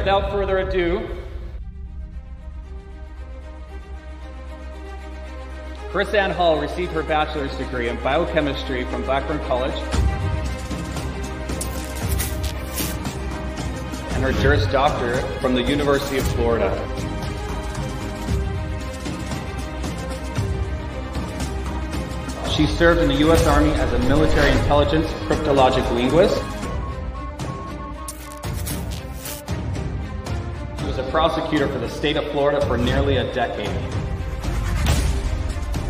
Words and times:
Without 0.00 0.30
further 0.30 0.56
ado, 0.60 1.06
KrisAnne 5.90 6.32
Hall 6.32 6.58
received 6.58 6.92
her 6.92 7.02
bachelor's 7.02 7.54
degree 7.58 7.90
in 7.90 8.02
biochemistry 8.02 8.84
from 8.84 9.02
Blackburn 9.02 9.38
College 9.40 9.74
and 14.14 14.24
her 14.24 14.32
Juris 14.40 14.64
Doctorate 14.72 15.22
from 15.42 15.52
the 15.52 15.62
University 15.62 16.16
of 16.16 16.26
Florida. 16.28 16.70
She 22.50 22.66
served 22.66 23.02
in 23.02 23.08
the 23.08 23.16
U.S. 23.16 23.46
Army 23.46 23.72
as 23.72 23.92
a 23.92 23.98
military 24.08 24.50
intelligence 24.52 25.08
cryptologic 25.26 25.86
linguist. 25.94 26.42
Prosecutor 31.20 31.68
for 31.68 31.78
the 31.78 31.88
state 31.90 32.16
of 32.16 32.24
Florida 32.32 32.64
for 32.66 32.78
nearly 32.78 33.18
a 33.18 33.30
decade. 33.34 33.68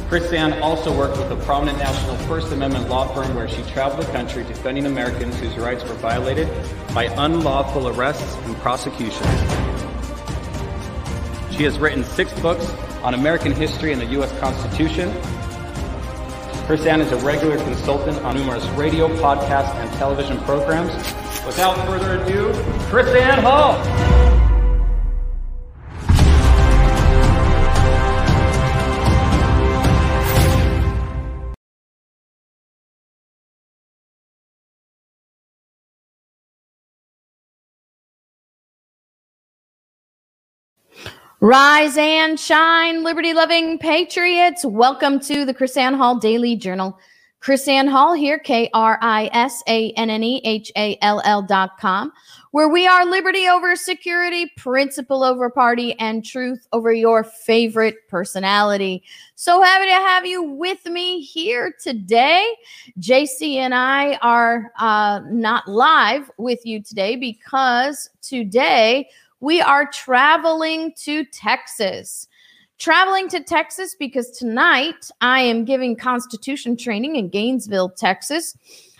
KrisAnne 0.08 0.60
also 0.60 0.92
worked 0.92 1.18
with 1.18 1.30
a 1.30 1.36
prominent 1.44 1.78
national 1.78 2.16
First 2.26 2.50
Amendment 2.50 2.88
law 2.88 3.06
firm 3.14 3.32
where 3.36 3.48
she 3.48 3.62
traveled 3.70 4.04
the 4.04 4.10
country 4.10 4.42
defending 4.42 4.86
Americans 4.86 5.38
whose 5.38 5.56
rights 5.56 5.84
were 5.84 5.94
violated 5.94 6.48
by 6.92 7.04
unlawful 7.04 7.86
arrests 7.86 8.34
and 8.38 8.56
prosecutions. 8.56 9.22
She 11.54 11.62
has 11.62 11.78
written 11.78 12.02
six 12.02 12.32
books 12.40 12.68
on 13.04 13.14
American 13.14 13.52
history 13.52 13.92
and 13.92 14.02
the 14.02 14.06
U.S. 14.06 14.36
Constitution. 14.40 15.12
KrisAnne 16.66 17.02
is 17.02 17.12
a 17.12 17.24
regular 17.24 17.56
consultant 17.58 18.18
on 18.24 18.34
numerous 18.34 18.66
radio, 18.70 19.06
podcast, 19.18 19.76
and 19.76 19.92
television 19.92 20.38
programs. 20.38 20.92
Without 21.46 21.76
further 21.86 22.20
ado, 22.20 22.50
KrisAnne 22.90 23.42
Hall. 23.42 24.09
Rise 41.42 41.96
and 41.96 42.38
shine, 42.38 43.02
liberty 43.02 43.32
loving 43.32 43.78
patriots. 43.78 44.62
Welcome 44.62 45.18
to 45.20 45.46
the 45.46 45.54
KrisAnne 45.54 45.96
Hall 45.96 46.18
Daily 46.18 46.54
Journal. 46.54 46.98
KrisAnne 47.40 47.88
Hall 47.88 48.12
here, 48.12 48.38
K 48.38 48.68
R 48.74 48.98
I 49.00 49.30
S 49.32 49.62
A 49.66 49.90
N 49.92 50.10
N 50.10 50.22
E 50.22 50.42
H 50.44 50.70
A 50.76 50.98
L 51.00 51.22
L 51.24 51.40
dot 51.40 51.78
com, 51.80 52.12
where 52.50 52.68
we 52.68 52.86
are 52.86 53.06
liberty 53.06 53.48
over 53.48 53.74
security, 53.74 54.52
principle 54.58 55.24
over 55.24 55.48
party, 55.48 55.98
and 55.98 56.22
truth 56.26 56.68
over 56.74 56.92
your 56.92 57.24
favorite 57.24 58.06
personality. 58.08 59.02
So 59.34 59.62
happy 59.62 59.86
to 59.86 59.92
have 59.92 60.26
you 60.26 60.42
with 60.42 60.84
me 60.84 61.22
here 61.22 61.74
today. 61.82 62.54
JC 62.98 63.54
and 63.54 63.74
I 63.74 64.16
are 64.16 64.72
uh, 64.78 65.22
not 65.30 65.66
live 65.66 66.30
with 66.36 66.66
you 66.66 66.82
today 66.82 67.16
because 67.16 68.10
today 68.20 69.08
we 69.40 69.60
are 69.60 69.90
traveling 69.90 70.92
to 71.04 71.24
Texas. 71.24 72.28
Traveling 72.78 73.28
to 73.28 73.42
Texas 73.42 73.94
because 73.98 74.30
tonight 74.30 75.10
I 75.20 75.40
am 75.40 75.64
giving 75.64 75.96
Constitution 75.96 76.76
training 76.76 77.16
in 77.16 77.28
Gainesville, 77.28 77.90
Texas 77.90 78.56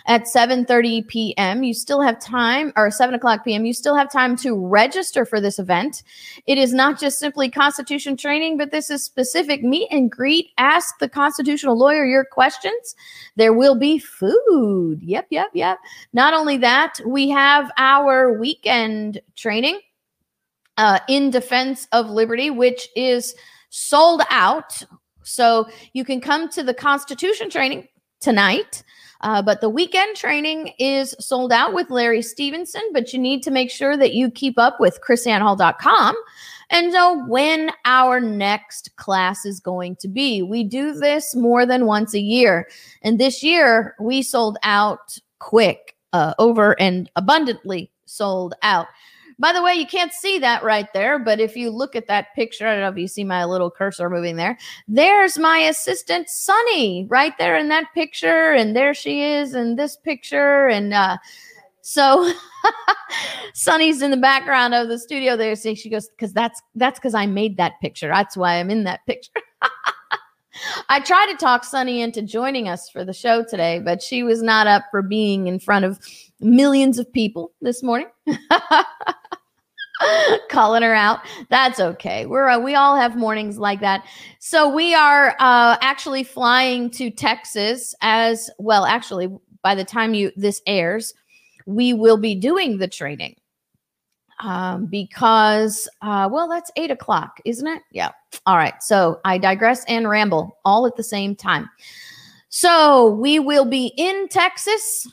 at 0.07 0.23
7:30 0.23 1.07
p.m. 1.07 1.63
You 1.63 1.73
still 1.73 2.01
have 2.01 2.19
time, 2.19 2.73
or 2.75 2.89
7 2.91 3.13
o'clock 3.15 3.43
p.m. 3.43 3.65
You 3.65 3.73
still 3.73 3.95
have 3.95 4.11
time 4.11 4.35
to 4.37 4.55
register 4.55 5.25
for 5.25 5.39
this 5.39 5.59
event. 5.59 6.03
It 6.47 6.57
is 6.57 6.73
not 6.73 6.99
just 6.99 7.19
simply 7.19 7.49
Constitution 7.49 8.17
training, 8.17 8.57
but 8.57 8.71
this 8.71 8.89
is 8.89 9.03
specific 9.03 9.63
meet 9.63 9.87
and 9.91 10.11
greet. 10.11 10.49
Ask 10.57 10.99
the 10.99 11.09
constitutional 11.09 11.77
lawyer 11.77 12.05
your 12.05 12.25
questions. 12.25 12.95
There 13.35 13.53
will 13.53 13.75
be 13.75 13.99
food. 13.99 15.01
Yep, 15.01 15.27
yep, 15.29 15.49
yep. 15.53 15.79
Not 16.13 16.33
only 16.33 16.57
that, 16.57 16.99
we 17.05 17.29
have 17.29 17.71
our 17.77 18.37
weekend 18.39 19.21
training 19.35 19.79
uh, 20.77 20.99
in 21.07 21.29
defense 21.29 21.87
of 21.91 22.09
liberty, 22.09 22.49
which 22.49 22.87
is 22.95 23.35
sold 23.69 24.21
out. 24.29 24.81
So 25.23 25.67
you 25.93 26.03
can 26.03 26.21
come 26.21 26.49
to 26.49 26.63
the 26.63 26.73
Constitution 26.73 27.49
training 27.49 27.87
tonight. 28.19 28.83
Uh, 29.21 29.41
but 29.41 29.61
the 29.61 29.69
weekend 29.69 30.15
training 30.15 30.73
is 30.79 31.15
sold 31.19 31.53
out 31.53 31.73
with 31.73 31.91
Larry 31.91 32.23
Stevenson, 32.23 32.81
but 32.91 33.13
you 33.13 33.19
need 33.19 33.43
to 33.43 33.51
make 33.51 33.69
sure 33.69 33.95
that 33.95 34.13
you 34.13 34.31
keep 34.31 34.57
up 34.57 34.79
with 34.79 34.99
krisannehall.com 35.07 36.15
and 36.71 36.91
know 36.91 37.23
when 37.27 37.71
our 37.85 38.19
next 38.19 38.95
class 38.95 39.45
is 39.45 39.59
going 39.59 39.95
to 39.97 40.07
be. 40.07 40.41
We 40.41 40.63
do 40.63 40.93
this 40.93 41.35
more 41.35 41.65
than 41.65 41.85
once 41.85 42.15
a 42.15 42.19
year. 42.19 42.67
And 43.03 43.19
this 43.19 43.43
year 43.43 43.95
we 43.99 44.23
sold 44.23 44.57
out 44.63 45.17
quick, 45.39 45.95
uh, 46.13 46.33
over 46.39 46.79
and 46.79 47.09
abundantly 47.15 47.91
sold 48.05 48.55
out. 48.63 48.87
By 49.41 49.53
the 49.53 49.63
way, 49.63 49.73
you 49.73 49.87
can't 49.87 50.13
see 50.13 50.37
that 50.37 50.63
right 50.63 50.85
there, 50.93 51.17
but 51.17 51.39
if 51.39 51.55
you 51.55 51.71
look 51.71 51.95
at 51.95 52.05
that 52.05 52.27
picture, 52.35 52.67
I 52.67 52.73
don't 52.73 52.81
know 52.81 52.89
if 52.89 52.97
you 52.97 53.07
see 53.07 53.23
my 53.23 53.43
little 53.43 53.71
cursor 53.71 54.07
moving 54.07 54.35
there. 54.35 54.55
There's 54.87 55.39
my 55.39 55.57
assistant, 55.57 56.29
Sunny, 56.29 57.07
right 57.09 57.35
there 57.39 57.57
in 57.57 57.67
that 57.69 57.85
picture. 57.95 58.53
And 58.53 58.75
there 58.75 58.93
she 58.93 59.23
is 59.23 59.55
in 59.55 59.77
this 59.77 59.97
picture. 59.97 60.67
And 60.67 60.93
uh, 60.93 61.17
so 61.81 62.31
Sunny's 63.55 64.03
in 64.03 64.11
the 64.11 64.17
background 64.17 64.75
of 64.75 64.89
the 64.89 64.99
studio 64.99 65.35
there. 65.35 65.55
So 65.55 65.73
she 65.73 65.89
goes, 65.89 66.07
because 66.09 66.33
that's 66.33 66.61
that's 66.75 66.99
because 66.99 67.15
I 67.15 67.25
made 67.25 67.57
that 67.57 67.81
picture. 67.81 68.09
That's 68.09 68.37
why 68.37 68.59
I'm 68.59 68.69
in 68.69 68.83
that 68.83 69.03
picture. 69.07 69.41
I 70.89 70.99
tried 70.99 71.31
to 71.31 71.37
talk 71.37 71.63
Sunny 71.63 72.01
into 72.01 72.21
joining 72.21 72.69
us 72.69 72.91
for 72.91 73.03
the 73.03 73.13
show 73.13 73.43
today, 73.43 73.79
but 73.79 74.03
she 74.03 74.21
was 74.21 74.43
not 74.43 74.67
up 74.67 74.83
for 74.91 75.01
being 75.01 75.47
in 75.47 75.57
front 75.57 75.83
of 75.85 75.99
millions 76.39 76.99
of 76.99 77.11
people 77.11 77.53
this 77.59 77.81
morning. 77.81 78.09
calling 80.49 80.83
her 80.83 80.93
out. 80.93 81.19
That's 81.49 81.79
okay. 81.79 82.25
We're 82.25 82.49
uh, 82.49 82.59
we 82.59 82.75
all 82.75 82.95
have 82.95 83.15
mornings 83.15 83.57
like 83.57 83.79
that. 83.81 84.05
So 84.39 84.73
we 84.73 84.93
are 84.93 85.35
uh, 85.39 85.77
actually 85.81 86.23
flying 86.23 86.89
to 86.91 87.09
Texas 87.09 87.95
as 88.01 88.49
well. 88.57 88.85
Actually, 88.85 89.29
by 89.61 89.75
the 89.75 89.85
time 89.85 90.13
you 90.13 90.31
this 90.35 90.61
airs, 90.65 91.13
we 91.65 91.93
will 91.93 92.17
be 92.17 92.35
doing 92.35 92.77
the 92.77 92.87
training 92.87 93.35
um, 94.41 94.85
because 94.87 95.87
uh, 96.01 96.27
well, 96.31 96.47
that's 96.47 96.71
eight 96.75 96.91
o'clock, 96.91 97.39
isn't 97.45 97.67
it? 97.67 97.83
Yeah. 97.91 98.11
All 98.45 98.57
right. 98.57 98.81
So 98.81 99.19
I 99.25 99.37
digress 99.37 99.85
and 99.85 100.09
ramble 100.09 100.57
all 100.65 100.87
at 100.87 100.95
the 100.95 101.03
same 101.03 101.35
time. 101.35 101.69
So 102.49 103.11
we 103.11 103.39
will 103.39 103.65
be 103.65 103.93
in 103.97 104.27
Texas 104.27 105.07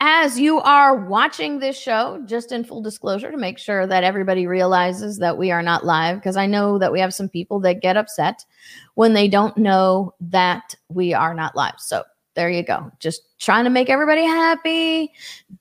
as 0.00 0.38
you 0.38 0.60
are 0.60 0.94
watching 0.94 1.58
this 1.58 1.76
show, 1.76 2.22
just 2.24 2.52
in 2.52 2.62
full 2.62 2.82
disclosure 2.82 3.32
to 3.32 3.36
make 3.36 3.58
sure 3.58 3.86
that 3.86 4.04
everybody 4.04 4.46
realizes 4.46 5.18
that 5.18 5.36
we 5.36 5.50
are 5.50 5.62
not 5.62 5.84
live, 5.84 6.18
because 6.18 6.36
I 6.36 6.46
know 6.46 6.78
that 6.78 6.92
we 6.92 7.00
have 7.00 7.12
some 7.12 7.28
people 7.28 7.58
that 7.60 7.82
get 7.82 7.96
upset 7.96 8.44
when 8.94 9.12
they 9.12 9.26
don't 9.26 9.56
know 9.56 10.14
that 10.20 10.74
we 10.88 11.14
are 11.14 11.34
not 11.34 11.56
live. 11.56 11.74
So 11.78 12.04
there 12.34 12.48
you 12.50 12.62
go. 12.62 12.92
Just 13.00 13.22
trying 13.40 13.64
to 13.64 13.70
make 13.70 13.90
everybody 13.90 14.24
happy. 14.24 15.12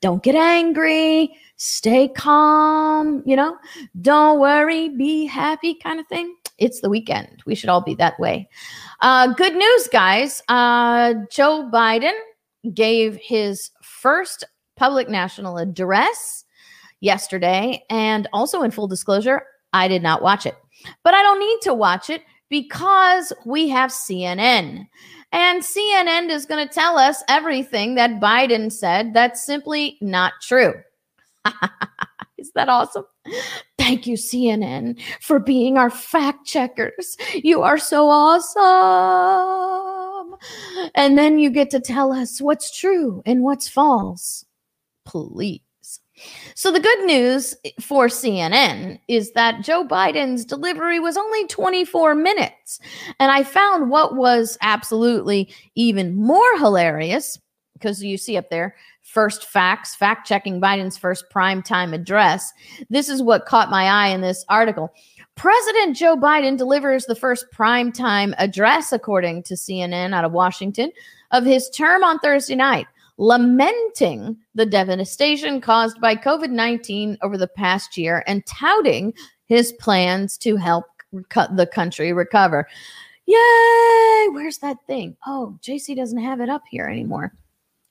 Don't 0.01 0.21
get 0.21 0.35
angry. 0.35 1.35
Stay 1.55 2.07
calm. 2.07 3.23
You 3.25 3.35
know, 3.35 3.57
don't 4.01 4.39
worry, 4.39 4.89
be 4.89 5.25
happy 5.25 5.73
kind 5.73 5.99
of 5.99 6.05
thing. 6.05 6.35
It's 6.59 6.81
the 6.81 6.89
weekend. 6.89 7.41
We 7.47 7.55
should 7.55 7.69
all 7.69 7.81
be 7.81 7.95
that 7.95 8.19
way. 8.19 8.49
Uh, 9.01 9.33
good 9.33 9.55
news, 9.55 9.87
guys. 9.87 10.43
Uh, 10.47 11.15
Joe 11.31 11.67
Biden 11.73 12.13
gave 12.73 13.15
his 13.15 13.71
first 13.81 14.43
public 14.75 15.09
national 15.09 15.57
address 15.57 16.45
yesterday. 16.99 17.83
And 17.89 18.27
also, 18.33 18.61
in 18.63 18.71
full 18.71 18.87
disclosure, 18.87 19.43
I 19.73 19.87
did 19.87 20.03
not 20.03 20.21
watch 20.21 20.45
it. 20.45 20.55
But 21.03 21.13
I 21.13 21.23
don't 21.23 21.39
need 21.39 21.59
to 21.63 21.73
watch 21.73 22.09
it 22.09 22.21
because 22.49 23.33
we 23.45 23.69
have 23.69 23.91
CNN. 23.91 24.87
And 25.31 25.61
CNN 25.61 26.29
is 26.29 26.45
going 26.45 26.65
to 26.65 26.73
tell 26.73 26.97
us 26.97 27.23
everything 27.27 27.95
that 27.95 28.21
Biden 28.21 28.71
said 28.71 29.13
that's 29.13 29.45
simply 29.45 29.97
not 29.99 30.33
true. 30.41 30.73
is 32.37 32.51
that 32.53 32.69
awesome? 32.69 33.05
Thank 33.77 34.07
you, 34.07 34.15
CNN, 34.15 34.99
for 35.21 35.39
being 35.39 35.77
our 35.77 35.89
fact 35.89 36.45
checkers. 36.45 37.17
You 37.33 37.61
are 37.61 37.77
so 37.77 38.09
awesome. 38.09 39.96
And 40.95 41.17
then 41.17 41.39
you 41.39 41.49
get 41.49 41.69
to 41.71 41.79
tell 41.79 42.11
us 42.11 42.41
what's 42.41 42.77
true 42.77 43.21
and 43.25 43.43
what's 43.43 43.67
false. 43.67 44.45
Please. 45.05 45.61
So, 46.55 46.71
the 46.71 46.79
good 46.79 47.05
news 47.05 47.55
for 47.79 48.07
CNN 48.07 48.99
is 49.07 49.33
that 49.33 49.61
Joe 49.61 49.85
Biden's 49.85 50.45
delivery 50.45 50.99
was 50.99 51.15
only 51.15 51.45
24 51.47 52.15
minutes. 52.15 52.79
And 53.19 53.31
I 53.31 53.43
found 53.43 53.91
what 53.91 54.15
was 54.15 54.57
absolutely 54.61 55.53
even 55.75 56.15
more 56.15 56.57
hilarious 56.57 57.39
because 57.73 58.03
you 58.03 58.17
see 58.17 58.37
up 58.37 58.49
there 58.49 58.75
first 59.07 59.45
facts, 59.45 59.95
fact 59.95 60.27
checking 60.27 60.59
Biden's 60.59 60.97
first 60.97 61.29
prime 61.29 61.61
time 61.61 61.93
address. 61.93 62.51
This 62.89 63.07
is 63.07 63.23
what 63.23 63.45
caught 63.45 63.69
my 63.69 63.85
eye 63.85 64.09
in 64.09 64.21
this 64.21 64.43
article. 64.49 64.91
President 65.37 65.95
Joe 65.95 66.17
Biden 66.17 66.57
delivers 66.57 67.05
the 67.05 67.15
first 67.15 67.49
prime 67.51 67.91
time 67.91 68.33
address, 68.39 68.91
according 68.91 69.43
to 69.43 69.53
CNN 69.53 70.13
out 70.13 70.25
of 70.25 70.31
Washington, 70.31 70.91
of 71.29 71.45
his 71.45 71.69
term 71.69 72.03
on 72.03 72.17
Thursday 72.19 72.55
night, 72.55 72.87
lamenting 73.17 74.35
the 74.55 74.65
devastation 74.65 75.61
caused 75.61 76.01
by 76.01 76.15
COVID 76.15 76.49
19 76.49 77.19
over 77.21 77.37
the 77.37 77.47
past 77.47 77.97
year 77.97 78.23
and 78.25 78.45
touting 78.47 79.13
his 79.45 79.71
plans 79.73 80.39
to 80.39 80.55
help 80.55 80.85
cut 81.29 81.55
the 81.55 81.67
country 81.67 82.13
recover. 82.13 82.67
Yay! 83.27 84.27
Where's 84.31 84.57
that 84.57 84.77
thing? 84.87 85.15
Oh, 85.27 85.57
JC 85.61 85.95
doesn't 85.95 86.17
have 86.17 86.41
it 86.41 86.49
up 86.49 86.63
here 86.67 86.87
anymore. 86.87 87.31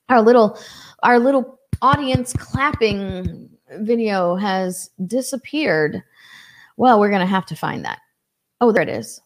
Our 0.08 0.20
little 0.20 0.58
our 1.04 1.20
little 1.20 1.60
audience 1.80 2.32
clapping 2.32 3.48
video 3.78 4.34
has 4.34 4.90
disappeared. 5.06 6.02
Well, 6.76 7.00
we're 7.00 7.10
going 7.10 7.20
to 7.20 7.26
have 7.26 7.46
to 7.46 7.56
find 7.56 7.84
that. 7.84 8.00
Oh, 8.60 8.72
there 8.72 8.82
it 8.82 8.88
is. 8.88 9.20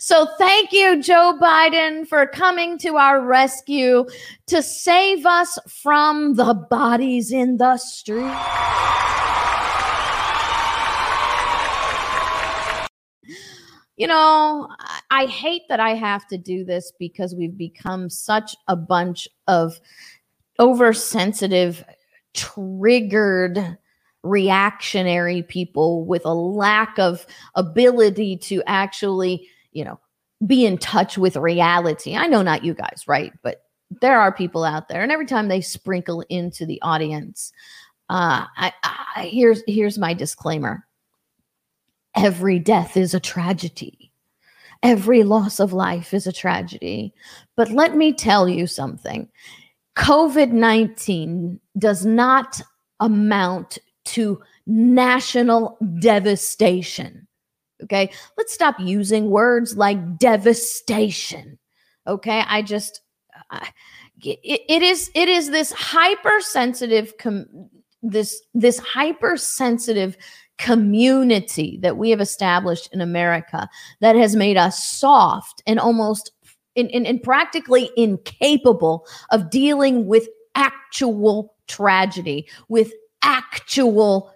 So 0.00 0.26
thank 0.38 0.72
you, 0.72 1.02
Joe 1.02 1.36
Biden, 1.40 2.06
for 2.06 2.26
coming 2.26 2.78
to 2.78 2.96
our 2.96 3.20
rescue 3.20 4.06
to 4.46 4.62
save 4.62 5.26
us 5.26 5.58
from 5.68 6.34
the 6.34 6.54
bodies 6.54 7.32
in 7.32 7.56
the 7.56 7.76
street. 7.76 8.22
You 13.96 14.06
know, 14.06 14.68
I 15.10 15.26
hate 15.26 15.62
that 15.68 15.80
I 15.80 15.94
have 15.94 16.26
to 16.28 16.38
do 16.38 16.64
this 16.64 16.92
because 17.00 17.34
we've 17.34 17.58
become 17.58 18.08
such 18.08 18.54
a 18.68 18.76
bunch 18.76 19.26
of 19.48 19.80
oversensitive, 20.60 21.84
triggered, 22.34 23.78
reactionary 24.24 25.42
people 25.42 26.04
with 26.04 26.24
a 26.24 26.34
lack 26.34 26.98
of 26.98 27.24
ability 27.54 28.36
to 28.36 28.62
actually 28.66 29.48
you 29.72 29.84
know, 29.84 30.00
be 30.46 30.66
in 30.66 30.78
touch 30.78 31.18
with 31.18 31.36
reality. 31.36 32.16
I 32.16 32.26
know 32.26 32.42
not 32.42 32.64
you 32.64 32.74
guys, 32.74 33.04
right? 33.06 33.32
But 33.42 33.62
there 34.00 34.20
are 34.20 34.32
people 34.32 34.64
out 34.64 34.88
there, 34.88 35.02
and 35.02 35.12
every 35.12 35.26
time 35.26 35.48
they 35.48 35.60
sprinkle 35.60 36.24
into 36.28 36.66
the 36.66 36.80
audience, 36.82 37.52
uh, 38.08 38.44
I, 38.56 38.72
I 38.82 39.28
here's 39.32 39.62
here's 39.66 39.98
my 39.98 40.14
disclaimer: 40.14 40.86
every 42.16 42.58
death 42.58 42.96
is 42.96 43.14
a 43.14 43.20
tragedy. 43.20 44.12
Every 44.82 45.24
loss 45.24 45.58
of 45.58 45.72
life 45.72 46.14
is 46.14 46.26
a 46.26 46.32
tragedy. 46.32 47.12
But 47.56 47.70
let 47.70 47.96
me 47.96 48.12
tell 48.12 48.48
you 48.48 48.68
something 48.68 49.28
COVID 49.98 50.52
19 50.52 51.60
does 51.76 52.06
not 52.06 52.62
amount 53.00 53.78
to 54.06 54.40
national 54.66 55.76
devastation. 56.00 57.26
Okay. 57.82 58.10
Let's 58.36 58.52
stop 58.52 58.78
using 58.78 59.30
words 59.30 59.76
like 59.76 60.18
devastation. 60.18 61.58
Okay. 62.06 62.42
I 62.46 62.62
just, 62.62 63.02
it, 64.22 64.62
it 64.68 64.82
is, 64.82 65.10
it 65.14 65.28
is 65.28 65.50
this 65.50 65.72
hypersensitive, 65.72 67.18
com- 67.18 67.68
this, 68.02 68.40
this 68.54 68.78
hypersensitive 68.78 70.16
community 70.58 71.78
that 71.82 71.96
we 71.96 72.10
have 72.10 72.20
established 72.20 72.88
in 72.92 73.00
America 73.00 73.68
that 74.00 74.16
has 74.16 74.34
made 74.34 74.56
us 74.56 74.82
soft 74.82 75.62
and 75.66 75.78
almost 75.78 76.32
in, 76.78 76.88
in, 76.90 77.04
in 77.04 77.18
practically 77.18 77.90
incapable 77.96 79.06
of 79.30 79.50
dealing 79.50 80.06
with 80.06 80.28
actual 80.54 81.54
tragedy, 81.66 82.48
with 82.68 82.92
actual 83.22 84.32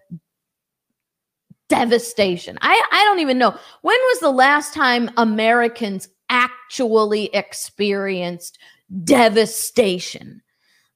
devastation. 1.68 2.58
I, 2.60 2.82
I 2.92 3.04
don't 3.04 3.20
even 3.20 3.38
know. 3.38 3.56
When 3.82 3.98
was 3.98 4.20
the 4.20 4.30
last 4.30 4.74
time 4.74 5.10
Americans 5.16 6.08
actually 6.28 7.26
experienced 7.26 8.58
devastation? 9.04 10.42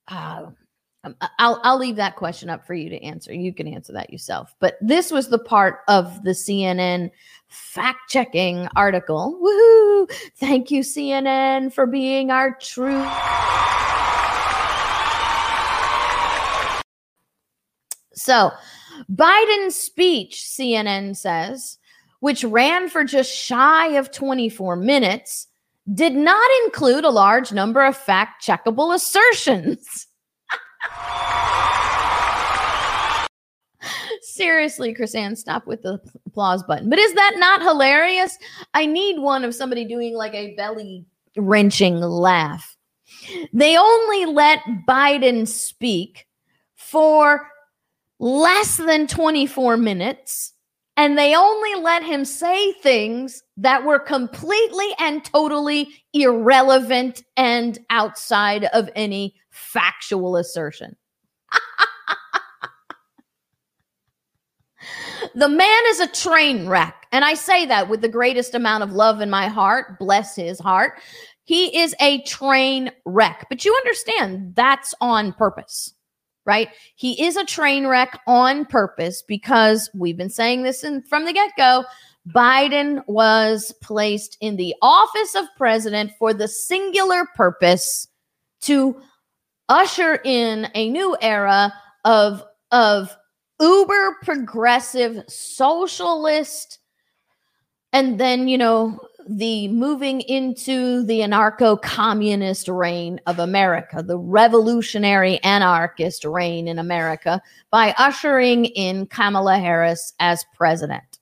Uh, 0.09 0.47
um, 1.07 1.17
I'll, 1.39 1.61
I'll 1.63 1.79
leave 1.79 1.97
that 1.97 2.17
question 2.17 2.51
up 2.51 2.67
for 2.67 2.75
you 2.75 2.91
to 2.91 3.03
answer. 3.03 3.33
You 3.33 3.55
can 3.55 3.69
answer 3.69 3.93
that 3.93 4.11
yourself. 4.11 4.55
But 4.59 4.77
this 4.81 5.11
was 5.11 5.29
the 5.29 5.39
part 5.39 5.81
of 5.89 6.25
the 6.25 6.33
CNN 6.33 7.11
fact 7.49 8.11
checking 8.11 8.69
article. 8.75 9.39
Woohoo! 9.41 10.11
Thank 10.37 10.71
you, 10.71 10.81
CNN, 10.83 11.73
for 11.73 11.87
being 11.87 12.31
our 12.31 12.57
true. 12.61 13.07
So, 18.15 18.51
Biden's 19.13 19.77
speech, 19.77 20.43
CNN 20.43 21.17
says, 21.17 21.79
which 22.21 22.43
ran 22.43 22.89
for 22.89 23.05
just 23.05 23.33
shy 23.33 23.89
of 23.89 24.11
24 24.11 24.75
minutes, 24.75 25.47
did 25.95 26.15
not 26.15 26.51
include 26.65 27.05
a 27.05 27.11
large 27.11 27.53
number 27.53 27.85
of 27.85 27.97
fact 27.97 28.45
checkable 28.45 28.93
assertions. 28.93 30.06
Seriously, 34.23 34.95
KrisAnne, 34.95 35.37
stop 35.37 35.67
with 35.67 35.83
the 35.83 36.01
applause 36.27 36.63
button. 36.63 36.91
But 36.91 36.99
is 36.99 37.15
that 37.15 37.35
not 37.37 37.63
hilarious? 37.63 38.37
I 38.75 38.85
need 38.85 39.19
one 39.19 39.45
of 39.45 39.55
somebody 39.55 39.85
doing 39.85 40.15
like 40.15 40.35
a 40.35 40.55
belly 40.57 41.07
wrenching 41.37 42.01
laugh. 42.01 42.77
They 43.53 43.77
only 43.79 44.27
let 44.27 44.61
Biden 44.87 45.49
speak 45.49 46.27
for 46.75 47.49
less 48.19 48.77
than 48.77 49.07
24 49.07 49.77
minutes 49.77 50.53
and 50.97 51.19
they 51.19 51.35
only 51.35 51.75
let 51.75 52.03
him 52.03 52.25
say 52.25 52.73
things 52.73 53.43
that 53.59 53.85
were 53.85 53.99
completely 53.99 54.89
and 54.99 55.25
totally 55.25 55.91
irrelevant 56.15 57.23
and 57.37 57.79
outside 57.91 58.65
of 58.73 58.89
any 58.97 59.35
factual 59.51 60.37
assertion. 60.37 60.97
the 65.35 65.49
man 65.49 65.83
is 65.89 66.01
a 66.01 66.09
train 66.09 66.67
wreck. 66.67 67.07
And 67.13 67.25
I 67.25 67.35
say 67.35 67.67
that 67.67 67.89
with 67.89 68.01
the 68.01 68.09
greatest 68.09 68.55
amount 68.55 68.83
of 68.83 68.93
love 68.93 69.21
in 69.21 69.29
my 69.29 69.49
heart. 69.49 69.99
Bless 69.99 70.35
his 70.35 70.59
heart. 70.59 70.99
He 71.45 71.79
is 71.79 71.95
a 72.01 72.23
train 72.23 72.91
wreck. 73.05 73.47
But 73.51 73.65
you 73.65 73.75
understand 73.75 74.55
that's 74.57 74.95
on 75.01 75.35
purpose 75.35 75.96
right? 76.47 76.69
He 76.95 77.23
is 77.23 77.37
a 77.37 77.45
train 77.45 77.87
wreck 77.87 78.19
on 78.27 78.65
purpose 78.65 79.23
because 79.23 79.91
we've 79.95 80.17
been 80.17 80.31
saying 80.31 80.63
this 80.63 80.85
in, 80.85 81.03
from 81.03 81.25
the 81.25 81.33
get 81.33 81.51
go. 81.59 81.85
Biden 82.29 83.03
was 83.07 83.73
placed 83.83 84.37
in 84.41 84.57
the 84.57 84.75
office 84.81 85.35
of 85.35 85.45
president 85.57 86.13
for 86.19 86.33
the 86.33 86.49
singular 86.49 87.27
purpose 87.35 88.09
to 88.63 89.01
usher 89.69 90.21
in 90.25 90.69
a 90.75 90.89
new 90.89 91.17
era 91.21 91.73
of 92.05 92.43
of 92.71 93.17
uber 93.61 94.17
progressive 94.23 95.23
socialist 95.29 96.79
and 97.93 98.19
then 98.21 98.49
you 98.49 98.59
know 98.59 98.99
the 99.29 99.69
moving 99.69 100.21
into 100.23 101.03
the 101.05 101.21
anarcho 101.21 101.81
communist 101.81 102.69
reign 102.69 103.21
of 103.27 103.39
America, 103.39 104.03
the 104.03 104.19
revolutionary 104.19 105.43
anarchist 105.43 106.25
reign 106.25 106.69
in 106.69 106.79
America 106.79 107.41
by 107.71 107.95
ushering 107.99 108.67
in 108.67 109.07
Kamala 109.07 109.59
Harris 109.59 110.15
as 110.21 110.45
president. 110.55 111.19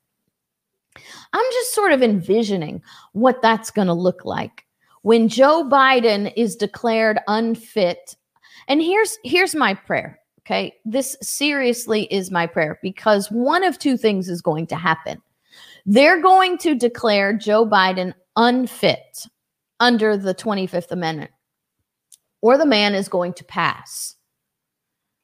I'm 1.32 1.44
just 1.52 1.75
sort 1.75 1.92
of 1.92 2.02
envisioning 2.02 2.82
what 3.12 3.42
that's 3.42 3.70
going 3.70 3.88
to 3.88 3.94
look 3.94 4.25
like 4.25 4.64
when 5.02 5.28
Joe 5.28 5.68
Biden 5.68 6.32
is 6.37 6.56
declared 6.56 7.18
unfit. 7.26 8.16
And 8.68 8.80
here's 8.80 9.18
here's 9.25 9.54
my 9.54 9.75
prayer, 9.75 10.18
okay? 10.40 10.75
This 10.84 11.16
seriously 11.20 12.04
is 12.04 12.30
my 12.30 12.46
prayer 12.46 12.78
because 12.82 13.30
one 13.30 13.64
of 13.64 13.78
two 13.78 13.96
things 13.96 14.28
is 14.28 14.40
going 14.40 14.66
to 14.68 14.76
happen 14.76 15.20
they're 15.87 16.21
going 16.21 16.59
to 16.59 16.75
declare 16.75 17.33
Joe 17.33 17.67
Biden 17.67 18.14
unfit 18.37 19.26
under 19.81 20.17
the 20.17 20.35
25th 20.35 20.91
Amendment, 20.91 21.31
or 22.41 22.57
the 22.57 22.67
man 22.67 22.95
is 22.95 23.09
going 23.09 23.35
to 23.35 23.45
pass, 23.45 24.14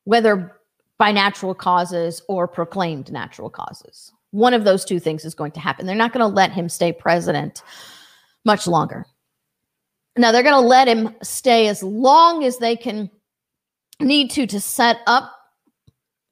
whether 0.04 0.60
by 0.98 1.12
natural 1.12 1.54
causes 1.54 2.22
or 2.28 2.46
proclaimed 2.46 3.10
natural 3.10 3.48
causes. 3.48 4.12
One 4.32 4.54
of 4.54 4.64
those 4.64 4.84
two 4.84 5.00
things 5.00 5.24
is 5.24 5.34
going 5.34 5.52
to 5.52 5.60
happen. 5.60 5.86
They're 5.86 5.96
not 5.96 6.12
going 6.12 6.28
to 6.28 6.34
let 6.34 6.52
him 6.52 6.68
stay 6.68 6.92
president 6.92 7.62
much 8.44 8.66
longer. 8.66 9.06
Now, 10.16 10.30
they're 10.30 10.42
going 10.42 10.60
to 10.60 10.60
let 10.60 10.88
him 10.88 11.14
stay 11.22 11.68
as 11.68 11.82
long 11.82 12.44
as 12.44 12.58
they 12.58 12.76
can 12.76 13.10
need 14.00 14.30
to 14.32 14.46
to 14.46 14.60
set 14.60 14.98
up 15.06 15.32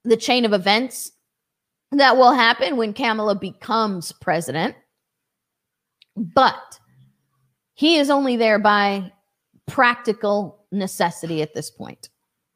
the 0.04 0.16
chain 0.16 0.44
of 0.44 0.52
events 0.52 1.12
that 1.92 2.16
will 2.16 2.32
happen 2.32 2.76
when 2.76 2.92
Kamala 2.92 3.34
becomes 3.34 4.12
president. 4.12 4.74
But 6.16 6.78
he 7.74 7.96
is 7.96 8.10
only 8.10 8.36
there 8.36 8.58
by 8.58 9.12
practical 9.66 10.64
necessity 10.72 11.42
at 11.42 11.54
this 11.54 11.70
point. 11.70 12.08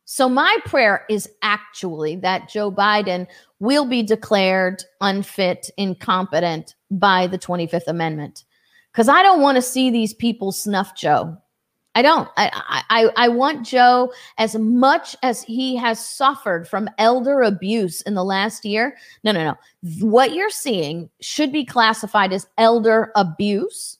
So, 0.05 0.29
my 0.29 0.59
prayer 0.67 1.07
is 1.09 1.29
actually 1.43 2.17
that 2.17 2.49
Joe 2.49 2.71
Biden 2.71 3.27
will 3.61 3.87
be 3.87 4.03
declared 4.03 4.83
unfit, 5.01 5.71
incompetent 5.79 6.75
by 6.91 7.29
the 7.29 7.39
25th 7.39 7.87
Amendment. 7.87 8.45
Because 8.93 9.09
I 9.09 9.23
don't 9.23 9.41
want 9.41 9.57
to 9.57 9.62
see 9.62 9.91
these 9.91 10.12
people 10.12 10.53
snuff 10.53 10.95
Joe. 10.95 11.39
I 11.94 12.02
don't. 12.02 12.28
I, 12.37 12.82
I 12.88 13.11
I 13.16 13.28
want 13.28 13.66
Joe 13.66 14.12
as 14.38 14.56
much 14.56 15.14
as 15.22 15.42
he 15.42 15.76
has 15.76 16.04
suffered 16.04 16.66
from 16.66 16.88
elder 16.96 17.42
abuse 17.42 18.00
in 18.02 18.14
the 18.14 18.25
last 18.25 18.64
year. 18.64 18.96
No, 19.25 19.32
no, 19.32 19.44
no. 19.44 19.54
What 20.00 20.32
you're 20.32 20.49
seeing 20.49 21.11
should 21.20 21.52
be 21.52 21.66
classified 21.66 22.32
as 22.32 22.46
elder 22.56 23.12
abuse 23.14 23.99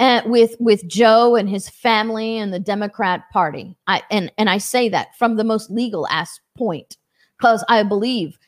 and 0.00 0.28
with 0.28 0.56
with 0.58 0.88
Joe 0.88 1.36
and 1.36 1.48
his 1.48 1.68
family 1.68 2.38
and 2.38 2.52
the 2.52 2.58
Democrat 2.58 3.24
Party. 3.32 3.76
I 3.86 4.02
and 4.10 4.32
and 4.36 4.50
I 4.50 4.58
say 4.58 4.88
that 4.88 5.16
from 5.16 5.36
the 5.36 5.44
most 5.44 5.70
legal 5.70 6.08
ass 6.08 6.40
point 6.58 6.96
because 7.38 7.64
I 7.68 7.82
believe 7.84 8.38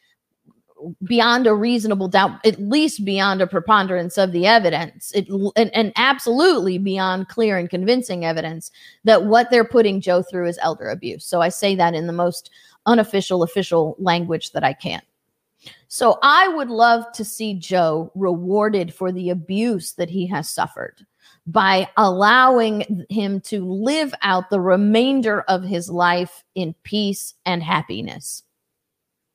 beyond 1.04 1.46
a 1.46 1.54
reasonable 1.54 2.08
doubt, 2.08 2.44
at 2.44 2.60
least 2.60 3.04
beyond 3.04 3.40
a 3.40 3.46
preponderance 3.46 4.18
of 4.18 4.32
the 4.32 4.46
evidence, 4.46 5.12
it, 5.12 5.28
and, 5.56 5.74
and 5.74 5.92
absolutely 5.96 6.78
beyond 6.78 7.28
clear 7.28 7.58
and 7.58 7.70
convincing 7.70 8.24
evidence 8.24 8.70
that 9.04 9.26
what 9.26 9.50
they're 9.50 9.64
putting 9.64 10.00
Joe 10.00 10.22
through 10.22 10.48
is 10.48 10.58
elder 10.62 10.88
abuse. 10.88 11.24
So 11.24 11.40
I 11.40 11.48
say 11.48 11.74
that 11.76 11.94
in 11.94 12.06
the 12.06 12.12
most 12.12 12.50
unofficial, 12.86 13.42
official 13.42 13.96
language 13.98 14.52
that 14.52 14.64
I 14.64 14.72
can. 14.72 15.02
So 15.88 16.18
I 16.22 16.48
would 16.48 16.70
love 16.70 17.04
to 17.12 17.24
see 17.24 17.54
Joe 17.54 18.10
rewarded 18.14 18.92
for 18.92 19.12
the 19.12 19.30
abuse 19.30 19.92
that 19.92 20.10
he 20.10 20.26
has 20.26 20.48
suffered 20.48 21.06
by 21.46 21.88
allowing 21.96 23.04
him 23.08 23.40
to 23.42 23.64
live 23.64 24.14
out 24.22 24.50
the 24.50 24.60
remainder 24.60 25.42
of 25.42 25.62
his 25.62 25.90
life 25.90 26.44
in 26.54 26.74
peace 26.82 27.34
and 27.44 27.62
happiness. 27.62 28.42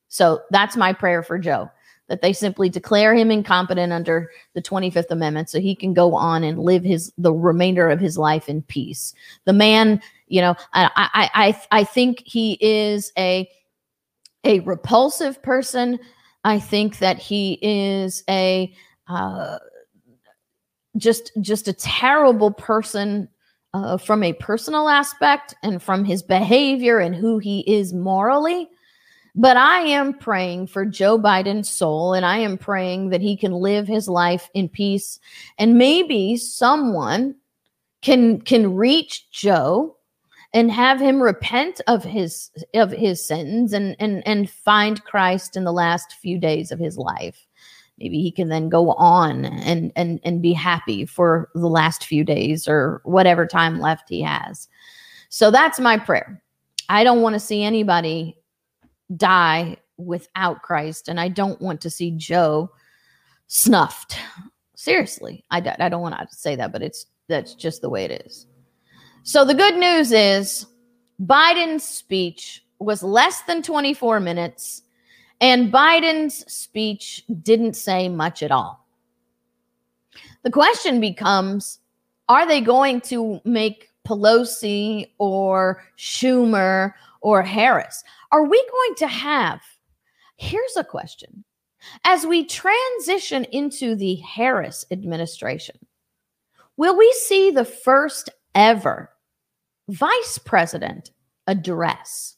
So 0.08 0.42
that's 0.50 0.76
my 0.76 0.92
prayer 0.92 1.22
for 1.22 1.38
Joe 1.38 1.70
that 2.08 2.22
they 2.22 2.32
simply 2.32 2.68
declare 2.70 3.14
him 3.14 3.30
incompetent 3.30 3.92
under 3.92 4.30
the 4.54 4.62
25th 4.62 5.10
amendment 5.10 5.50
so 5.50 5.60
he 5.60 5.74
can 5.74 5.92
go 5.92 6.14
on 6.14 6.42
and 6.42 6.58
live 6.58 6.82
his 6.82 7.12
the 7.18 7.32
remainder 7.32 7.88
of 7.88 8.00
his 8.00 8.16
life 8.16 8.48
in 8.48 8.62
peace 8.62 9.12
the 9.44 9.52
man 9.52 10.00
you 10.26 10.40
know 10.40 10.54
i 10.72 10.90
i 10.96 11.30
i, 11.34 11.80
I 11.80 11.84
think 11.84 12.22
he 12.24 12.56
is 12.62 13.12
a 13.18 13.46
a 14.44 14.60
repulsive 14.60 15.42
person 15.42 15.98
i 16.44 16.58
think 16.58 16.98
that 16.98 17.18
he 17.18 17.58
is 17.60 18.24
a 18.28 18.72
uh, 19.08 19.58
just 20.96 21.30
just 21.40 21.68
a 21.68 21.72
terrible 21.72 22.50
person 22.50 23.28
uh, 23.74 23.96
from 23.96 24.22
a 24.22 24.32
personal 24.34 24.88
aspect 24.88 25.54
and 25.62 25.82
from 25.82 26.04
his 26.04 26.22
behavior 26.22 26.98
and 26.98 27.14
who 27.14 27.38
he 27.38 27.60
is 27.60 27.92
morally. 27.92 28.68
But 29.38 29.56
I 29.56 29.82
am 29.82 30.14
praying 30.14 30.66
for 30.66 30.84
Joe 30.84 31.16
Biden's 31.16 31.70
soul 31.70 32.12
and 32.12 32.26
I 32.26 32.38
am 32.38 32.58
praying 32.58 33.10
that 33.10 33.20
he 33.20 33.36
can 33.36 33.52
live 33.52 33.86
his 33.86 34.08
life 34.08 34.50
in 34.52 34.68
peace. 34.68 35.20
And 35.58 35.78
maybe 35.78 36.36
someone 36.36 37.36
can 38.02 38.40
can 38.40 38.74
reach 38.74 39.30
Joe 39.30 39.96
and 40.52 40.72
have 40.72 41.00
him 41.00 41.22
repent 41.22 41.80
of 41.86 42.02
his 42.02 42.50
of 42.74 42.90
his 42.90 43.24
sins 43.24 43.72
and 43.72 43.94
and 44.00 44.26
and 44.26 44.50
find 44.50 45.04
Christ 45.04 45.56
in 45.56 45.62
the 45.62 45.72
last 45.72 46.14
few 46.14 46.40
days 46.40 46.72
of 46.72 46.80
his 46.80 46.98
life. 46.98 47.46
Maybe 47.96 48.20
he 48.20 48.32
can 48.32 48.48
then 48.48 48.68
go 48.68 48.90
on 48.94 49.44
and 49.44 49.92
and 49.94 50.18
and 50.24 50.42
be 50.42 50.52
happy 50.52 51.06
for 51.06 51.48
the 51.54 51.68
last 51.68 52.04
few 52.04 52.24
days 52.24 52.66
or 52.66 53.02
whatever 53.04 53.46
time 53.46 53.78
left 53.78 54.08
he 54.08 54.20
has. 54.20 54.66
So 55.28 55.52
that's 55.52 55.78
my 55.78 55.96
prayer. 55.96 56.42
I 56.88 57.04
don't 57.04 57.22
want 57.22 57.34
to 57.34 57.40
see 57.40 57.62
anybody 57.62 58.37
die 59.16 59.76
without 59.96 60.62
christ 60.62 61.08
and 61.08 61.18
i 61.18 61.28
don't 61.28 61.60
want 61.60 61.80
to 61.80 61.90
see 61.90 62.10
joe 62.12 62.70
snuffed 63.46 64.18
seriously 64.74 65.44
i, 65.50 65.58
I 65.78 65.88
don't 65.88 66.02
want 66.02 66.14
to 66.18 66.36
say 66.36 66.56
that 66.56 66.72
but 66.72 66.82
it's 66.82 67.06
that's 67.28 67.54
just 67.54 67.82
the 67.82 67.90
way 67.90 68.04
it 68.04 68.22
is 68.26 68.46
so 69.22 69.44
the 69.44 69.54
good 69.54 69.76
news 69.76 70.12
is 70.12 70.66
biden's 71.22 71.84
speech 71.84 72.64
was 72.78 73.02
less 73.02 73.42
than 73.42 73.62
24 73.62 74.20
minutes 74.20 74.82
and 75.40 75.72
Biden's 75.72 76.50
speech 76.52 77.24
didn't 77.42 77.74
say 77.74 78.08
much 78.08 78.42
at 78.42 78.50
all. 78.50 78.84
The 80.42 80.50
question 80.50 81.00
becomes 81.00 81.78
are 82.28 82.46
they 82.46 82.60
going 82.60 83.00
to 83.02 83.40
make 83.44 83.90
Pelosi 84.06 85.10
or 85.18 85.82
Schumer 85.96 86.92
or 87.22 87.42
Harris? 87.42 88.04
Are 88.30 88.44
we 88.44 88.64
going 88.70 88.94
to 88.96 89.06
have? 89.06 89.60
Here's 90.36 90.76
a 90.76 90.84
question. 90.84 91.44
As 92.04 92.26
we 92.26 92.44
transition 92.44 93.44
into 93.44 93.94
the 93.94 94.16
Harris 94.16 94.84
administration, 94.90 95.76
will 96.76 96.96
we 96.96 97.12
see 97.12 97.50
the 97.50 97.64
first 97.64 98.30
ever 98.54 99.10
vice 99.88 100.38
president 100.38 101.10
address? 101.46 102.36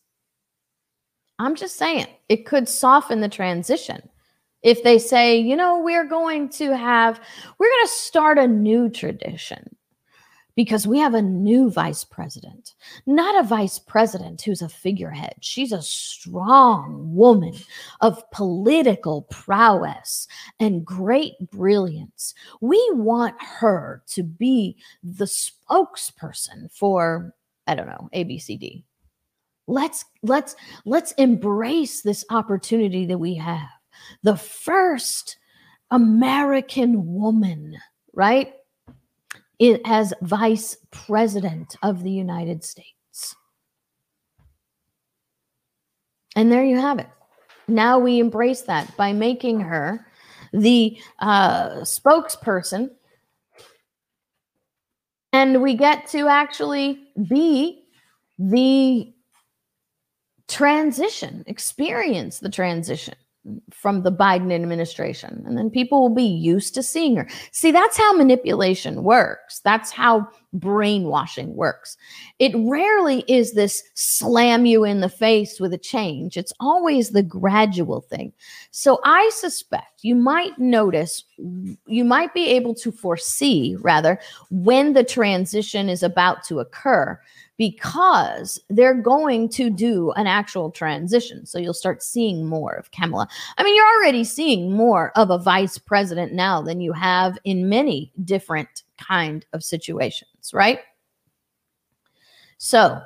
I'm 1.38 1.54
just 1.54 1.76
saying 1.76 2.06
it 2.28 2.47
could 2.47 2.68
soften 2.68 3.20
the 3.20 3.28
transition. 3.28 4.09
If 4.62 4.82
they 4.82 4.99
say, 4.99 5.38
you 5.38 5.56
know, 5.56 5.80
we're 5.80 6.04
going 6.04 6.50
to 6.50 6.76
have, 6.76 7.18
we're 7.59 7.70
going 7.70 7.87
to 7.87 7.92
start 7.92 8.38
a 8.38 8.47
new 8.47 8.90
tradition 8.90 9.75
because 10.57 10.87
we 10.87 10.99
have 10.99 11.14
a 11.14 11.23
new 11.23 11.71
vice 11.71 12.04
president, 12.04 12.75
not 13.07 13.38
a 13.38 13.47
vice 13.47 13.78
president 13.78 14.42
who's 14.42 14.62
a 14.62 14.69
figurehead. 14.69 15.35
She's 15.40 15.73
a 15.73 15.83
strong 15.83 17.14
woman 17.14 17.54
of 18.00 18.28
political 18.30 19.23
prowess 19.30 20.26
and 20.59 20.85
great 20.85 21.35
brilliance. 21.50 22.35
We 22.61 22.85
want 22.92 23.37
her 23.40 24.02
to 24.09 24.23
be 24.23 24.76
the 25.02 25.26
spokesperson 25.26 26.71
for, 26.73 27.35
I 27.66 27.75
don't 27.75 27.88
know, 27.88 28.09
ABCD 28.14 28.85
let's 29.71 30.04
let's 30.23 30.57
let's 30.85 31.12
embrace 31.12 32.02
this 32.02 32.25
opportunity 32.30 33.07
that 33.07 33.19
we 33.19 33.35
have 33.35 33.69
the 34.23 34.37
first 34.37 35.38
american 35.92 37.14
woman 37.14 37.76
right 38.12 38.54
as 39.84 40.14
vice 40.22 40.76
president 40.90 41.76
of 41.82 42.02
the 42.02 42.10
united 42.10 42.64
states. 42.64 43.36
And 46.36 46.50
there 46.50 46.64
you 46.64 46.78
have 46.78 46.98
it. 46.98 47.08
Now 47.68 47.98
we 47.98 48.18
embrace 48.18 48.62
that 48.62 48.96
by 48.96 49.12
making 49.12 49.60
her 49.60 50.06
the 50.52 50.98
uh, 51.18 51.80
spokesperson. 51.80 52.90
And 55.32 55.62
we 55.62 55.74
get 55.74 56.08
to 56.08 56.26
actually 56.26 57.00
be 57.28 57.84
the 58.38 59.12
transition, 60.48 61.44
experience 61.46 62.40
the 62.40 62.48
transition 62.48 63.14
from 63.73 64.02
the 64.02 64.12
Biden 64.12 64.52
administration. 64.52 65.42
And 65.47 65.56
then 65.56 65.70
people 65.70 66.02
will 66.02 66.14
be 66.14 66.23
used 66.23 66.75
to 66.75 66.82
seeing 66.82 67.16
her. 67.16 67.28
See, 67.52 67.70
that's 67.70 67.97
how 67.97 68.12
manipulation 68.12 69.02
works. 69.02 69.61
That's 69.61 69.90
how 69.90 70.28
brainwashing 70.52 71.54
works. 71.54 71.97
It 72.38 72.52
rarely 72.56 73.25
is 73.28 73.54
this 73.54 73.82
slam 73.94 74.66
you 74.66 74.85
in 74.85 75.00
the 75.00 75.09
face 75.09 75.59
with 75.59 75.73
a 75.73 75.78
change, 75.78 76.37
it's 76.37 76.52
always 76.61 77.11
the 77.11 77.23
gradual 77.23 78.02
thing. 78.02 78.32
So 78.70 79.00
I 79.04 79.30
suspect 79.32 79.89
you 80.02 80.14
might 80.14 80.59
notice, 80.59 81.25
you 81.87 82.04
might 82.04 82.33
be 82.35 82.49
able 82.49 82.75
to 82.76 82.90
foresee, 82.90 83.76
rather, 83.80 84.19
when 84.50 84.92
the 84.92 85.04
transition 85.04 85.88
is 85.88 86.02
about 86.02 86.45
to 86.45 86.61
occur 86.61 87.21
because 87.59 88.59
they're 88.71 88.95
going 88.95 89.47
to 89.50 89.69
do 89.69 90.12
an 90.12 90.26
actual 90.26 90.71
transition. 90.71 91.45
So 91.45 91.59
you'll 91.59 91.75
start 91.75 92.02
seeing 92.02 92.47
more 92.47 92.73
of 92.73 92.90
Kamala. 92.90 93.28
I 93.59 93.62
mean, 93.62 93.76
you're 93.76 93.99
already 93.99 94.25
seeing 94.25 94.73
more 94.73 95.12
of 95.14 95.28
a 95.28 95.38
vice 95.38 95.76
president 95.76 96.33
now 96.33 96.62
than 96.62 96.80
you 96.80 96.92
have 96.95 97.37
in 97.45 97.69
many 97.69 98.12
different 98.25 98.85
kind 98.97 99.45
of 99.52 99.62
situations, 99.62 100.52
right? 100.54 100.80
So 102.57 103.02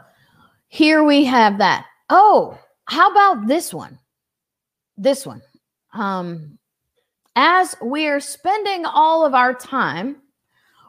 here 0.69 1.03
we 1.03 1.25
have 1.25 1.59
that. 1.59 1.87
Oh, 2.11 2.57
how 2.85 3.11
about 3.11 3.49
this 3.49 3.75
one? 3.75 3.99
This 4.97 5.27
one. 5.27 5.43
Um, 5.93 6.59
as 7.37 7.77
we're 7.81 8.21
spending 8.21 8.85
all 8.85 9.25
of 9.25 9.35
our 9.35 9.55
time 9.55 10.17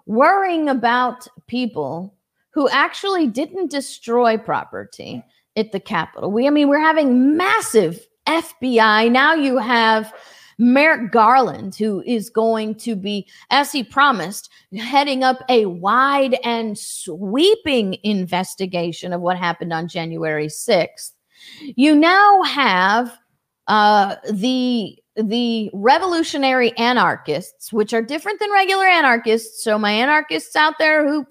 worrying 0.05 0.69
about 0.69 1.27
people 1.47 2.15
who 2.51 2.69
actually 2.69 3.27
didn't 3.27 3.71
destroy 3.71 4.37
property 4.37 5.23
at 5.55 5.71
the 5.71 5.79
Capitol. 5.79 6.31
We, 6.31 6.47
I 6.47 6.49
mean, 6.49 6.69
we're 6.69 6.79
having 6.79 7.35
massive 7.35 8.05
FBI. 8.27 9.11
Now 9.11 9.33
you 9.33 9.57
have 9.57 10.13
Merrick 10.57 11.11
Garland, 11.11 11.75
who 11.75 12.01
is 12.05 12.29
going 12.29 12.75
to 12.75 12.95
be, 12.95 13.27
as 13.49 13.71
he 13.71 13.83
promised, 13.83 14.49
heading 14.77 15.23
up 15.23 15.43
a 15.49 15.65
wide 15.65 16.37
and 16.43 16.77
sweeping 16.77 17.97
investigation 18.03 19.11
of 19.11 19.21
what 19.21 19.37
happened 19.37 19.73
on 19.73 19.87
January 19.87 20.47
6th. 20.47 21.11
You 21.75 21.95
now 21.95 22.41
have 22.43 23.17
uh, 23.67 24.15
the 24.31 24.97
the 25.15 25.69
revolutionary 25.73 26.77
anarchists, 26.77 27.71
which 27.71 27.93
are 27.93 28.01
different 28.01 28.39
than 28.39 28.51
regular 28.51 28.85
anarchists. 28.85 29.63
So, 29.63 29.79
my 29.79 29.91
anarchists 29.91 30.55
out 30.55 30.77
there 30.77 31.07
who 31.07 31.25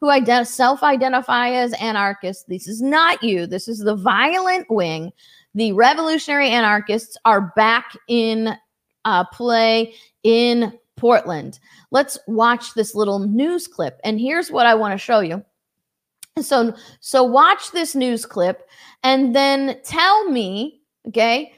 who 0.00 0.06
ident- 0.06 0.48
self-identify 0.48 1.50
as 1.50 1.72
anarchists, 1.74 2.44
this 2.44 2.66
is 2.66 2.82
not 2.82 3.22
you. 3.22 3.46
This 3.46 3.68
is 3.68 3.78
the 3.78 3.94
violent 3.94 4.66
wing. 4.70 5.12
The 5.54 5.72
revolutionary 5.72 6.48
anarchists 6.48 7.16
are 7.24 7.52
back 7.54 7.96
in 8.08 8.56
uh, 9.04 9.24
play 9.24 9.94
in 10.24 10.76
Portland. 10.96 11.60
Let's 11.90 12.18
watch 12.26 12.74
this 12.74 12.94
little 12.94 13.20
news 13.20 13.68
clip, 13.68 14.00
and 14.02 14.18
here's 14.20 14.50
what 14.50 14.66
I 14.66 14.74
want 14.74 14.92
to 14.92 14.98
show 14.98 15.20
you. 15.20 15.44
So, 16.40 16.74
so 17.00 17.22
watch 17.22 17.70
this 17.72 17.94
news 17.94 18.26
clip, 18.26 18.68
and 19.04 19.36
then 19.36 19.78
tell 19.84 20.28
me, 20.28 20.80
okay 21.06 21.52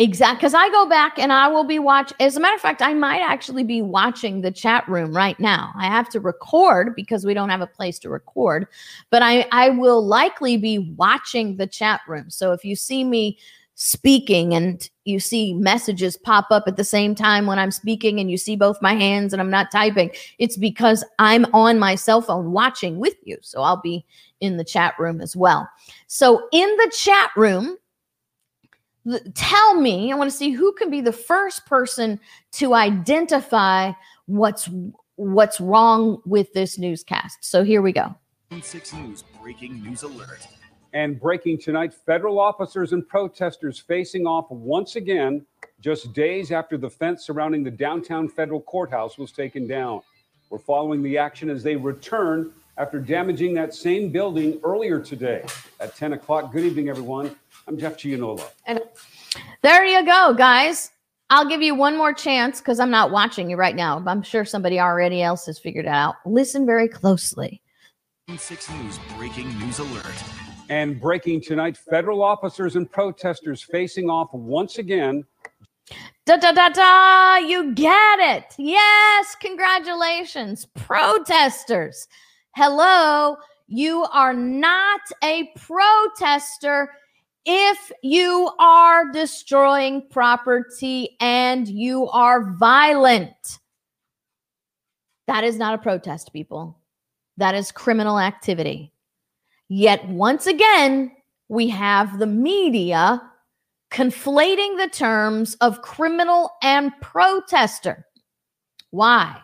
Exactly. 0.00 0.38
Because 0.38 0.54
I 0.54 0.70
go 0.70 0.88
back 0.88 1.18
and 1.18 1.30
I 1.30 1.46
will 1.48 1.62
be 1.62 1.78
watch. 1.78 2.10
As 2.20 2.34
a 2.34 2.40
matter 2.40 2.54
of 2.54 2.60
fact, 2.62 2.80
I 2.80 2.94
might 2.94 3.20
actually 3.20 3.64
be 3.64 3.82
watching 3.82 4.40
the 4.40 4.50
chat 4.50 4.88
room 4.88 5.14
right 5.14 5.38
now. 5.38 5.72
I 5.76 5.88
have 5.88 6.08
to 6.10 6.20
record 6.20 6.96
because 6.96 7.26
we 7.26 7.34
don't 7.34 7.50
have 7.50 7.60
a 7.60 7.66
place 7.66 7.98
to 8.00 8.08
record, 8.08 8.66
but 9.10 9.22
I, 9.22 9.46
I 9.52 9.68
will 9.68 10.02
likely 10.02 10.56
be 10.56 10.78
watching 10.96 11.58
the 11.58 11.66
chat 11.66 12.00
room. 12.08 12.30
So 12.30 12.52
if 12.52 12.64
you 12.64 12.76
see 12.76 13.04
me 13.04 13.36
speaking 13.74 14.54
and 14.54 14.88
you 15.04 15.20
see 15.20 15.52
messages 15.52 16.16
pop 16.16 16.46
up 16.50 16.64
at 16.66 16.78
the 16.78 16.84
same 16.84 17.14
time 17.14 17.46
when 17.46 17.58
I'm 17.58 17.70
speaking 17.70 18.20
and 18.20 18.30
you 18.30 18.38
see 18.38 18.56
both 18.56 18.80
my 18.80 18.94
hands 18.94 19.34
and 19.34 19.42
I'm 19.42 19.50
not 19.50 19.70
typing, 19.70 20.12
it's 20.38 20.56
because 20.56 21.04
I'm 21.18 21.44
on 21.54 21.78
my 21.78 21.94
cell 21.94 22.22
phone 22.22 22.52
watching 22.52 23.00
with 23.00 23.16
you. 23.24 23.36
So 23.42 23.60
I'll 23.60 23.82
be 23.82 24.06
in 24.40 24.56
the 24.56 24.64
chat 24.64 24.94
room 24.98 25.20
as 25.20 25.36
well. 25.36 25.68
So 26.06 26.48
in 26.52 26.74
the 26.78 26.90
chat 26.96 27.32
room, 27.36 27.76
tell 29.34 29.80
me 29.80 30.12
i 30.12 30.14
want 30.14 30.30
to 30.30 30.36
see 30.36 30.50
who 30.50 30.72
can 30.74 30.90
be 30.90 31.00
the 31.00 31.12
first 31.12 31.64
person 31.66 32.20
to 32.52 32.74
identify 32.74 33.90
what's 34.26 34.68
what's 35.20 35.60
wrong 35.60 36.22
with 36.24 36.50
this 36.54 36.78
newscast. 36.78 37.38
So 37.42 37.62
here 37.62 37.82
we 37.82 37.92
go. 37.92 38.14
6 38.62 38.92
news 38.94 39.22
breaking 39.40 39.82
news 39.82 40.02
alert. 40.02 40.48
And 40.94 41.20
breaking 41.20 41.58
tonight 41.58 41.92
federal 41.92 42.40
officers 42.40 42.92
and 42.94 43.06
protesters 43.06 43.78
facing 43.78 44.26
off 44.26 44.46
once 44.50 44.96
again 44.96 45.44
just 45.80 46.14
days 46.14 46.50
after 46.52 46.78
the 46.78 46.88
fence 46.88 47.26
surrounding 47.26 47.62
the 47.62 47.70
downtown 47.70 48.28
federal 48.28 48.62
courthouse 48.62 49.18
was 49.18 49.30
taken 49.30 49.68
down. 49.68 50.00
We're 50.48 50.58
following 50.58 51.02
the 51.02 51.18
action 51.18 51.50
as 51.50 51.62
they 51.62 51.76
return 51.76 52.52
after 52.78 52.98
damaging 52.98 53.52
that 53.54 53.74
same 53.74 54.08
building 54.08 54.58
earlier 54.64 55.00
today. 55.00 55.44
At 55.80 55.94
10 55.96 56.14
o'clock 56.14 56.50
good 56.50 56.64
evening 56.64 56.88
everyone 56.88 57.36
I'm 57.66 57.78
Jeff 57.78 57.96
Gianola. 57.98 58.46
And 58.66 58.80
there 59.62 59.84
you 59.84 60.04
go, 60.04 60.34
guys. 60.34 60.90
I'll 61.30 61.48
give 61.48 61.62
you 61.62 61.76
one 61.76 61.96
more 61.96 62.12
chance 62.12 62.58
because 62.60 62.80
I'm 62.80 62.90
not 62.90 63.12
watching 63.12 63.48
you 63.48 63.56
right 63.56 63.76
now. 63.76 64.02
I'm 64.04 64.22
sure 64.22 64.44
somebody 64.44 64.80
already 64.80 65.22
else 65.22 65.46
has 65.46 65.58
figured 65.58 65.84
it 65.84 65.88
out. 65.88 66.16
Listen 66.26 66.66
very 66.66 66.88
closely. 66.88 67.62
Six 68.36 68.68
News 68.70 68.98
breaking 69.16 69.56
news 69.58 69.78
alert. 69.78 70.06
And 70.68 71.00
breaking 71.00 71.40
tonight, 71.42 71.76
federal 71.76 72.22
officers 72.22 72.76
and 72.76 72.90
protesters 72.90 73.62
facing 73.62 74.08
off 74.08 74.32
once 74.32 74.78
again. 74.78 75.24
Da 76.26 76.36
da 76.36 76.52
da 76.52 76.68
da! 76.68 77.38
You 77.38 77.72
get 77.74 78.20
it. 78.20 78.54
Yes, 78.56 79.34
congratulations, 79.40 80.66
protesters. 80.76 82.06
Hello, 82.54 83.36
you 83.66 84.04
are 84.12 84.32
not 84.32 85.00
a 85.24 85.50
protester 85.56 86.92
if 87.44 87.92
you 88.02 88.50
are 88.58 89.10
destroying 89.12 90.06
property 90.10 91.16
and 91.20 91.66
you 91.66 92.08
are 92.08 92.52
violent, 92.52 93.58
that 95.26 95.44
is 95.44 95.56
not 95.56 95.74
a 95.74 95.78
protest, 95.78 96.32
people. 96.32 96.78
That 97.36 97.54
is 97.54 97.72
criminal 97.72 98.18
activity. 98.18 98.92
Yet, 99.68 100.06
once 100.08 100.46
again, 100.46 101.12
we 101.48 101.68
have 101.68 102.18
the 102.18 102.26
media 102.26 103.22
conflating 103.90 104.76
the 104.76 104.88
terms 104.92 105.54
of 105.60 105.82
criminal 105.82 106.50
and 106.62 106.92
protester. 107.00 108.06
Why? 108.90 109.40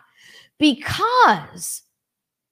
Because 0.59 1.83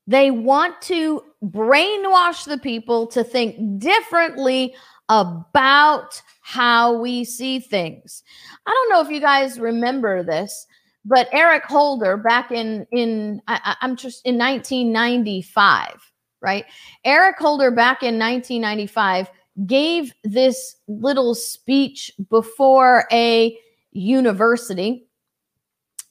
they 0.08 0.32
want 0.32 0.82
to 0.84 1.24
brainwash 1.44 2.46
the 2.46 2.58
people 2.58 3.08
to 3.08 3.24
think 3.24 3.80
differently 3.80 4.76
about 5.10 6.22
how 6.42 6.94
we 6.94 7.24
see 7.24 7.60
things. 7.60 8.24
I 8.66 8.72
don't 8.72 8.90
know 8.90 9.02
if 9.02 9.10
you 9.10 9.20
guys 9.20 9.60
remember 9.60 10.24
this, 10.24 10.68
but 11.04 11.30
Eric 11.32 11.66
Holder 11.66 12.18
back 12.18 12.52
in 12.52 12.88
in 12.92 13.42
I, 13.48 13.76
I'm 13.82 13.96
just 13.96 14.26
in 14.26 14.38
1995, 14.38 16.12
right? 16.42 16.66
Eric 17.04 17.38
Holder 17.38 17.72
back 17.72 18.04
in 18.04 18.18
1995 18.18 19.30
gave 19.66 20.14
this 20.24 20.76
little 20.88 21.36
speech 21.36 22.12
before 22.30 23.08
a 23.12 23.58
university. 23.92 25.08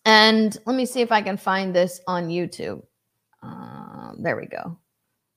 And 0.06 0.56
let 0.66 0.76
me 0.76 0.86
see 0.86 1.00
if 1.00 1.12
I 1.12 1.22
can 1.22 1.36
find 1.36 1.74
this 1.74 2.00
on 2.06 2.28
YouTube. 2.28 2.82
Um, 3.42 4.16
there 4.20 4.36
we 4.36 4.46
go. 4.46 4.78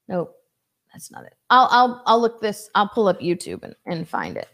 Nope 0.08 0.38
that's 0.98 1.12
not 1.12 1.26
it. 1.26 1.36
I'll 1.52 1.68
I'll 1.70 2.02
I'll 2.08 2.20
look 2.20 2.42
this. 2.42 2.72
I'll 2.74 2.90
pull 2.90 3.08
up 3.08 3.20
YouTube 3.20 3.62
and, 3.62 3.76
and 3.86 4.10
find 4.10 4.36
it. 4.36 4.48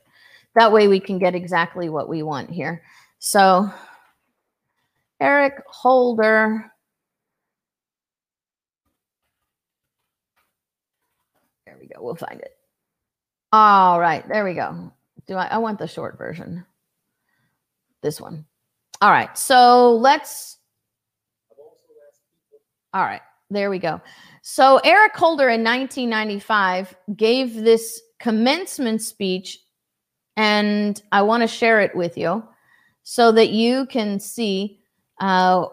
That 0.55 0.73
way 0.73 0.89
we 0.89 0.99
can 0.99 1.17
get 1.17 1.35
exactly 1.35 1.87
what 1.87 2.09
we 2.09 2.21
want 2.21 2.49
here. 2.49 2.83
So 3.19 3.71
Eric 5.21 5.53
Holder. 5.67 6.69
There 11.65 11.77
we 11.79 11.87
go. 11.87 12.03
We'll 12.03 12.15
find 12.15 12.41
it. 12.41 12.57
All 13.53 13.97
right, 13.97 14.27
there 14.27 14.43
we 14.43 14.53
go. 14.53 14.91
Do 15.27 15.35
I 15.35 15.45
I 15.45 15.57
want 15.59 15.79
the 15.79 15.87
short 15.87 16.17
version. 16.17 16.65
This 18.01 18.19
one. 18.19 18.45
All 19.01 19.11
right. 19.11 19.37
So 19.37 19.95
let's 19.95 20.57
All 22.93 23.03
right. 23.03 23.21
There 23.49 23.69
we 23.69 23.79
go. 23.79 24.01
So 24.45 24.79
Eric 24.83 25.15
Holder 25.15 25.47
in 25.47 25.63
1995 25.63 26.93
gave 27.15 27.55
this 27.55 28.01
commencement 28.19 29.01
speech, 29.01 29.57
and 30.35 31.01
I 31.13 31.21
want 31.21 31.43
to 31.43 31.47
share 31.47 31.79
it 31.79 31.95
with 31.95 32.17
you 32.17 32.43
so 33.03 33.31
that 33.31 33.51
you 33.51 33.85
can 33.85 34.19
see 34.19 34.81
uh, 35.21 35.65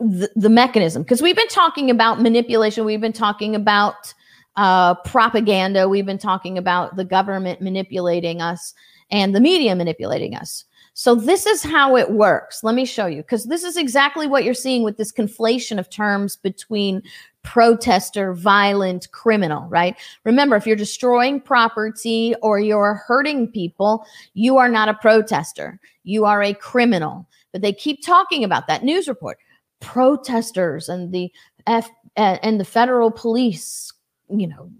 the, 0.00 0.30
the 0.36 0.50
mechanism. 0.50 1.02
Because 1.02 1.22
we've 1.22 1.34
been 1.34 1.48
talking 1.48 1.90
about 1.90 2.20
manipulation, 2.20 2.84
we've 2.84 3.00
been 3.00 3.14
talking 3.14 3.56
about 3.56 4.12
uh, 4.56 4.96
propaganda, 4.96 5.88
we've 5.88 6.04
been 6.04 6.18
talking 6.18 6.58
about 6.58 6.96
the 6.96 7.06
government 7.06 7.62
manipulating 7.62 8.42
us 8.42 8.74
and 9.10 9.34
the 9.34 9.40
media 9.40 9.74
manipulating 9.74 10.34
us. 10.34 10.66
So 10.92 11.14
this 11.14 11.46
is 11.46 11.62
how 11.62 11.96
it 11.96 12.10
works. 12.10 12.62
Let 12.62 12.74
me 12.74 12.84
show 12.84 13.06
you 13.06 13.22
because 13.22 13.44
this 13.44 13.64
is 13.64 13.78
exactly 13.78 14.26
what 14.26 14.44
you're 14.44 14.52
seeing 14.52 14.82
with 14.82 14.98
this 14.98 15.12
conflation 15.12 15.78
of 15.78 15.88
terms 15.88 16.36
between 16.36 17.02
protester, 17.42 18.34
violent, 18.34 19.10
criminal, 19.12 19.66
right? 19.68 19.96
Remember, 20.24 20.56
if 20.56 20.66
you're 20.66 20.76
destroying 20.76 21.40
property 21.40 22.34
or 22.42 22.60
you're 22.60 23.02
hurting 23.06 23.48
people, 23.48 24.04
you 24.34 24.56
are 24.58 24.68
not 24.68 24.88
a 24.88 24.94
protester. 24.94 25.80
You 26.04 26.24
are 26.24 26.42
a 26.42 26.54
criminal. 26.54 27.28
But 27.52 27.62
they 27.62 27.72
keep 27.72 28.04
talking 28.04 28.44
about 28.44 28.66
that 28.68 28.84
news 28.84 29.08
report. 29.08 29.38
Protesters 29.80 30.88
and 30.88 31.12
the 31.12 31.32
F 31.66 31.90
and 32.16 32.60
the 32.60 32.64
federal 32.64 33.10
police, 33.10 33.92
you 34.28 34.46
know, 34.46 34.70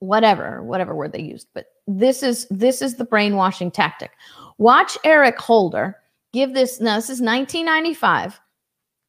whatever, 0.00 0.62
whatever 0.62 0.94
word 0.94 1.12
they 1.12 1.22
used. 1.22 1.48
But 1.54 1.66
this 1.86 2.22
is 2.22 2.46
this 2.50 2.82
is 2.82 2.96
the 2.96 3.04
brainwashing 3.04 3.70
tactic. 3.70 4.10
Watch 4.58 4.98
Eric 5.04 5.38
Holder 5.38 5.96
give 6.32 6.54
this. 6.54 6.80
Now, 6.80 6.96
this 6.96 7.10
is 7.10 7.20
1995. 7.20 8.40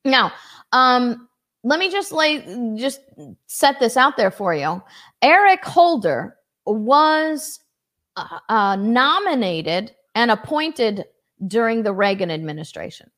Now, 0.05 0.31
um, 0.71 1.27
let 1.63 1.79
me 1.79 1.89
just 1.89 2.11
lay 2.11 2.75
just 2.77 3.01
set 3.47 3.79
this 3.79 3.97
out 3.97 4.17
there 4.17 4.31
for 4.31 4.53
you. 4.53 4.81
Eric 5.21 5.63
Holder 5.65 6.37
was 6.65 7.59
uh, 8.15 8.39
uh, 8.49 8.75
nominated 8.75 9.93
and 10.15 10.31
appointed 10.31 11.05
during 11.45 11.83
the 11.83 11.93
Reagan 11.93 12.31
administration. 12.31 13.11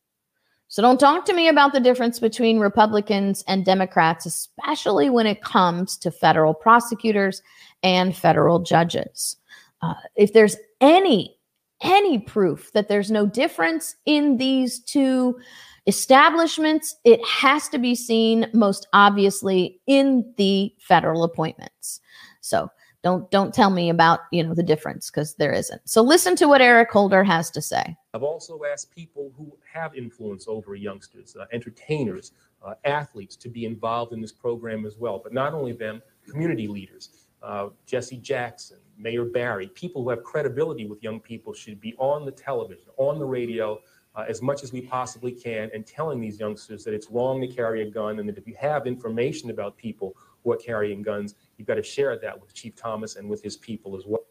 So 0.68 0.84
don't 0.84 1.00
talk 1.00 1.26
to 1.26 1.34
me 1.34 1.48
about 1.48 1.74
the 1.74 1.80
difference 1.80 2.20
between 2.20 2.60
Republicans 2.60 3.44
and 3.48 3.66
Democrats, 3.66 4.28
especially 4.28 5.10
when 5.10 5.26
it 5.26 5.42
comes 5.42 5.98
to 5.98 6.12
federal 6.12 6.54
prosecutors 6.54 7.42
and 7.82 8.16
federal 8.16 8.60
judges. 8.60 9.38
Uh, 9.82 9.96
if 10.16 10.34
there's 10.34 10.58
any 10.80 11.39
any 11.82 12.20
proof 12.20 12.72
that 12.74 12.88
there's 12.88 13.12
no 13.12 13.26
difference 13.26 13.96
in 14.06 14.38
these 14.38 14.80
two 14.80 15.40
establishments, 15.88 16.96
it 17.04 17.24
has 17.26 17.68
to 17.70 17.80
be 17.80 17.96
seen 17.96 18.48
most 18.54 18.88
obviously 18.94 19.80
in 19.88 20.34
the 20.38 20.74
federal 20.80 21.24
appointments. 21.24 22.00
So 22.42 22.70
don't 23.02 23.32
don't 23.32 23.54
tell 23.54 23.70
me 23.70 23.90
about 23.90 24.22
you 24.32 24.44
know 24.44 24.54
the 24.54 24.64
difference 24.64 25.10
because 25.10 25.36
there 25.36 25.54
isn't. 25.54 25.82
So 25.86 26.02
listen 26.02 26.36
to 26.38 26.48
what 26.48 26.62
Eric 26.62 26.92
Holder 26.92 27.24
has 27.24 27.50
to 27.52 27.62
say. 27.62 27.96
I've 28.14 28.24
also 28.24 28.60
asked 28.72 28.92
people 28.92 29.32
who 29.38 29.58
have 29.72 29.96
influence 29.96 30.48
over 30.48 30.76
youngsters, 30.76 31.36
uh, 31.40 31.46
entertainers, 31.54 32.34
uh, 32.66 32.74
athletes, 32.84 33.36
to 33.38 33.50
be 33.50 33.66
involved 33.66 34.12
in 34.12 34.22
this 34.22 34.34
program 34.34 34.86
as 34.86 34.98
well. 34.98 35.20
But 35.24 35.34
not 35.34 35.54
only 35.54 35.72
them, 35.72 36.02
community 36.30 36.68
leaders, 36.68 37.28
uh, 37.42 37.70
Jesse 37.86 38.18
Jackson, 38.18 38.80
Mayor 39.00 39.26
Barry, 39.26 39.68
people 39.70 40.04
who 40.04 40.10
have 40.10 40.24
credibility 40.24 40.86
with 40.86 41.02
young 41.02 41.20
people 41.20 41.54
should 41.54 41.80
be 41.80 41.96
on 41.98 42.26
the 42.26 42.32
television, 42.32 42.86
on 42.98 43.18
the 43.18 43.26
radio, 43.26 43.80
uh, 44.16 44.26
as 44.28 44.42
much 44.42 44.64
as 44.64 44.74
we 44.74 44.82
possibly 44.82 45.32
can 45.32 45.70
and 45.74 45.86
telling 45.86 46.20
these 46.20 46.40
youngsters 46.40 46.84
that 46.84 46.94
it's 46.94 47.10
wrong 47.10 47.40
to 47.40 47.48
carry 47.48 47.88
a 47.88 47.90
gun 47.90 48.20
and 48.20 48.28
that 48.28 48.38
if 48.38 48.46
you 48.46 48.56
have 48.60 48.86
information 48.88 49.50
about 49.50 49.78
people 49.78 50.16
who 50.44 50.52
are 50.52 50.58
carrying 50.58 51.02
guns, 51.02 51.36
you've 51.58 51.68
got 51.68 51.76
to 51.76 51.84
share 51.84 52.18
that 52.20 52.40
with 52.40 52.54
Chief 52.54 52.76
Thomas 52.76 53.16
and 53.16 53.30
with 53.30 53.42
his 53.42 53.56
people 53.56 53.96
as 53.96 54.04
well. 54.06 54.26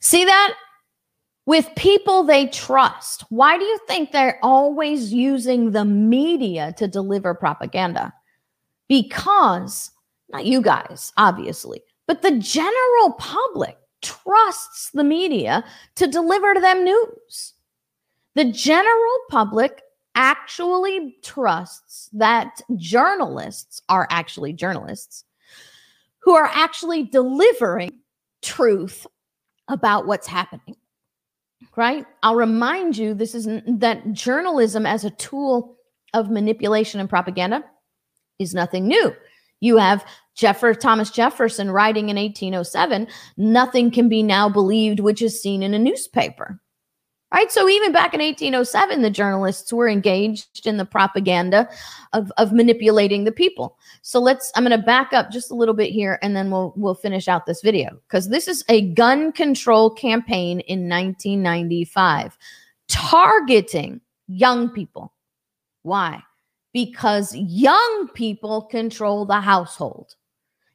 See 0.00 0.24
that? 0.24 0.54
With 1.46 1.68
people 1.76 2.22
they 2.22 2.46
trust. 2.48 3.24
Why 3.30 3.58
do 3.58 3.64
you 3.64 3.78
think 3.88 4.12
they're 4.12 4.38
always 4.42 5.12
using 5.12 5.70
the 5.70 5.84
media 5.84 6.74
to 6.76 6.86
deliver 6.86 7.34
propaganda? 7.34 8.12
Because, 8.88 9.90
not 10.28 10.44
you 10.44 10.60
guys, 10.60 11.12
obviously, 11.16 11.82
but 12.06 12.22
the 12.22 12.38
general 12.38 13.12
public 13.18 13.76
trusts 14.06 14.90
the 14.90 15.04
media 15.04 15.64
to 15.96 16.06
deliver 16.06 16.54
to 16.54 16.60
them 16.60 16.84
news. 16.84 17.54
The 18.34 18.44
general 18.44 19.18
public 19.28 19.82
actually 20.14 21.16
trusts 21.22 22.08
that 22.12 22.60
journalists 22.76 23.82
are 23.88 24.06
actually 24.10 24.52
journalists 24.52 25.24
who 26.20 26.32
are 26.32 26.50
actually 26.52 27.04
delivering 27.04 27.90
truth 28.42 29.06
about 29.68 30.06
what's 30.06 30.26
happening. 30.26 30.76
Right? 31.74 32.06
I'll 32.22 32.36
remind 32.36 32.96
you 32.96 33.12
this 33.12 33.34
is 33.34 33.48
that 33.66 34.12
journalism 34.12 34.86
as 34.86 35.04
a 35.04 35.10
tool 35.10 35.76
of 36.14 36.30
manipulation 36.30 37.00
and 37.00 37.08
propaganda 37.08 37.64
is 38.38 38.54
nothing 38.54 38.86
new. 38.86 39.14
You 39.60 39.76
have 39.76 40.06
Jeffer 40.36 40.74
Thomas 40.74 41.10
Jefferson 41.10 41.70
writing 41.70 42.08
in 42.08 42.16
1807, 42.16 43.08
nothing 43.36 43.90
can 43.90 44.08
be 44.08 44.22
now 44.22 44.48
believed 44.48 45.00
which 45.00 45.22
is 45.22 45.40
seen 45.40 45.62
in 45.62 45.74
a 45.74 45.78
newspaper. 45.78 46.60
Right. 47.34 47.50
So 47.50 47.68
even 47.68 47.90
back 47.90 48.14
in 48.14 48.20
1807, 48.20 49.02
the 49.02 49.10
journalists 49.10 49.72
were 49.72 49.88
engaged 49.88 50.64
in 50.64 50.76
the 50.76 50.84
propaganda 50.84 51.68
of, 52.12 52.32
of 52.38 52.52
manipulating 52.52 53.24
the 53.24 53.32
people. 53.32 53.76
So 54.02 54.20
let's 54.20 54.52
I'm 54.54 54.64
going 54.64 54.78
to 54.78 54.86
back 54.86 55.12
up 55.12 55.32
just 55.32 55.50
a 55.50 55.54
little 55.54 55.74
bit 55.74 55.90
here 55.90 56.20
and 56.22 56.36
then 56.36 56.52
we'll 56.52 56.72
we'll 56.76 56.94
finish 56.94 57.26
out 57.26 57.44
this 57.44 57.62
video 57.62 57.98
because 58.06 58.28
this 58.28 58.46
is 58.46 58.64
a 58.68 58.92
gun 58.94 59.32
control 59.32 59.90
campaign 59.90 60.60
in 60.60 60.88
1995 60.88 62.38
targeting 62.88 64.00
young 64.28 64.70
people. 64.70 65.12
Why? 65.82 66.22
Because 66.72 67.34
young 67.34 68.08
people 68.14 68.62
control 68.62 69.26
the 69.26 69.40
household. 69.40 70.14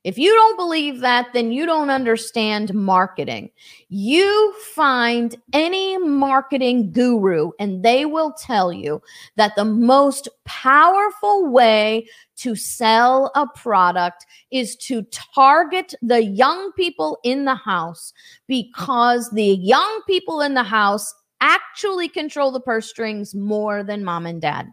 If 0.03 0.17
you 0.17 0.33
don't 0.33 0.57
believe 0.57 1.01
that, 1.01 1.27
then 1.31 1.51
you 1.51 1.67
don't 1.67 1.91
understand 1.91 2.73
marketing. 2.73 3.51
You 3.89 4.55
find 4.73 5.35
any 5.53 5.95
marketing 5.99 6.91
guru, 6.91 7.51
and 7.59 7.83
they 7.83 8.05
will 8.05 8.33
tell 8.33 8.73
you 8.73 9.01
that 9.35 9.55
the 9.55 9.65
most 9.65 10.27
powerful 10.43 11.51
way 11.51 12.07
to 12.37 12.55
sell 12.55 13.31
a 13.35 13.45
product 13.45 14.25
is 14.49 14.75
to 14.77 15.03
target 15.35 15.93
the 16.01 16.23
young 16.23 16.71
people 16.71 17.19
in 17.23 17.45
the 17.45 17.55
house 17.55 18.11
because 18.47 19.29
the 19.29 19.55
young 19.55 20.01
people 20.07 20.41
in 20.41 20.55
the 20.55 20.63
house 20.63 21.13
actually 21.41 22.09
control 22.09 22.51
the 22.51 22.59
purse 22.59 22.89
strings 22.89 23.35
more 23.35 23.83
than 23.83 24.03
mom 24.03 24.25
and 24.25 24.41
dad. 24.41 24.67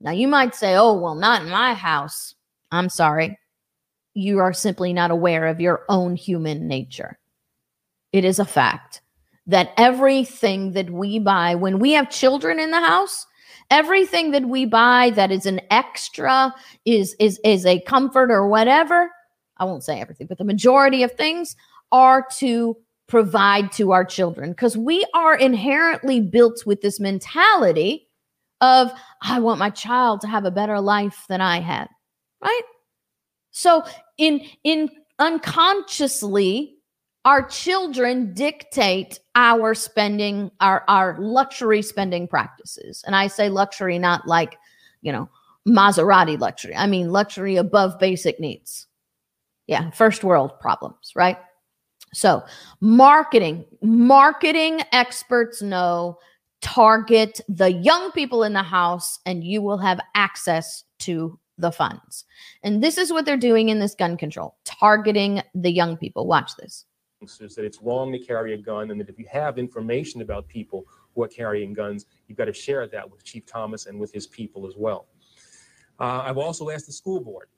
Now, 0.00 0.10
you 0.10 0.26
might 0.26 0.56
say, 0.56 0.74
oh, 0.74 0.94
well, 0.94 1.14
not 1.14 1.42
in 1.42 1.50
my 1.50 1.74
house. 1.74 2.34
I'm 2.72 2.88
sorry 2.88 3.38
you 4.14 4.38
are 4.38 4.52
simply 4.52 4.92
not 4.92 5.10
aware 5.10 5.46
of 5.46 5.60
your 5.60 5.84
own 5.88 6.16
human 6.16 6.66
nature. 6.66 7.18
It 8.12 8.24
is 8.24 8.38
a 8.38 8.44
fact 8.44 9.02
that 9.46 9.72
everything 9.76 10.72
that 10.72 10.90
we 10.90 11.18
buy, 11.18 11.54
when 11.54 11.78
we 11.78 11.92
have 11.92 12.10
children 12.10 12.58
in 12.58 12.70
the 12.70 12.80
house, 12.80 13.26
everything 13.70 14.30
that 14.30 14.46
we 14.46 14.64
buy 14.64 15.10
that 15.10 15.30
is 15.30 15.46
an 15.46 15.60
extra 15.70 16.54
is 16.84 17.14
is 17.18 17.38
is 17.44 17.66
a 17.66 17.80
comfort 17.80 18.30
or 18.30 18.48
whatever 18.48 19.10
i 19.58 19.64
won't 19.64 19.84
say 19.84 20.00
everything 20.00 20.26
but 20.26 20.38
the 20.38 20.44
majority 20.44 21.02
of 21.02 21.12
things 21.12 21.56
are 21.92 22.26
to 22.36 22.76
provide 23.06 23.70
to 23.72 23.92
our 23.92 24.04
children 24.04 24.50
because 24.50 24.76
we 24.76 25.04
are 25.14 25.36
inherently 25.36 26.20
built 26.20 26.64
with 26.66 26.80
this 26.80 26.98
mentality 26.98 28.08
of 28.60 28.90
i 29.22 29.38
want 29.38 29.58
my 29.58 29.70
child 29.70 30.20
to 30.20 30.26
have 30.26 30.44
a 30.44 30.50
better 30.50 30.80
life 30.80 31.24
than 31.28 31.40
i 31.40 31.60
had 31.60 31.88
right 32.42 32.62
so 33.58 33.84
in 34.18 34.46
in 34.62 34.88
unconsciously 35.18 36.76
our 37.24 37.42
children 37.42 38.32
dictate 38.32 39.18
our 39.34 39.74
spending 39.74 40.50
our 40.60 40.84
our 40.86 41.16
luxury 41.18 41.82
spending 41.82 42.28
practices. 42.28 43.02
And 43.04 43.16
I 43.16 43.26
say 43.26 43.48
luxury 43.48 43.98
not 43.98 44.28
like, 44.28 44.56
you 45.02 45.10
know, 45.10 45.28
Maserati 45.66 46.38
luxury. 46.38 46.74
I 46.76 46.86
mean 46.86 47.10
luxury 47.10 47.56
above 47.56 47.98
basic 47.98 48.38
needs. 48.38 48.86
Yeah, 49.66 49.90
first 49.90 50.22
world 50.22 50.58
problems, 50.60 51.12
right? 51.14 51.36
So, 52.14 52.42
marketing, 52.80 53.66
marketing 53.82 54.80
experts 54.92 55.60
know 55.60 56.18
target 56.62 57.40
the 57.48 57.72
young 57.72 58.12
people 58.12 58.44
in 58.44 58.52
the 58.52 58.62
house 58.62 59.18
and 59.26 59.44
you 59.44 59.60
will 59.62 59.78
have 59.78 60.00
access 60.14 60.84
to 61.00 61.38
the 61.58 61.72
funds. 61.72 62.24
And 62.62 62.82
this 62.82 62.96
is 62.96 63.12
what 63.12 63.24
they're 63.24 63.36
doing 63.36 63.68
in 63.68 63.78
this 63.78 63.94
gun 63.94 64.16
control, 64.16 64.56
targeting 64.64 65.42
the 65.54 65.70
young 65.70 65.96
people. 65.96 66.26
Watch 66.26 66.52
this. 66.56 66.86
That 67.20 67.64
it's 67.64 67.82
wrong 67.82 68.12
to 68.12 68.18
carry 68.18 68.54
a 68.54 68.56
gun, 68.56 68.92
and 68.92 69.00
that 69.00 69.08
if 69.08 69.18
you 69.18 69.26
have 69.30 69.58
information 69.58 70.22
about 70.22 70.46
people 70.46 70.86
who 71.14 71.24
are 71.24 71.28
carrying 71.28 71.72
guns, 71.72 72.06
you've 72.28 72.38
got 72.38 72.44
to 72.44 72.52
share 72.52 72.86
that 72.86 73.10
with 73.10 73.24
Chief 73.24 73.44
Thomas 73.44 73.86
and 73.86 73.98
with 73.98 74.12
his 74.12 74.28
people 74.28 74.68
as 74.68 74.74
well. 74.76 75.06
Uh, 75.98 76.22
I've 76.24 76.38
also 76.38 76.70
asked 76.70 76.86
the 76.86 76.92
school 76.92 77.20
board 77.20 77.48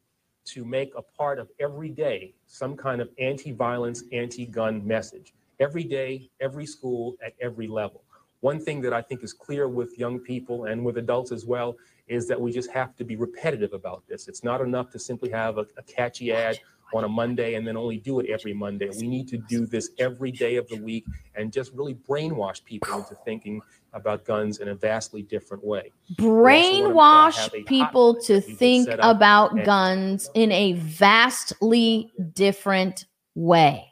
to 0.47 0.65
make 0.65 0.93
a 0.97 1.03
part 1.03 1.39
of 1.39 1.51
every 1.61 1.91
day 1.91 2.35
some 2.47 2.75
kind 2.75 3.03
of 3.03 3.11
anti 3.19 3.53
violence, 3.53 4.03
anti 4.13 4.47
gun 4.47 4.87
message. 4.87 5.35
Every 5.61 5.85
day, 5.85 6.31
every 6.41 6.65
school, 6.65 7.17
at 7.23 7.35
every 7.39 7.69
level. 7.69 8.03
One 8.41 8.59
thing 8.59 8.81
that 8.81 8.95
I 8.95 9.03
think 9.03 9.23
is 9.23 9.35
clear 9.35 9.69
with 9.69 9.99
young 9.99 10.19
people 10.19 10.65
and 10.65 10.83
with 10.83 10.97
adults 10.97 11.33
as 11.33 11.45
well 11.45 11.77
is 12.07 12.27
that 12.29 12.41
we 12.41 12.53
just 12.53 12.71
have 12.71 12.97
to 12.97 13.05
be 13.05 13.17
repetitive 13.17 13.73
about 13.73 14.03
this. 14.09 14.29
It's 14.29 14.45
not 14.45 14.61
enough 14.61 14.91
to 14.91 14.99
simply 14.99 15.31
have 15.31 15.59
a, 15.59 15.67
a 15.77 15.83
catchy 15.83 16.33
ad 16.33 16.59
on 16.93 17.05
a 17.05 17.09
Monday 17.09 17.55
and 17.55 17.67
then 17.67 17.77
only 17.77 17.99
do 17.99 18.21
it 18.21 18.29
every 18.29 18.53
Monday. 18.53 18.91
We 18.99 19.07
need 19.07 19.29
to 19.29 19.39
do 19.39 19.67
this 19.67 19.91
every 19.99 20.33
day 20.33 20.57
of 20.57 20.69
the 20.69 20.77
week 20.77 21.05
and 21.35 21.53
just 21.53 21.73
really 21.73 21.95
brainwash 21.95 22.65
people 22.65 22.99
into 22.99 23.15
thinking 23.25 23.61
about 23.93 24.25
guns 24.25 24.59
in 24.59 24.69
a 24.69 24.75
vastly 24.75 25.23
different 25.23 25.65
way. 25.65 25.93
Brainwash 26.17 27.49
people 27.67 28.21
to 28.23 28.41
think 28.41 28.89
about 29.01 29.65
guns 29.65 30.31
in 30.35 30.51
a 30.53 30.73
vastly 30.75 32.11
different 32.33 33.07
way. 33.35 33.87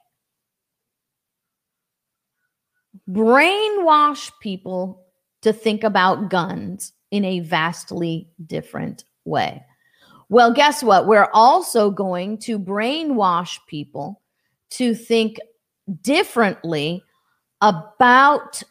Brainwash 3.09 4.33
people 4.41 5.07
to 5.43 5.53
think 5.53 5.85
about 5.85 6.29
guns 6.29 6.93
in 7.11 7.25
a 7.25 7.41
vastly 7.41 8.29
different 8.47 9.05
way. 9.25 9.65
Well, 10.29 10.53
guess 10.53 10.83
what? 10.83 11.07
We're 11.07 11.31
also 11.33 11.91
going 11.91 12.39
to 12.39 12.59
brainwash 12.59 13.59
people 13.67 14.21
to 14.71 14.95
think 14.95 15.39
differently 16.03 17.03
about 17.61 18.63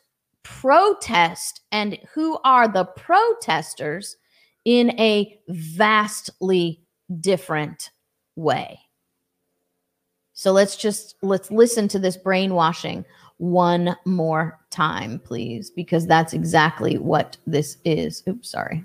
protest 0.43 1.62
and 1.71 1.97
who 2.13 2.38
are 2.43 2.67
the 2.67 2.86
protesters 2.86 4.15
in 4.65 4.91
a 5.00 5.39
vastly 5.50 6.82
different 7.19 7.89
way. 8.36 8.80
So 10.34 10.52
let's 10.52 10.76
just 10.76 11.15
let's 11.23 11.50
listen 11.50 11.88
to 11.88 12.00
this 12.00 12.15
brainwashing 12.15 13.04
one 13.38 13.95
more 14.06 14.60
time, 14.69 15.19
please, 15.19 15.69
because 15.69 16.08
that's 16.08 16.34
exactly 16.34 16.97
what 16.97 17.38
this 17.45 17.78
is. 17.86 18.23
Oops, 18.28 18.50
sorry. 18.50 18.84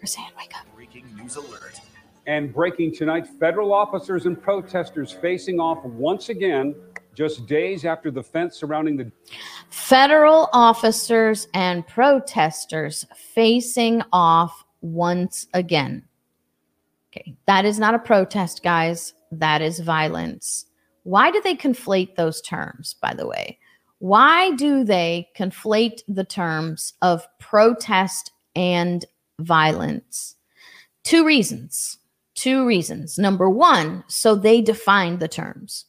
Roseanne, 0.00 0.30
wake 0.38 0.52
up. 0.56 0.66
Breaking 0.74 1.04
news 1.16 1.36
alert. 1.36 1.80
And 2.26 2.52
breaking 2.52 2.94
tonight, 2.94 3.26
federal 3.26 3.72
officers 3.72 4.26
and 4.26 4.40
protesters 4.40 5.12
facing 5.12 5.58
off 5.60 5.82
once 5.84 6.28
again 6.28 6.74
just 7.14 7.46
days 7.46 7.84
after 7.84 8.10
the 8.12 8.22
fence 8.22 8.56
surrounding 8.56 8.96
the 8.96 9.10
Federal 9.70 10.48
officers 10.52 11.48
and 11.54 11.86
protesters 11.86 13.04
facing 13.16 14.02
off 14.12 14.64
once 14.82 15.48
again. 15.54 16.04
Okay, 17.10 17.34
that 17.46 17.64
is 17.64 17.78
not 17.78 17.94
a 17.94 17.98
protest, 17.98 18.62
guys. 18.62 19.14
That 19.32 19.62
is 19.62 19.80
violence. 19.80 20.66
Why 21.08 21.30
do 21.30 21.40
they 21.40 21.54
conflate 21.54 22.16
those 22.16 22.42
terms, 22.42 22.94
by 23.00 23.14
the 23.14 23.26
way? 23.26 23.58
Why 23.98 24.50
do 24.56 24.84
they 24.84 25.30
conflate 25.34 26.02
the 26.06 26.22
terms 26.22 26.92
of 27.00 27.26
protest 27.38 28.30
and 28.54 29.06
violence? 29.40 30.36
Two 31.04 31.24
reasons. 31.24 31.96
Two 32.34 32.66
reasons. 32.66 33.16
Number 33.16 33.48
one, 33.48 34.04
so 34.06 34.34
they 34.34 34.60
define 34.60 35.18
the 35.18 35.28
terms. 35.28 35.86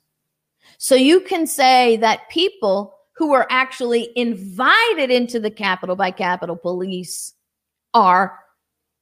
So 0.77 0.95
you 0.95 1.19
can 1.19 1.47
say 1.47 1.97
that 1.97 2.29
people 2.29 2.95
who 3.11 3.31
were 3.31 3.45
actually 3.49 4.13
invited 4.15 5.11
into 5.11 5.37
the 5.37 5.51
Capitol 5.51 5.97
by 5.97 6.11
Capitol 6.11 6.55
Police 6.55 7.33
are 7.93 8.39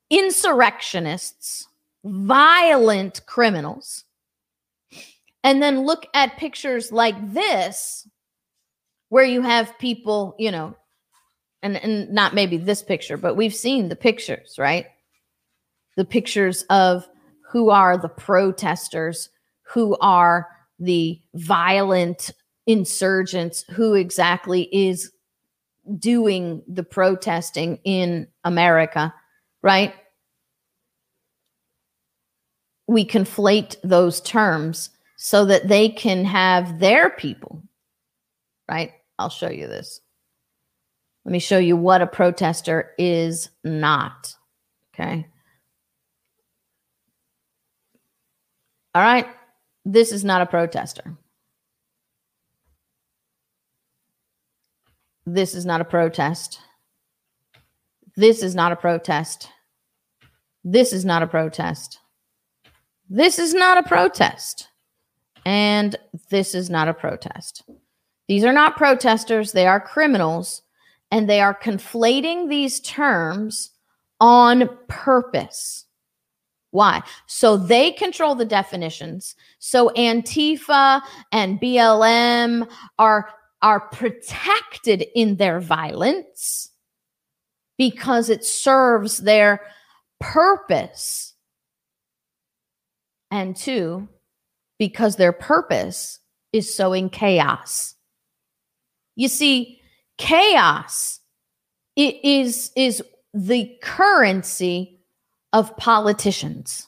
insurrectionists, 0.09 1.67
violent 2.03 3.23
criminals. 3.27 4.05
And 5.47 5.63
then 5.63 5.85
look 5.85 6.07
at 6.13 6.35
pictures 6.35 6.91
like 6.91 7.15
this, 7.33 8.05
where 9.07 9.23
you 9.23 9.41
have 9.41 9.79
people, 9.79 10.35
you 10.37 10.51
know, 10.51 10.75
and, 11.63 11.77
and 11.77 12.11
not 12.11 12.35
maybe 12.35 12.57
this 12.57 12.83
picture, 12.83 13.15
but 13.15 13.35
we've 13.35 13.55
seen 13.55 13.87
the 13.87 13.95
pictures, 13.95 14.55
right? 14.59 14.87
The 15.95 16.03
pictures 16.03 16.63
of 16.63 17.07
who 17.49 17.69
are 17.69 17.97
the 17.97 18.09
protesters, 18.09 19.29
who 19.61 19.95
are 20.01 20.49
the 20.79 21.21
violent 21.33 22.31
insurgents, 22.65 23.63
who 23.69 23.93
exactly 23.93 24.63
is 24.63 25.13
doing 25.97 26.61
the 26.67 26.83
protesting 26.83 27.79
in 27.85 28.27
America, 28.43 29.13
right? 29.61 29.93
We 32.85 33.05
conflate 33.05 33.77
those 33.81 34.19
terms 34.19 34.89
so 35.17 35.45
that 35.45 35.67
they 35.67 35.89
can 35.89 36.23
have 36.23 36.79
their 36.79 37.09
people, 37.09 37.63
right? 38.69 38.93
I'll 39.19 39.29
show 39.29 39.49
you 39.49 39.67
this. 39.67 39.99
Let 41.25 41.31
me 41.31 41.39
show 41.39 41.57
you 41.57 41.75
what 41.75 42.01
a 42.01 42.07
protester 42.07 42.91
is 42.97 43.49
not. 43.63 44.33
Okay. 44.93 45.27
All 48.95 49.01
right. 49.01 49.27
This 49.83 50.11
is 50.11 50.23
not 50.23 50.41
a 50.41 50.45
protester. 50.45 51.17
This 55.25 55.55
is 55.55 55.65
not 55.65 55.81
a 55.81 55.85
protest. 55.85 56.59
This 58.15 58.43
is 58.43 58.55
not 58.55 58.71
a 58.71 58.75
protest. 58.75 59.49
This 60.63 60.93
is 60.93 61.05
not 61.05 61.23
a 61.23 61.27
protest. 61.27 61.99
This 63.09 63.39
is 63.39 63.53
not 63.53 63.77
a 63.77 63.83
protest. 63.83 64.69
And 65.47 65.95
this 66.29 66.53
is 66.53 66.69
not 66.69 66.89
a 66.89 66.93
protest. 66.93 67.63
These 68.27 68.43
are 68.43 68.51
not 68.51 68.75
protesters, 68.75 69.53
they 69.53 69.65
are 69.65 69.79
criminals, 69.79 70.61
and 71.09 71.29
they 71.29 71.39
are 71.39 71.57
conflating 71.57 72.49
these 72.49 72.81
terms 72.81 73.71
on 74.19 74.67
purpose. 74.89 75.85
Why? 76.71 77.01
So 77.27 77.55
they 77.55 77.93
control 77.93 78.35
the 78.35 78.43
definitions. 78.43 79.37
So 79.59 79.87
Antifa 79.95 81.01
and 81.31 81.61
BLM 81.61 82.69
are 82.99 83.29
are 83.61 83.79
protected 83.79 85.05
in 85.15 85.37
their 85.37 85.61
violence 85.61 86.71
because 87.77 88.29
it 88.29 88.43
serves 88.43 89.19
their 89.19 89.61
purpose. 90.19 91.35
And 93.31 93.55
two, 93.55 94.09
because 94.79 95.15
their 95.15 95.31
purpose 95.31 96.19
is 96.53 96.73
sowing 96.73 97.09
chaos. 97.09 97.95
You 99.15 99.27
see, 99.27 99.81
chaos 100.17 101.19
it 101.97 102.23
is 102.23 102.71
is 102.75 103.03
the 103.33 103.75
currency 103.81 105.01
of 105.51 105.75
politicians. 105.77 106.87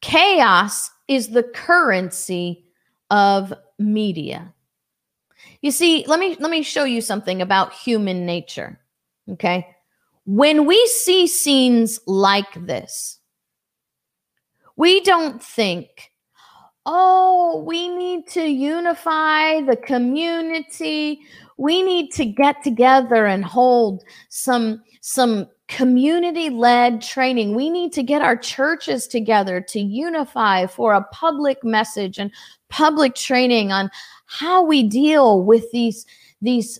Chaos 0.00 0.90
is 1.08 1.28
the 1.28 1.42
currency 1.42 2.64
of 3.10 3.52
media. 3.78 4.54
You 5.60 5.70
see, 5.72 6.04
let 6.06 6.18
me 6.20 6.36
let 6.38 6.50
me 6.50 6.62
show 6.62 6.84
you 6.84 7.00
something 7.00 7.42
about 7.42 7.72
human 7.72 8.24
nature. 8.24 8.80
Okay? 9.28 9.66
When 10.24 10.66
we 10.66 10.86
see 10.86 11.26
scenes 11.26 11.98
like 12.06 12.66
this, 12.66 13.18
we 14.76 15.00
don't 15.00 15.42
think, 15.42 16.12
"Oh, 16.86 17.62
we 17.66 17.88
need 17.88 18.28
to 18.30 18.46
unify 18.46 19.60
the 19.62 19.76
community. 19.76 21.20
We 21.58 21.82
need 21.82 22.12
to 22.12 22.24
get 22.24 22.62
together 22.62 23.26
and 23.26 23.44
hold 23.44 24.04
some 24.28 24.82
some 25.00 25.48
community 25.72 26.50
led 26.50 27.00
training. 27.00 27.54
We 27.54 27.70
need 27.70 27.92
to 27.94 28.02
get 28.02 28.20
our 28.20 28.36
churches 28.36 29.06
together 29.06 29.60
to 29.60 29.80
unify 29.80 30.66
for 30.66 30.92
a 30.92 31.04
public 31.12 31.64
message 31.64 32.18
and 32.18 32.30
public 32.68 33.14
training 33.14 33.72
on 33.72 33.90
how 34.26 34.62
we 34.62 34.82
deal 34.82 35.42
with 35.42 35.70
these, 35.72 36.04
these 36.42 36.78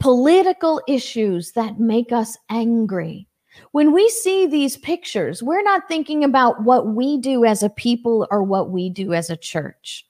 political 0.00 0.80
issues 0.88 1.52
that 1.52 1.78
make 1.78 2.12
us 2.12 2.36
angry. 2.48 3.28
When 3.72 3.92
we 3.92 4.08
see 4.08 4.46
these 4.46 4.76
pictures, 4.76 5.42
we're 5.42 5.62
not 5.62 5.88
thinking 5.88 6.24
about 6.24 6.62
what 6.64 6.88
we 6.88 7.18
do 7.18 7.44
as 7.44 7.62
a 7.62 7.70
people 7.70 8.26
or 8.30 8.42
what 8.42 8.70
we 8.70 8.90
do 8.90 9.12
as 9.12 9.30
a 9.30 9.36
church. 9.36 10.06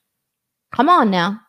Come 0.73 0.89
on 0.89 1.11
now. 1.11 1.41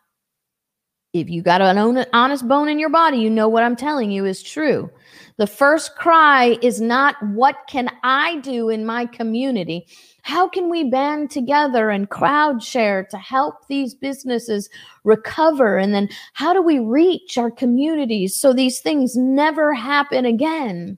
If 1.12 1.28
you 1.28 1.42
got 1.42 1.60
an 1.60 2.06
honest 2.14 2.48
bone 2.48 2.70
in 2.70 2.78
your 2.78 2.88
body, 2.88 3.18
you 3.18 3.28
know 3.28 3.46
what 3.46 3.62
I'm 3.62 3.76
telling 3.76 4.10
you 4.10 4.24
is 4.24 4.42
true. 4.42 4.90
The 5.36 5.46
first 5.46 5.94
cry 5.96 6.56
is 6.62 6.80
not, 6.80 7.16
What 7.34 7.56
can 7.68 7.90
I 8.02 8.38
do 8.38 8.70
in 8.70 8.86
my 8.86 9.04
community? 9.04 9.86
How 10.22 10.48
can 10.48 10.70
we 10.70 10.84
band 10.84 11.30
together 11.30 11.90
and 11.90 12.08
crowd 12.08 12.62
share 12.62 13.04
to 13.10 13.18
help 13.18 13.66
these 13.68 13.94
businesses 13.94 14.70
recover? 15.04 15.76
And 15.76 15.92
then 15.92 16.08
how 16.32 16.54
do 16.54 16.62
we 16.62 16.78
reach 16.78 17.36
our 17.36 17.50
communities 17.50 18.34
so 18.34 18.54
these 18.54 18.80
things 18.80 19.14
never 19.14 19.74
happen 19.74 20.24
again? 20.24 20.96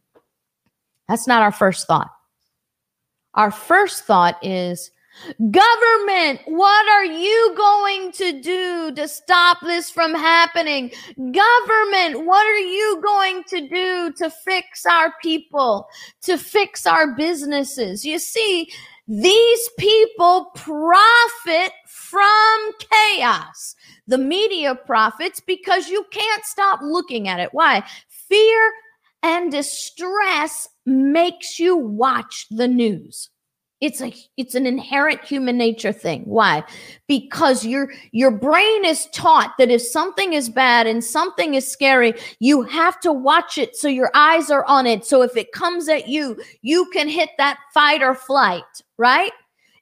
That's 1.08 1.26
not 1.26 1.42
our 1.42 1.52
first 1.52 1.86
thought. 1.86 2.10
Our 3.34 3.50
first 3.50 4.04
thought 4.04 4.38
is, 4.42 4.90
Government, 5.38 6.40
what 6.46 6.88
are 6.90 7.04
you 7.04 7.54
going 7.56 8.10
to 8.12 8.40
do 8.40 8.92
to 8.96 9.06
stop 9.06 9.58
this 9.62 9.88
from 9.88 10.12
happening? 10.12 10.90
Government, 11.16 12.26
what 12.26 12.44
are 12.44 12.58
you 12.58 13.00
going 13.02 13.44
to 13.44 13.68
do 13.68 14.12
to 14.18 14.30
fix 14.30 14.84
our 14.84 15.14
people, 15.22 15.86
to 16.22 16.36
fix 16.36 16.84
our 16.84 17.14
businesses? 17.14 18.04
You 18.04 18.18
see, 18.18 18.68
these 19.06 19.68
people 19.78 20.46
profit 20.56 21.72
from 21.86 22.72
chaos. 22.78 23.76
The 24.08 24.18
media 24.18 24.74
profits 24.74 25.40
because 25.40 25.88
you 25.88 26.04
can't 26.10 26.44
stop 26.44 26.80
looking 26.82 27.28
at 27.28 27.40
it. 27.40 27.50
Why? 27.52 27.84
Fear 28.28 28.72
and 29.24 29.50
distress 29.50 30.68
makes 30.84 31.58
you 31.58 31.76
watch 31.76 32.46
the 32.50 32.68
news. 32.68 33.30
It's 33.80 34.00
a 34.00 34.14
it's 34.36 34.54
an 34.54 34.66
inherent 34.66 35.24
human 35.24 35.58
nature 35.58 35.92
thing. 35.92 36.22
Why? 36.26 36.62
Because 37.08 37.66
your 37.66 37.88
your 38.12 38.30
brain 38.30 38.84
is 38.84 39.06
taught 39.12 39.54
that 39.58 39.70
if 39.70 39.82
something 39.82 40.32
is 40.32 40.48
bad 40.48 40.86
and 40.86 41.02
something 41.02 41.54
is 41.54 41.70
scary 41.70 42.14
you 42.38 42.62
have 42.62 43.00
to 43.00 43.12
watch 43.12 43.58
it 43.58 43.76
so 43.76 43.88
your 43.88 44.10
eyes 44.14 44.50
are 44.50 44.64
on 44.66 44.86
it. 44.86 45.04
So 45.04 45.22
if 45.22 45.36
it 45.36 45.52
comes 45.52 45.88
at 45.88 46.06
you 46.06 46.40
you 46.62 46.88
can 46.92 47.08
hit 47.08 47.30
that 47.36 47.58
fight 47.74 48.02
or 48.02 48.14
flight 48.14 48.62
right 48.96 49.32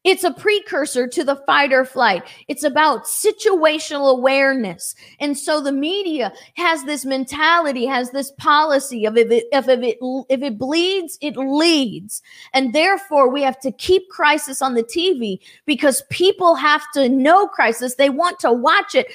it's 0.04 0.24
a 0.24 0.32
precursor 0.32 1.06
to 1.06 1.22
the 1.22 1.36
fight 1.46 1.72
or 1.72 1.84
flight. 1.84 2.24
It's 2.48 2.64
about 2.64 3.04
situational 3.04 4.10
awareness. 4.10 4.94
And 5.20 5.38
so 5.38 5.60
the 5.60 5.72
media 5.72 6.32
has 6.56 6.84
this 6.84 7.04
mentality, 7.04 7.86
has 7.86 8.10
this 8.10 8.32
policy 8.32 9.04
of 9.04 9.16
if 9.16 9.30
it, 9.30 9.44
if, 9.52 9.68
if 9.68 9.80
it, 9.80 9.98
if 10.28 10.42
it 10.42 10.58
bleeds, 10.58 11.18
it 11.20 11.36
leads. 11.36 12.20
And 12.52 12.72
therefore 12.72 13.28
we 13.28 13.42
have 13.42 13.60
to 13.60 13.70
keep 13.70 14.08
crisis 14.08 14.60
on 14.60 14.74
the 14.74 14.82
TV 14.82 15.38
because 15.66 16.02
people 16.10 16.56
have 16.56 16.82
to 16.94 17.08
know 17.08 17.46
crisis. 17.46 17.94
They 17.94 18.10
want 18.10 18.40
to 18.40 18.52
watch 18.52 18.96
it 18.96 19.06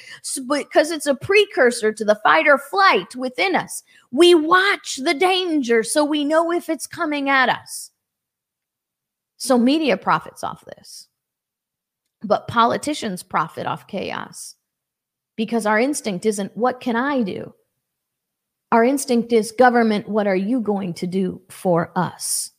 because 0.48 0.90
it's 0.90 1.06
a 1.06 1.14
precursor 1.14 1.92
to 1.92 2.04
the 2.04 2.16
fight 2.16 2.48
or 2.48 2.56
flight 2.58 3.14
within 3.14 3.54
us. 3.54 3.82
We 4.10 4.34
watch 4.34 4.96
the 4.96 5.14
danger 5.14 5.82
so 5.82 6.02
we 6.02 6.24
know 6.24 6.50
if 6.50 6.70
it's 6.70 6.86
coming 6.86 7.28
at 7.28 7.50
us. 7.50 7.90
So 9.38 9.56
media 9.56 9.96
profits 9.96 10.44
off 10.44 10.64
this. 10.64 11.08
But 12.22 12.48
politicians 12.48 13.22
profit 13.22 13.66
off 13.66 13.86
chaos 13.86 14.56
because 15.36 15.64
our 15.66 15.78
instinct 15.78 16.26
isn't, 16.26 16.56
what 16.56 16.80
can 16.80 16.96
I 16.96 17.22
do? 17.22 17.54
Our 18.72 18.84
instinct 18.84 19.32
is, 19.32 19.52
government, 19.52 20.08
what 20.08 20.26
are 20.26 20.36
you 20.36 20.60
going 20.60 20.92
to 20.94 21.06
do 21.06 21.40
for 21.48 21.92
us? 21.96 22.50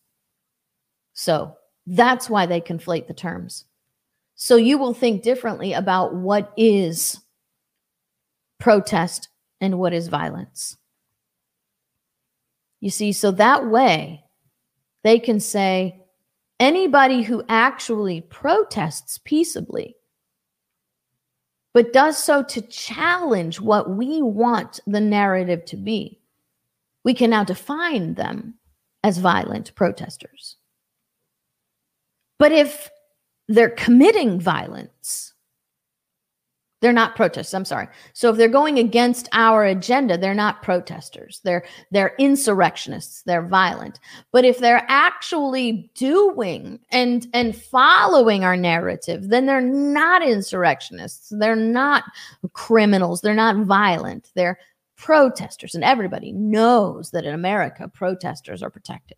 So 1.13 1.55
that's 1.85 2.29
why 2.29 2.45
they 2.45 2.61
conflate 2.61 3.07
the 3.07 3.13
terms. 3.13 3.65
So 4.35 4.55
you 4.55 4.77
will 4.77 4.93
think 4.93 5.21
differently 5.21 5.73
about 5.73 6.15
what 6.15 6.53
is 6.55 7.19
protest 8.57 9.27
and 9.59 9.77
what 9.77 9.93
is 9.93 10.07
violence. 10.07 10.77
You 12.79 12.89
see, 12.89 13.11
so 13.11 13.31
that 13.31 13.69
way 13.69 14.23
they 15.03 15.19
can 15.19 15.41
say 15.41 16.01
anybody 16.59 17.21
who 17.21 17.43
actually 17.49 18.21
protests 18.21 19.19
peaceably, 19.23 19.95
but 21.73 21.93
does 21.93 22.17
so 22.17 22.43
to 22.43 22.61
challenge 22.61 23.61
what 23.61 23.89
we 23.89 24.21
want 24.21 24.79
the 24.87 25.01
narrative 25.01 25.65
to 25.65 25.77
be, 25.77 26.19
we 27.03 27.13
can 27.13 27.29
now 27.29 27.43
define 27.43 28.15
them 28.15 28.55
as 29.03 29.17
violent 29.17 29.73
protesters. 29.75 30.57
But 32.37 32.51
if 32.51 32.89
they're 33.47 33.69
committing 33.69 34.39
violence, 34.39 35.33
they're 36.81 36.93
not 36.93 37.15
protesters. 37.15 37.53
I'm 37.53 37.65
sorry. 37.65 37.87
So 38.13 38.29
if 38.29 38.37
they're 38.37 38.47
going 38.47 38.79
against 38.79 39.27
our 39.33 39.65
agenda, 39.65 40.17
they're 40.17 40.33
not 40.33 40.61
protesters. 40.61 41.41
They're 41.43 41.65
they're 41.91 42.15
insurrectionists. 42.19 43.23
They're 43.23 43.45
violent. 43.45 43.99
But 44.31 44.45
if 44.45 44.59
they're 44.59 44.85
actually 44.87 45.91
doing 45.95 46.79
and 46.91 47.27
and 47.33 47.55
following 47.55 48.45
our 48.45 48.55
narrative, 48.55 49.27
then 49.27 49.45
they're 49.45 49.59
not 49.59 50.25
insurrectionists. 50.25 51.33
They're 51.37 51.55
not 51.55 52.03
criminals. 52.53 53.21
They're 53.21 53.33
not 53.33 53.65
violent. 53.65 54.31
They're 54.35 54.59
protesters. 54.95 55.75
And 55.75 55.83
everybody 55.83 56.31
knows 56.31 57.11
that 57.11 57.25
in 57.25 57.33
America, 57.33 57.89
protesters 57.89 58.63
are 58.63 58.69
protected. 58.69 59.17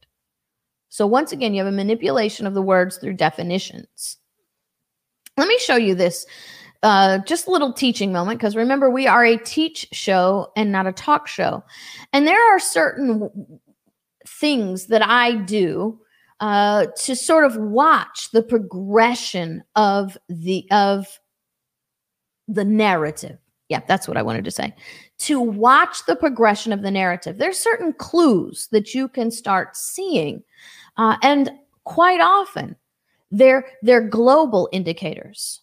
So 0.90 1.08
once 1.08 1.32
again, 1.32 1.54
you 1.54 1.64
have 1.64 1.72
a 1.72 1.76
manipulation 1.76 2.46
of 2.46 2.54
the 2.54 2.62
words 2.62 2.98
through 2.98 3.14
definitions. 3.14 4.18
Let 5.38 5.48
me 5.48 5.58
show 5.60 5.78
you 5.78 5.96
this 5.96 6.26
uh, 6.84 7.20
just 7.20 7.48
a 7.48 7.52
little 7.52 7.74
teaching 7.74 8.12
moment 8.12 8.40
because 8.40 8.56
remember, 8.56 8.90
we 8.90 9.08
are 9.08 9.24
a 9.24 9.38
teach 9.38 9.88
show 9.92 10.52
and 10.56 10.72
not 10.72 10.88
a 10.88 10.92
talk 10.92 11.28
show. 11.28 11.64
And 12.12 12.28
there 12.28 12.56
are 12.56 12.60
certain 12.60 13.30
things 14.28 14.88
that 14.88 15.06
I 15.06 15.36
do 15.36 16.00
uh, 16.40 16.88
to 17.04 17.16
sort 17.16 17.46
of 17.46 17.56
watch 17.56 18.32
the 18.32 18.42
progression 18.42 19.64
of 19.76 20.18
the 20.28 20.66
of 20.72 21.20
the 22.48 22.66
narrative. 22.66 23.38
Yeah, 23.70 23.82
that's 23.88 24.08
what 24.08 24.18
I 24.18 24.24
wanted 24.24 24.44
to 24.46 24.52
say. 24.52 24.76
To 25.20 25.40
watch 25.40 26.06
the 26.06 26.16
progression 26.16 26.74
of 26.74 26.82
the 26.82 26.92
narrative, 26.92 27.38
there's 27.38 27.58
certain 27.58 27.94
clues 27.94 28.68
that 28.72 28.94
you 28.94 29.08
can 29.08 29.32
start 29.32 29.78
seeing, 29.78 30.44
uh, 30.98 31.16
and 31.22 31.52
quite 31.84 32.20
often, 32.20 32.76
they're 33.30 33.66
they're 33.84 34.02
global 34.02 34.68
indicators 34.72 35.61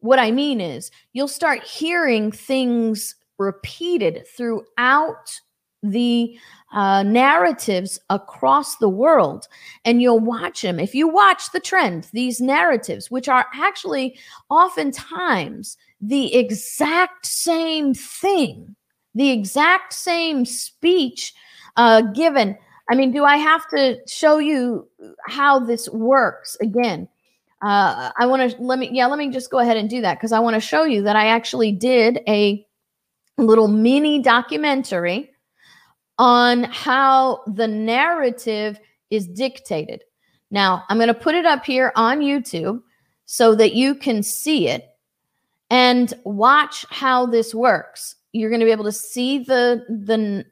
what 0.00 0.18
I 0.18 0.30
mean 0.30 0.60
is, 0.60 0.90
you'll 1.12 1.28
start 1.28 1.62
hearing 1.62 2.32
things 2.32 3.14
repeated 3.38 4.26
throughout 4.36 5.40
the 5.82 6.36
uh, 6.72 7.02
narratives 7.04 8.00
across 8.10 8.76
the 8.76 8.88
world, 8.88 9.46
and 9.84 10.02
you'll 10.02 10.18
watch 10.18 10.62
them. 10.62 10.80
If 10.80 10.94
you 10.94 11.08
watch 11.08 11.52
the 11.52 11.60
trend, 11.60 12.08
these 12.12 12.40
narratives, 12.40 13.10
which 13.10 13.28
are 13.28 13.46
actually 13.54 14.18
oftentimes 14.50 15.76
the 16.00 16.34
exact 16.34 17.26
same 17.26 17.94
thing, 17.94 18.74
the 19.14 19.30
exact 19.30 19.92
same 19.92 20.44
speech 20.44 21.32
uh, 21.76 22.00
given. 22.00 22.56
I 22.90 22.94
mean, 22.94 23.12
do 23.12 23.24
I 23.24 23.36
have 23.36 23.68
to 23.68 23.98
show 24.06 24.38
you 24.38 24.88
how 25.26 25.60
this 25.60 25.88
works 25.90 26.56
again? 26.60 27.08
Uh, 27.60 28.10
I 28.16 28.26
want 28.26 28.50
to 28.50 28.62
let 28.62 28.78
me, 28.78 28.90
yeah, 28.92 29.06
let 29.06 29.18
me 29.18 29.30
just 29.30 29.50
go 29.50 29.58
ahead 29.58 29.76
and 29.76 29.90
do 29.90 30.00
that 30.00 30.14
because 30.14 30.32
I 30.32 30.38
want 30.38 30.54
to 30.54 30.60
show 30.60 30.84
you 30.84 31.02
that 31.02 31.16
I 31.16 31.26
actually 31.26 31.72
did 31.72 32.20
a 32.28 32.64
little 33.36 33.68
mini 33.68 34.20
documentary 34.20 35.30
on 36.18 36.64
how 36.64 37.42
the 37.46 37.66
narrative 37.66 38.78
is 39.10 39.26
dictated. 39.26 40.02
Now, 40.50 40.84
I'm 40.88 40.98
going 40.98 41.08
to 41.08 41.14
put 41.14 41.34
it 41.34 41.46
up 41.46 41.64
here 41.64 41.92
on 41.96 42.20
YouTube 42.20 42.80
so 43.24 43.54
that 43.54 43.74
you 43.74 43.94
can 43.94 44.22
see 44.22 44.68
it 44.68 44.88
and 45.70 46.12
watch 46.24 46.86
how 46.90 47.26
this 47.26 47.54
works. 47.54 48.16
You're 48.32 48.50
going 48.50 48.60
to 48.60 48.66
be 48.66 48.72
able 48.72 48.84
to 48.84 48.92
see 48.92 49.38
the 49.38 49.84
the 49.88 50.44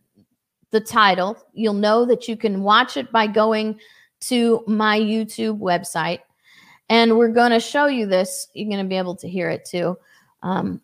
the 0.73 0.81
title. 0.81 1.38
You'll 1.53 1.75
know 1.75 2.05
that 2.05 2.29
you 2.29 2.37
can 2.37 2.63
watch 2.63 2.96
it 2.96 3.13
by 3.13 3.27
going 3.27 3.79
to 4.23 4.65
my 4.67 4.98
YouTube 4.98 5.59
website 5.59 6.21
and 6.89 7.19
we're 7.19 7.29
going 7.29 7.51
to 7.51 7.61
show 7.61 7.87
you 7.87 8.07
this. 8.07 8.49
You're 8.55 8.71
going 8.71 8.85
to 8.85 8.89
be 8.89 8.97
able 8.97 9.17
to 9.17 9.29
hear 9.29 9.51
it 9.51 9.65
too. 9.65 9.97
Um, 10.43 10.81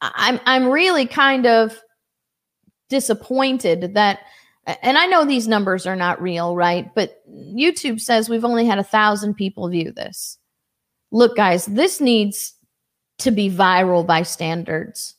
I'm 0.00 0.40
I'm 0.46 0.68
really 0.68 1.06
kind 1.06 1.46
of 1.46 1.80
disappointed 2.88 3.94
that, 3.94 4.20
and 4.66 4.98
I 4.98 5.06
know 5.06 5.24
these 5.24 5.48
numbers 5.48 5.86
are 5.86 5.96
not 5.96 6.20
real, 6.20 6.56
right? 6.56 6.92
But 6.94 7.22
YouTube 7.30 8.00
says 8.00 8.28
we've 8.28 8.44
only 8.44 8.66
had 8.66 8.78
a 8.78 8.84
thousand 8.84 9.34
people 9.34 9.68
view 9.68 9.92
this. 9.92 10.38
Look, 11.10 11.36
guys, 11.36 11.66
this 11.66 12.00
needs 12.00 12.54
to 13.18 13.30
be 13.30 13.50
viral 13.50 14.06
by 14.06 14.22
standards. 14.22 15.14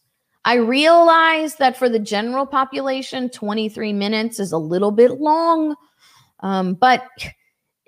I 0.46 0.56
realize 0.56 1.56
that 1.56 1.78
for 1.78 1.88
the 1.88 2.00
general 2.00 2.46
population, 2.46 3.30
23 3.30 3.94
minutes 3.94 4.40
is 4.40 4.52
a 4.52 4.58
little 4.58 4.92
bit 4.92 5.12
long, 5.12 5.76
um, 6.42 6.74
but 6.74 7.08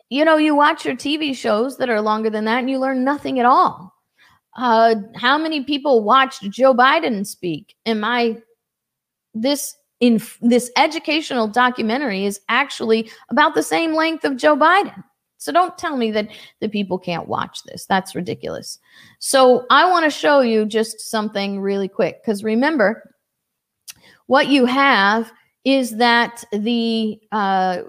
you 0.09 0.25
know, 0.25 0.37
you 0.37 0.55
watch 0.55 0.85
your 0.85 0.95
TV 0.95 1.35
shows 1.35 1.77
that 1.77 1.89
are 1.89 2.01
longer 2.01 2.29
than 2.29 2.45
that 2.45 2.59
and 2.59 2.69
you 2.69 2.79
learn 2.79 3.03
nothing 3.03 3.39
at 3.39 3.45
all. 3.45 3.93
Uh, 4.57 4.95
how 5.15 5.37
many 5.37 5.63
people 5.63 6.03
watched 6.03 6.43
Joe 6.49 6.73
Biden 6.73 7.25
speak? 7.25 7.75
Am 7.85 8.03
I 8.03 8.41
this 9.33 9.75
in 9.99 10.21
this 10.41 10.71
educational 10.77 11.47
documentary 11.47 12.25
is 12.25 12.39
actually 12.49 13.09
about 13.29 13.55
the 13.55 13.63
same 13.63 13.93
length 13.93 14.25
of 14.25 14.37
Joe 14.37 14.55
Biden. 14.55 15.03
So 15.37 15.51
don't 15.51 15.77
tell 15.77 15.95
me 15.95 16.11
that 16.11 16.29
the 16.59 16.69
people 16.69 16.97
can't 16.97 17.27
watch 17.27 17.63
this. 17.63 17.85
That's 17.85 18.15
ridiculous. 18.15 18.79
So 19.19 19.65
I 19.69 19.89
want 19.89 20.05
to 20.05 20.09
show 20.09 20.41
you 20.41 20.65
just 20.65 20.99
something 21.01 21.61
really 21.61 21.87
quick 21.87 22.21
because 22.21 22.43
remember, 22.43 23.11
what 24.27 24.47
you 24.47 24.65
have 24.65 25.31
is 25.65 25.97
that 25.97 26.43
the 26.51 27.19
uh, 27.31 27.79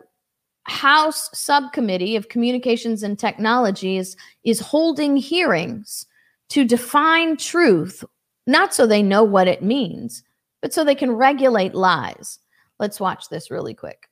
House 0.69 1.31
Subcommittee 1.33 2.17
of 2.17 2.29
Communications 2.29 3.03
and 3.03 3.19
Technologies 3.19 4.17
is 4.45 4.61
holding 4.61 5.17
hearings 5.17 6.07
to 6.51 6.65
define 6.65 7.37
truth, 7.37 8.05
not 8.47 8.75
so 8.75 8.87
they 8.87 9.03
know 9.03 9.23
what 9.23 9.49
it 9.49 9.63
means, 9.63 10.23
but 10.63 10.73
so 10.73 10.85
they 10.85 10.95
can 10.95 11.13
regulate 11.13 11.75
lies. 11.75 12.41
Let's 12.79 13.01
watch 13.01 13.29
this 13.29 13.51
really 13.51 13.75
quick. 13.75 14.09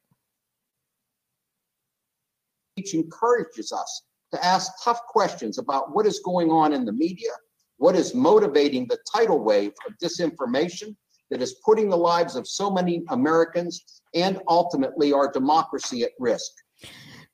Which 2.76 2.94
encourages 2.94 3.72
us 3.72 4.02
to 4.32 4.44
ask 4.44 4.72
tough 4.82 5.00
questions 5.08 5.58
about 5.58 5.94
what 5.94 6.06
is 6.06 6.20
going 6.24 6.50
on 6.50 6.72
in 6.72 6.84
the 6.84 6.92
media, 6.92 7.30
what 7.78 7.94
is 7.94 8.14
motivating 8.14 8.86
the 8.88 8.98
tidal 9.12 9.42
wave 9.42 9.72
of 9.86 9.94
disinformation 10.02 10.96
that 11.30 11.42
is 11.42 11.54
putting 11.64 11.88
the 11.88 11.96
lives 11.96 12.36
of 12.36 12.46
so 12.46 12.70
many 12.70 13.02
Americans 13.08 14.00
and 14.14 14.40
ultimately 14.48 15.12
our 15.12 15.30
democracy 15.30 16.02
at 16.02 16.10
risk. 16.18 16.52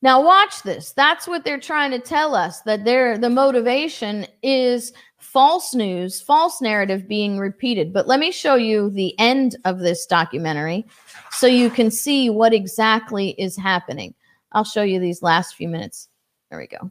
Now 0.02 0.22
watch 0.22 0.62
this. 0.62 0.92
That's 0.92 1.28
what 1.28 1.44
they're 1.44 1.60
trying 1.60 1.90
to 1.90 1.98
tell 1.98 2.34
us 2.34 2.62
that 2.62 2.84
their 2.84 3.18
the 3.18 3.28
motivation 3.28 4.26
is 4.42 4.92
false 5.18 5.74
news, 5.74 6.22
false 6.22 6.62
narrative 6.62 7.06
being 7.06 7.38
repeated. 7.38 7.92
But 7.92 8.06
let 8.06 8.18
me 8.18 8.32
show 8.32 8.54
you 8.54 8.88
the 8.90 9.18
end 9.18 9.56
of 9.66 9.80
this 9.80 10.06
documentary 10.06 10.86
so 11.30 11.46
you 11.46 11.68
can 11.68 11.90
see 11.90 12.30
what 12.30 12.54
exactly 12.54 13.30
is 13.38 13.56
happening. 13.56 14.14
I'll 14.52 14.64
show 14.64 14.82
you 14.82 14.98
these 14.98 15.22
last 15.22 15.54
few 15.54 15.68
minutes. 15.68 16.08
There 16.48 16.58
we 16.58 16.66
go 16.66 16.90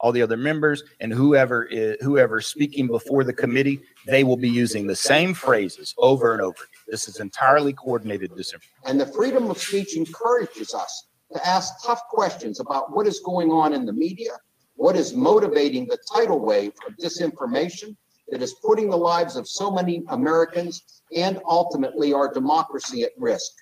all 0.00 0.12
the 0.12 0.22
other 0.22 0.36
members 0.36 0.82
and 1.00 1.12
whoever 1.12 1.64
is 1.64 1.96
whoever 2.02 2.40
speaking 2.40 2.86
before 2.86 3.24
the 3.24 3.32
committee 3.32 3.80
they 4.06 4.24
will 4.24 4.36
be 4.36 4.50
using 4.50 4.86
the 4.86 4.96
same 4.96 5.32
phrases 5.32 5.94
over 5.98 6.32
and 6.32 6.42
over. 6.42 6.58
This 6.88 7.08
is 7.08 7.20
entirely 7.20 7.72
coordinated 7.72 8.32
disinformation. 8.32 8.60
And 8.84 9.00
the 9.00 9.06
freedom 9.06 9.50
of 9.50 9.58
speech 9.58 9.96
encourages 9.96 10.74
us 10.74 11.06
to 11.32 11.46
ask 11.46 11.72
tough 11.84 12.02
questions 12.10 12.60
about 12.60 12.94
what 12.94 13.06
is 13.06 13.20
going 13.20 13.50
on 13.50 13.72
in 13.72 13.86
the 13.86 13.92
media 13.92 14.32
what 14.74 14.96
is 14.96 15.14
motivating 15.14 15.86
the 15.86 15.98
tidal 16.12 16.40
wave 16.40 16.72
of 16.86 16.96
disinformation 16.96 17.94
that 18.30 18.42
is 18.42 18.54
putting 18.64 18.90
the 18.90 18.96
lives 18.96 19.36
of 19.36 19.46
so 19.46 19.70
many 19.70 20.02
americans 20.08 21.02
and 21.14 21.40
ultimately 21.46 22.12
our 22.12 22.32
democracy 22.32 23.02
at 23.02 23.10
risk. 23.18 23.52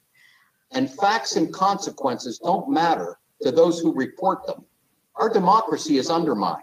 And 0.73 0.89
facts 0.89 1.37
and 1.37 1.53
consequences 1.53 2.39
don't 2.39 2.71
matter 2.71 3.19
to 3.43 3.51
those 3.51 3.81
who 3.81 3.93
report 3.93 4.47
them 4.47 4.65
our 5.17 5.29
democracy 5.29 5.99
is 5.99 6.11
undermined. 6.11 6.63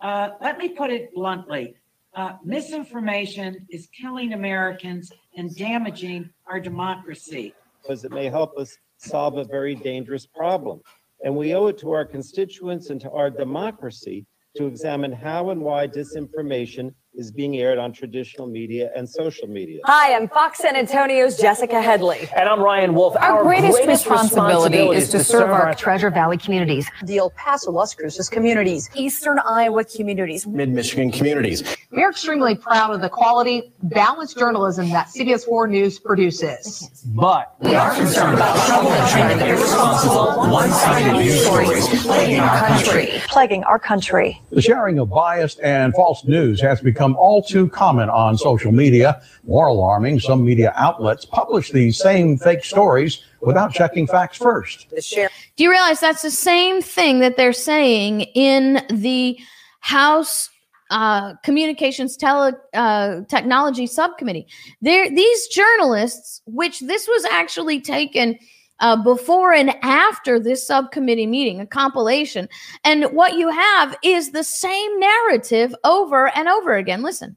Uh, 0.00 0.30
let 0.40 0.58
me 0.58 0.70
put 0.70 0.90
it 0.90 1.14
bluntly. 1.14 1.76
Uh, 2.14 2.32
misinformation 2.44 3.66
is 3.70 3.88
killing 3.98 4.32
Americans 4.32 5.12
and 5.36 5.54
damaging 5.56 6.28
our 6.46 6.60
democracy. 6.60 7.54
because 7.82 8.04
it 8.04 8.12
may 8.12 8.28
help 8.28 8.56
us 8.58 8.76
solve 8.98 9.38
a 9.38 9.44
very 9.44 9.74
dangerous 9.74 10.26
problem. 10.26 10.80
And 11.24 11.34
we 11.36 11.54
owe 11.54 11.68
it 11.68 11.78
to 11.78 11.92
our 11.92 12.04
constituents 12.04 12.90
and 12.90 13.00
to 13.00 13.10
our 13.10 13.30
democracy 13.30 14.26
to 14.56 14.66
examine 14.66 15.12
how 15.12 15.50
and 15.50 15.60
why 15.62 15.88
disinformation 15.88 16.92
is 17.14 17.30
being 17.30 17.56
aired 17.58 17.78
on 17.78 17.92
traditional 17.92 18.46
media 18.46 18.90
and 18.96 19.06
social 19.08 19.46
media. 19.46 19.80
Hi, 19.84 20.14
I'm 20.16 20.28
Fox 20.28 20.60
San 20.60 20.76
Antonio's 20.76 21.36
Jessica 21.36 21.80
Headley. 21.82 22.26
And 22.34 22.48
I'm 22.48 22.60
Ryan 22.60 22.94
Wolf. 22.94 23.14
Our, 23.16 23.42
greatest, 23.42 23.86
responsibility 23.86 24.78
is 24.78 25.10
to 25.10 25.22
serve 25.22 25.50
our 25.50 25.74
Treasure 25.74 26.08
Valley 26.10 26.38
communities, 26.38 26.88
The 27.04 27.18
El 27.18 27.30
Paso, 27.30 27.70
Las 27.70 27.94
Cruces 27.94 28.30
communities, 28.30 28.88
Eastern 28.94 29.38
Iowa 29.40 29.84
communities. 29.84 30.46
mid 30.46 30.70
Michigan 30.70 31.10
communities. 31.10 31.62
We're 31.90 32.08
extremely 32.08 32.54
proud 32.54 32.94
of 32.94 33.02
the 33.02 33.10
quality, 33.10 33.74
balanced 33.82 34.38
journalism 34.38 34.88
that 34.90 35.08
CBS 35.08 35.44
4 35.44 35.68
News 35.68 35.98
produces. 35.98 37.04
But 37.14 37.54
We 37.60 37.74
are 37.74 37.94
concerned 37.94 38.36
about 38.36 38.56
troubling 38.66 39.32
and 39.32 39.40
irresponsible, 39.42 40.50
one-sided 40.50 41.12
news 41.18 41.44
stories 41.44 42.02
plaguing 42.04 42.40
our 42.40 42.68
country. 42.68 43.08
Plaguing 43.28 43.64
our 43.64 43.78
country. 43.78 44.40
The 44.50 44.62
sharing 44.62 44.98
of 44.98 45.10
biased 45.10 45.60
and 45.60 45.92
false 45.92 46.24
news 46.24 46.60
has 46.62 46.80
become 46.80 47.01
all 47.16 47.42
too 47.42 47.68
common 47.68 48.08
on 48.08 48.38
social 48.38 48.72
media. 48.72 49.20
More 49.44 49.66
alarming, 49.66 50.20
some 50.20 50.44
media 50.44 50.72
outlets 50.76 51.24
publish 51.24 51.70
these 51.70 51.98
same 51.98 52.38
fake 52.38 52.64
stories 52.64 53.22
without 53.40 53.72
checking 53.72 54.06
facts 54.06 54.38
first. 54.38 54.88
Do 54.90 55.64
you 55.64 55.70
realize 55.70 56.00
that's 56.00 56.22
the 56.22 56.30
same 56.30 56.80
thing 56.80 57.20
that 57.20 57.36
they're 57.36 57.52
saying 57.52 58.22
in 58.34 58.84
the 58.88 59.38
House 59.80 60.48
uh, 60.90 61.34
Communications 61.42 62.16
Tele 62.16 62.52
uh, 62.74 63.22
Technology 63.28 63.86
Subcommittee? 63.86 64.46
There, 64.80 65.10
these 65.10 65.48
journalists, 65.48 66.40
which 66.46 66.80
this 66.80 67.08
was 67.08 67.24
actually 67.24 67.80
taken 67.80 68.38
uh, 68.82 69.02
before 69.02 69.54
and 69.54 69.74
after 69.82 70.38
this 70.38 70.66
subcommittee 70.66 71.26
meeting, 71.26 71.60
a 71.60 71.66
compilation, 71.66 72.48
and 72.84 73.04
what 73.04 73.34
you 73.34 73.48
have 73.48 73.96
is 74.02 74.32
the 74.32 74.44
same 74.44 75.00
narrative 75.00 75.74
over 75.84 76.28
and 76.36 76.48
over 76.48 76.74
again. 76.74 77.02
Listen. 77.02 77.34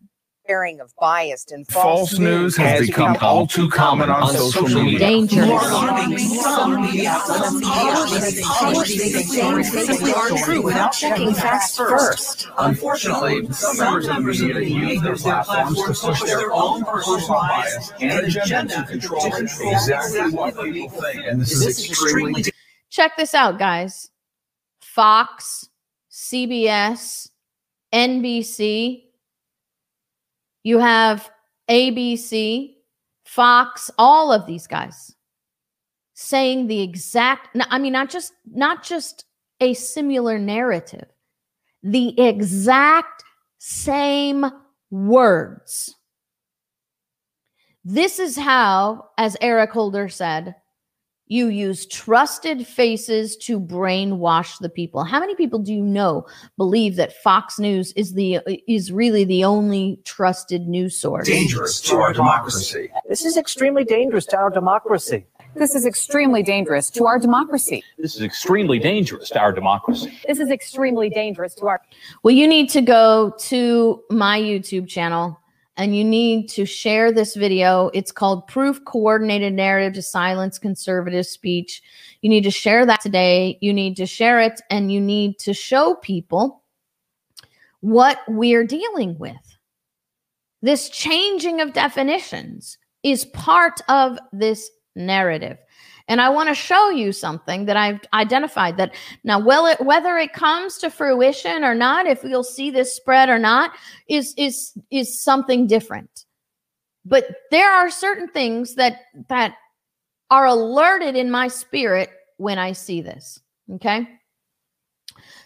Sharing 0.48 0.80
of 0.80 0.94
biased 0.98 1.52
and 1.52 1.68
False 1.68 2.20
news 2.20 2.56
has 2.58 2.86
become 2.86 3.18
all 3.20 3.48
too 3.48 3.68
common 3.70 4.12
on 4.12 4.32
social 4.32 4.84
media. 4.84 5.00
Dangerous. 5.00 5.48
More 5.48 5.60
alarming, 5.60 6.20
some 6.20 6.82
media 6.84 7.10
outlets 7.10 8.42
publish 8.44 8.90
these 8.90 9.34
stories 9.34 9.72
simply 9.72 10.14
aren't 10.14 10.38
true 10.38 10.62
without 10.62 10.92
checking 10.92 11.34
facts 11.34 11.76
first. 11.76 12.48
Unfortunately, 12.60 13.52
some 13.54 13.78
members 14.06 14.42
of 14.42 14.50
the 14.50 14.54
media 14.54 14.62
use 14.62 15.02
their 15.02 15.16
platforms 15.16 15.82
to 15.82 16.08
push 16.08 16.22
their 16.22 16.52
own 16.54 16.84
personal 16.86 17.28
bias 17.28 17.92
and 18.00 18.28
agenda 18.28 18.76
to 18.76 18.84
control 18.84 19.26
exactly 19.26 20.32
what 20.32 20.54
people 20.62 20.90
think. 20.90 21.26
And 21.26 21.42
this 21.42 21.54
is 21.54 21.90
extremely 21.90 22.44
Check 22.92 23.18
this 23.18 23.34
out, 23.34 23.58
guys. 23.58 24.12
Fox, 24.80 25.70
CBS, 26.12 27.30
NBC, 27.92 29.06
you 30.66 30.80
have 30.80 31.30
ABC, 31.70 32.74
Fox, 33.24 33.92
all 33.98 34.34
of 34.34 34.46
these 34.48 34.68
guys 34.68 35.16
saying 36.16 36.68
the 36.68 36.82
exact 36.82 37.56
I 37.70 37.78
mean 37.78 37.94
not 37.94 38.10
just 38.10 38.34
not 38.46 38.84
just 38.84 39.26
a 39.62 39.74
similar 39.74 40.40
narrative. 40.40 41.06
The 41.84 42.20
exact 42.20 43.24
same 43.60 44.46
words. 44.90 45.94
This 47.84 48.18
is 48.18 48.36
how 48.36 49.10
as 49.20 49.38
Eric 49.42 49.72
Holder 49.72 50.10
said, 50.10 50.56
you 51.28 51.48
use 51.48 51.86
trusted 51.88 52.68
faces 52.68 53.36
to 53.38 53.60
brainwash 53.60 54.60
the 54.60 54.70
people. 54.70 55.04
How 55.04 55.20
many 55.20 55.36
people 55.36 55.60
do 55.60 55.74
you 55.74 55.82
know 55.82 56.26
believe 56.58 56.96
that 56.98 57.14
Fox 57.14 57.58
News 57.58 57.92
is 57.94 58.14
the 58.14 58.40
is 58.68 58.92
really 58.92 59.24
the 59.26 59.44
only 59.44 60.00
trusted 60.04 60.68
news 60.68 60.96
source? 60.96 61.28
dangerous 61.28 61.82
to 61.82 61.96
our 61.96 62.14
democracy. 62.14 62.92
this 63.10 63.26
is 63.26 63.38
extremely 63.38 63.84
dangerous 63.84 64.26
to 64.28 64.38
our 64.38 64.52
democracy. 64.52 65.26
This 65.56 65.74
is 65.74 65.86
extremely 65.86 66.44
dangerous 66.44 66.90
to 66.92 67.06
our 67.06 67.18
democracy. 67.18 67.84
This 67.98 68.16
is 68.16 68.22
extremely 68.22 68.78
dangerous 68.78 69.30
to 69.30 69.40
our 69.40 69.54
democracy. 69.54 70.20
This 70.28 70.40
is 70.40 70.52
extremely 70.52 71.10
dangerous 71.10 71.56
to 71.56 71.68
our 71.68 71.82
Well, 72.24 72.36
you 72.36 72.48
need 72.48 72.70
to 72.72 72.82
go 72.82 73.34
to 73.40 74.04
my 74.10 74.40
YouTube 74.40 74.88
channel 74.88 75.40
and 75.78 75.96
you 75.96 76.04
need 76.04 76.48
to 76.50 76.66
share 76.66 77.12
this 77.12 77.36
video. 77.36 77.90
It's 77.94 78.12
called 78.12 78.48
Proof 78.48 78.84
Coordinated 78.86 79.54
Narrative 79.54 79.94
to 79.94 80.02
Silence 80.02 80.58
Conservative 80.58 81.26
Speech. 81.26 81.82
You 82.22 82.30
need 82.30 82.44
to 82.46 82.52
share 82.52 82.86
that 82.86 83.02
today. 83.02 83.58
You 83.62 83.74
need 83.74 83.98
to 83.98 84.06
share 84.06 84.40
it 84.40 84.62
and 84.70 84.92
you 84.92 85.02
need 85.02 85.38
to 85.40 85.54
show 85.54 85.96
people 85.96 86.64
what 87.82 88.20
we're 88.28 88.66
dealing 88.66 89.18
with. 89.20 89.58
This 90.62 90.90
changing 90.90 91.62
of 91.62 91.74
definitions 91.74 92.78
is 93.04 93.26
part 93.26 93.82
of 93.90 94.18
this 94.32 94.72
narrative. 94.96 95.58
And 96.08 96.22
I 96.22 96.30
want 96.30 96.50
to 96.50 96.56
show 96.56 96.92
you 96.92 97.12
something 97.12 97.66
that 97.66 97.78
I've 97.78 98.00
identified 98.14 98.78
that 98.78 98.94
now, 99.24 99.40
it, 99.66 99.82
whether 99.82 100.18
it 100.18 100.34
comes 100.34 100.78
to 100.78 100.92
fruition 100.92 101.64
or 101.64 101.74
not, 101.74 102.06
if 102.06 102.24
we'll 102.24 102.44
see 102.44 102.70
this 102.70 102.96
spread 102.96 103.28
or 103.28 103.40
not, 103.40 103.72
is 104.08 104.34
is 104.38 104.78
is 104.92 105.22
something 105.22 105.66
different. 105.66 106.26
But 107.06 107.26
there 107.50 107.72
are 107.72 107.90
certain 107.90 108.28
things 108.28 108.76
that 108.76 109.02
that 109.30 109.56
are 110.30 110.46
alerted 110.46 111.16
in 111.16 111.32
my 111.32 111.48
spirit 111.48 112.10
when 112.38 112.60
I 112.60 112.74
see 112.74 113.02
this. 113.02 113.40
Okay. 113.74 114.08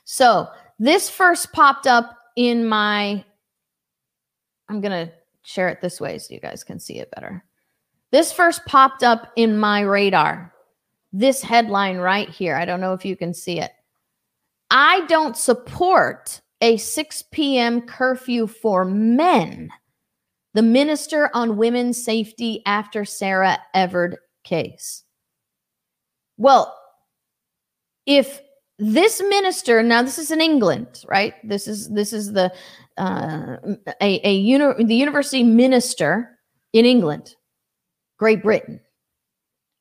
So 0.03 0.47
this 0.77 1.09
first 1.09 1.53
popped 1.53 1.87
up 1.87 2.17
in 2.35 2.67
my. 2.67 3.23
I'm 4.67 4.81
gonna 4.81 5.11
share 5.43 5.69
it 5.69 5.79
this 5.81 6.01
way 6.01 6.19
so 6.19 6.33
you 6.33 6.41
guys 6.41 6.63
can 6.63 6.79
see 6.79 6.99
it 6.99 7.11
better. 7.11 7.45
This 8.11 8.31
first 8.31 8.65
popped 8.65 9.03
up 9.03 9.31
in 9.35 9.57
my 9.57 9.81
radar. 9.81 10.53
This 11.11 11.41
headline 11.41 11.97
right 11.97 12.29
here. 12.29 12.55
I 12.55 12.65
don't 12.65 12.81
know 12.81 12.93
if 12.93 13.05
you 13.05 13.15
can 13.15 13.33
see 13.33 13.59
it. 13.59 13.71
I 14.71 15.05
don't 15.07 15.35
support 15.35 16.41
a 16.61 16.77
6 16.77 17.23
p.m. 17.31 17.81
curfew 17.81 18.47
for 18.47 18.85
men. 18.85 19.69
The 20.53 20.61
minister 20.61 21.29
on 21.33 21.57
women's 21.57 22.03
safety 22.03 22.61
after 22.65 23.05
Sarah 23.05 23.59
Everard 23.73 24.17
case. 24.43 25.03
Well, 26.37 26.75
if 28.05 28.41
this 28.79 29.21
minister 29.21 29.83
now 29.83 30.01
this 30.01 30.17
is 30.17 30.31
in 30.31 30.41
England, 30.41 31.03
right? 31.07 31.35
This 31.47 31.67
is 31.67 31.89
this 31.89 32.13
is 32.13 32.31
the 32.31 32.51
uh, 32.97 33.57
a 34.01 34.27
a 34.27 34.33
uni- 34.33 34.83
the 34.83 34.95
university 34.95 35.43
minister 35.43 36.39
in 36.73 36.85
England, 36.85 37.35
Great 38.19 38.43
Britain. 38.43 38.79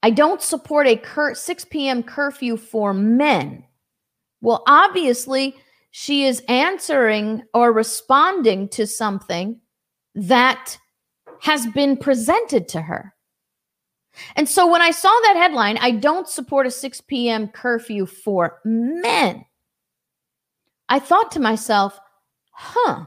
I 0.02 0.10
don't 0.10 0.40
support 0.40 0.86
a 0.86 0.96
cur- 0.96 1.34
6 1.34 1.64
p.m. 1.66 2.02
curfew 2.02 2.56
for 2.56 2.94
men. 2.94 3.64
Well, 4.40 4.62
obviously, 4.66 5.56
she 5.90 6.24
is 6.24 6.42
answering 6.48 7.42
or 7.52 7.72
responding 7.72 8.68
to 8.70 8.86
something 8.86 9.60
that 10.14 10.78
has 11.42 11.66
been 11.66 11.96
presented 11.96 12.68
to 12.68 12.80
her. 12.80 13.14
And 14.36 14.48
so 14.48 14.70
when 14.70 14.82
I 14.82 14.92
saw 14.92 15.08
that 15.24 15.36
headline, 15.36 15.78
I 15.78 15.92
don't 15.92 16.28
support 16.28 16.66
a 16.66 16.70
6 16.70 17.00
p.m. 17.02 17.48
curfew 17.48 18.06
for 18.06 18.60
men. 18.64 19.44
I 20.88 20.98
thought 20.98 21.32
to 21.32 21.40
myself, 21.40 21.98
huh, 22.52 23.06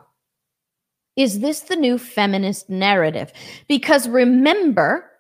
is 1.16 1.40
this 1.40 1.62
the 1.62 1.76
new 1.76 1.98
feminist 1.98 2.70
narrative? 2.70 3.34
Because 3.68 4.08
remember, 4.08 5.11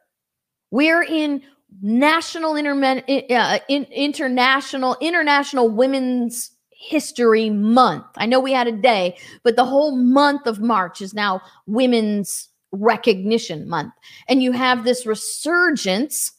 we're 0.71 1.03
in 1.03 1.41
national 1.81 2.55
intermen- 2.55 3.03
uh, 3.29 3.59
in, 3.69 3.83
international 3.85 4.97
international 4.99 5.69
women's 5.69 6.51
history 6.71 7.49
month. 7.49 8.05
I 8.17 8.25
know 8.25 8.39
we 8.39 8.53
had 8.53 8.67
a 8.67 8.71
day 8.71 9.17
but 9.43 9.55
the 9.55 9.65
whole 9.65 9.95
month 9.95 10.47
of 10.47 10.59
march 10.59 11.01
is 11.01 11.13
now 11.13 11.41
women's 11.67 12.49
recognition 12.71 13.67
month. 13.69 13.93
And 14.27 14.41
you 14.41 14.51
have 14.51 14.83
this 14.83 15.05
resurgence 15.05 16.31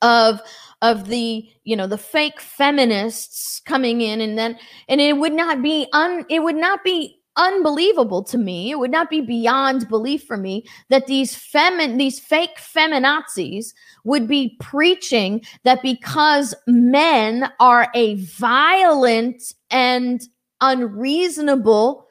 of 0.00 0.40
of 0.82 1.08
the 1.08 1.48
you 1.64 1.76
know 1.76 1.86
the 1.86 1.98
fake 1.98 2.40
feminists 2.40 3.60
coming 3.64 4.00
in 4.00 4.20
and 4.20 4.36
then 4.36 4.58
and 4.88 5.00
it 5.00 5.16
would 5.16 5.32
not 5.32 5.62
be 5.62 5.86
un 5.92 6.24
it 6.28 6.40
would 6.40 6.56
not 6.56 6.82
be 6.84 7.21
unbelievable 7.36 8.22
to 8.22 8.36
me 8.36 8.70
it 8.70 8.78
would 8.78 8.90
not 8.90 9.08
be 9.08 9.20
beyond 9.20 9.88
belief 9.88 10.22
for 10.24 10.36
me 10.36 10.64
that 10.90 11.06
these 11.06 11.34
femin 11.34 11.96
these 11.96 12.18
fake 12.18 12.58
feminazis 12.58 13.72
would 14.04 14.28
be 14.28 14.56
preaching 14.60 15.40
that 15.64 15.80
because 15.80 16.54
men 16.66 17.50
are 17.58 17.88
a 17.94 18.16
violent 18.16 19.42
and 19.70 20.22
unreasonable 20.60 22.06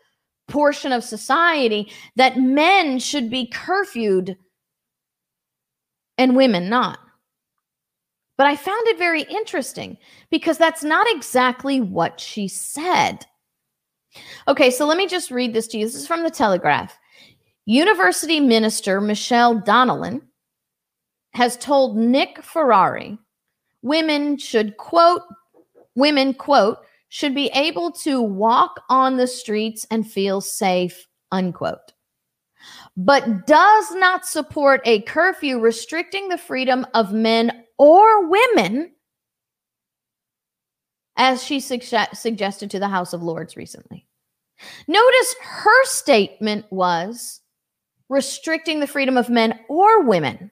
portion 0.48 0.92
of 0.92 1.04
society 1.04 1.92
that 2.16 2.38
men 2.38 3.00
should 3.00 3.30
be 3.30 3.50
curfewed 3.52 4.36
and 6.18 6.36
women 6.36 6.70
not. 6.70 7.00
But 8.38 8.48
I 8.48 8.56
found 8.56 8.88
it 8.88 8.98
very 8.98 9.24
interesting 9.24 9.98
because 10.30 10.58
that's 10.58 10.84
not 10.84 11.08
exactly 11.10 11.80
what 11.80 12.20
she 12.20 12.48
said. 12.48 13.26
Okay, 14.48 14.72
so 14.72 14.86
let 14.86 14.98
me 14.98 15.08
just 15.08 15.32
read 15.32 15.54
this 15.54 15.68
to 15.68 15.78
you. 15.78 15.86
This 15.86 15.96
is 15.96 16.08
from 16.08 16.24
the 16.24 16.32
Telegraph. 16.32 16.98
University 17.66 18.40
minister 18.40 19.00
Michelle 19.00 19.62
Donelan 19.62 20.22
has 21.34 21.58
told 21.58 21.98
Nick 21.98 22.44
Ferrari 22.44 23.18
women 23.82 24.38
should 24.38 24.78
quote 24.78 25.22
women 25.96 26.34
quote 26.34 26.80
should 27.10 27.36
be 27.36 27.48
able 27.54 27.92
to 27.92 28.22
walk 28.22 28.82
on 28.90 29.18
the 29.18 29.28
streets 29.28 29.86
and 29.92 30.10
feel 30.10 30.42
safe 30.42 31.08
unquote 31.32 31.94
but 32.96 33.48
does 33.48 33.92
not 33.94 34.26
support 34.26 34.82
a 34.86 35.02
curfew 35.02 35.60
restricting 35.60 36.28
the 36.28 36.38
freedom 36.38 36.86
of 36.94 37.14
men 37.14 37.64
or 37.78 38.28
women 38.28 38.92
as 41.22 41.44
she 41.44 41.58
sugge- 41.60 42.16
suggested 42.16 42.72
to 42.72 42.80
the 42.80 42.88
house 42.90 43.14
of 43.14 43.24
lords 43.24 43.56
recently 43.56 44.06
notice 44.88 45.36
her 45.42 45.86
statement 45.86 46.66
was 46.72 47.42
restricting 48.10 48.80
the 48.80 48.88
freedom 48.88 49.16
of 49.16 49.30
men 49.30 49.58
or 49.70 50.02
women 50.02 50.52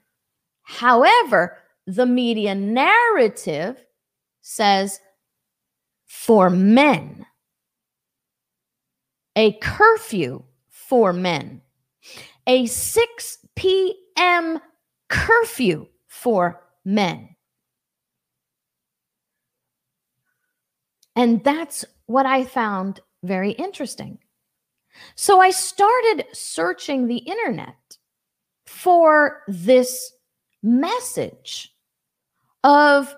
However, 0.70 1.58
the 1.86 2.06
media 2.06 2.54
narrative 2.54 3.84
says 4.40 5.00
for 6.06 6.48
men, 6.48 7.26
a 9.34 9.52
curfew 9.54 10.44
for 10.68 11.12
men, 11.12 11.60
a 12.46 12.66
6 12.66 13.38
p.m. 13.56 14.60
curfew 15.08 15.88
for 16.06 16.62
men. 16.84 17.29
And 21.20 21.44
that's 21.44 21.84
what 22.06 22.24
I 22.24 22.44
found 22.44 23.00
very 23.22 23.50
interesting. 23.50 24.16
So 25.16 25.38
I 25.38 25.50
started 25.50 26.24
searching 26.32 27.06
the 27.06 27.18
internet 27.18 27.98
for 28.64 29.42
this 29.46 30.14
message 30.62 31.74
of 32.64 33.14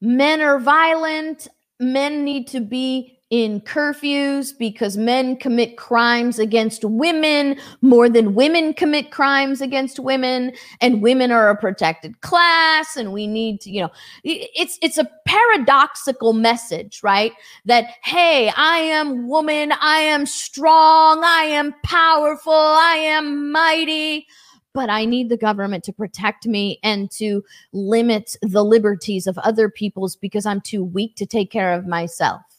men 0.00 0.40
are 0.40 0.58
violent, 0.58 1.46
men 1.78 2.24
need 2.24 2.48
to 2.48 2.60
be 2.60 3.13
in 3.34 3.60
curfews 3.62 4.56
because 4.56 4.96
men 4.96 5.36
commit 5.36 5.76
crimes 5.76 6.38
against 6.38 6.84
women 6.84 7.58
more 7.80 8.08
than 8.08 8.32
women 8.32 8.72
commit 8.72 9.10
crimes 9.10 9.60
against 9.60 9.98
women 9.98 10.52
and 10.80 11.02
women 11.02 11.32
are 11.32 11.50
a 11.50 11.56
protected 11.56 12.20
class 12.20 12.94
and 12.94 13.12
we 13.12 13.26
need 13.26 13.60
to 13.60 13.72
you 13.72 13.80
know 13.80 13.90
it's 14.22 14.78
it's 14.82 14.98
a 14.98 15.10
paradoxical 15.26 16.32
message 16.32 17.00
right 17.02 17.32
that 17.64 17.86
hey 18.04 18.52
i 18.56 18.78
am 18.78 19.26
woman 19.26 19.72
i 19.80 19.98
am 19.98 20.26
strong 20.26 21.24
i 21.24 21.42
am 21.42 21.74
powerful 21.82 22.52
i 22.52 22.94
am 22.94 23.50
mighty 23.50 24.28
but 24.72 24.90
I 24.90 25.04
need 25.04 25.28
the 25.28 25.36
government 25.36 25.84
to 25.84 25.92
protect 25.92 26.48
me 26.48 26.80
and 26.82 27.08
to 27.12 27.44
limit 27.72 28.36
the 28.42 28.64
liberties 28.64 29.28
of 29.28 29.38
other 29.38 29.68
people's 29.68 30.16
because 30.16 30.46
I'm 30.46 30.60
too 30.60 30.82
weak 30.82 31.14
to 31.14 31.26
take 31.26 31.52
care 31.52 31.72
of 31.72 31.86
myself. 31.86 32.53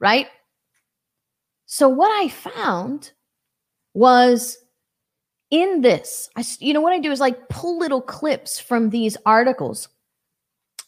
Right? 0.00 0.28
So, 1.66 1.88
what 1.88 2.10
I 2.10 2.28
found 2.28 3.12
was 3.92 4.58
in 5.50 5.80
this, 5.80 6.30
I, 6.36 6.44
you 6.60 6.72
know, 6.72 6.80
what 6.80 6.92
I 6.92 6.98
do 6.98 7.10
is 7.10 7.20
like 7.20 7.48
pull 7.48 7.78
little 7.78 8.00
clips 8.00 8.58
from 8.58 8.90
these 8.90 9.16
articles. 9.26 9.88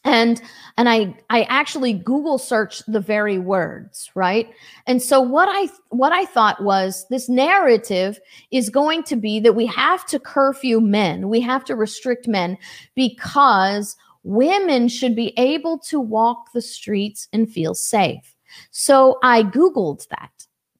And 0.04 0.40
and 0.78 0.88
i 0.88 1.14
i 1.28 1.42
actually 1.42 1.92
google 1.92 2.38
search 2.38 2.84
the 2.86 3.00
very 3.00 3.38
words 3.38 4.10
right? 4.14 4.48
And 4.86 5.02
so 5.02 5.20
what 5.20 5.48
i 5.50 5.68
what 5.88 6.12
i 6.12 6.24
thought 6.24 6.62
was 6.62 7.04
this 7.10 7.28
narrative 7.28 8.20
is 8.52 8.70
going 8.70 9.02
to 9.04 9.16
be 9.16 9.40
that 9.40 9.56
we 9.56 9.66
have 9.66 10.06
to 10.06 10.20
curfew 10.20 10.80
men. 10.80 11.28
We 11.28 11.40
have 11.40 11.64
to 11.64 11.74
restrict 11.74 12.28
men 12.28 12.56
because 12.94 13.96
women 14.22 14.88
should 14.88 15.16
be 15.16 15.34
able 15.36 15.78
to 15.80 15.98
walk 15.98 16.52
the 16.54 16.62
streets 16.62 17.26
and 17.32 17.50
feel 17.50 17.74
safe 17.74 18.36
so 18.70 19.18
i 19.22 19.42
googled 19.42 20.06
that 20.08 20.30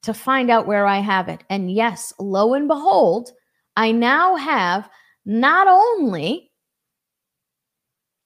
to 0.03 0.15
find 0.15 0.51
out 0.51 0.67
where 0.67 0.87
i 0.87 0.99
have 0.99 1.29
it 1.29 1.43
and 1.51 1.73
yes 1.73 2.13
lo 2.19 2.55
and 2.55 2.69
behold 2.69 3.33
i 3.77 3.91
now 3.91 4.37
have 4.37 4.89
not 5.25 5.67
only 5.69 6.51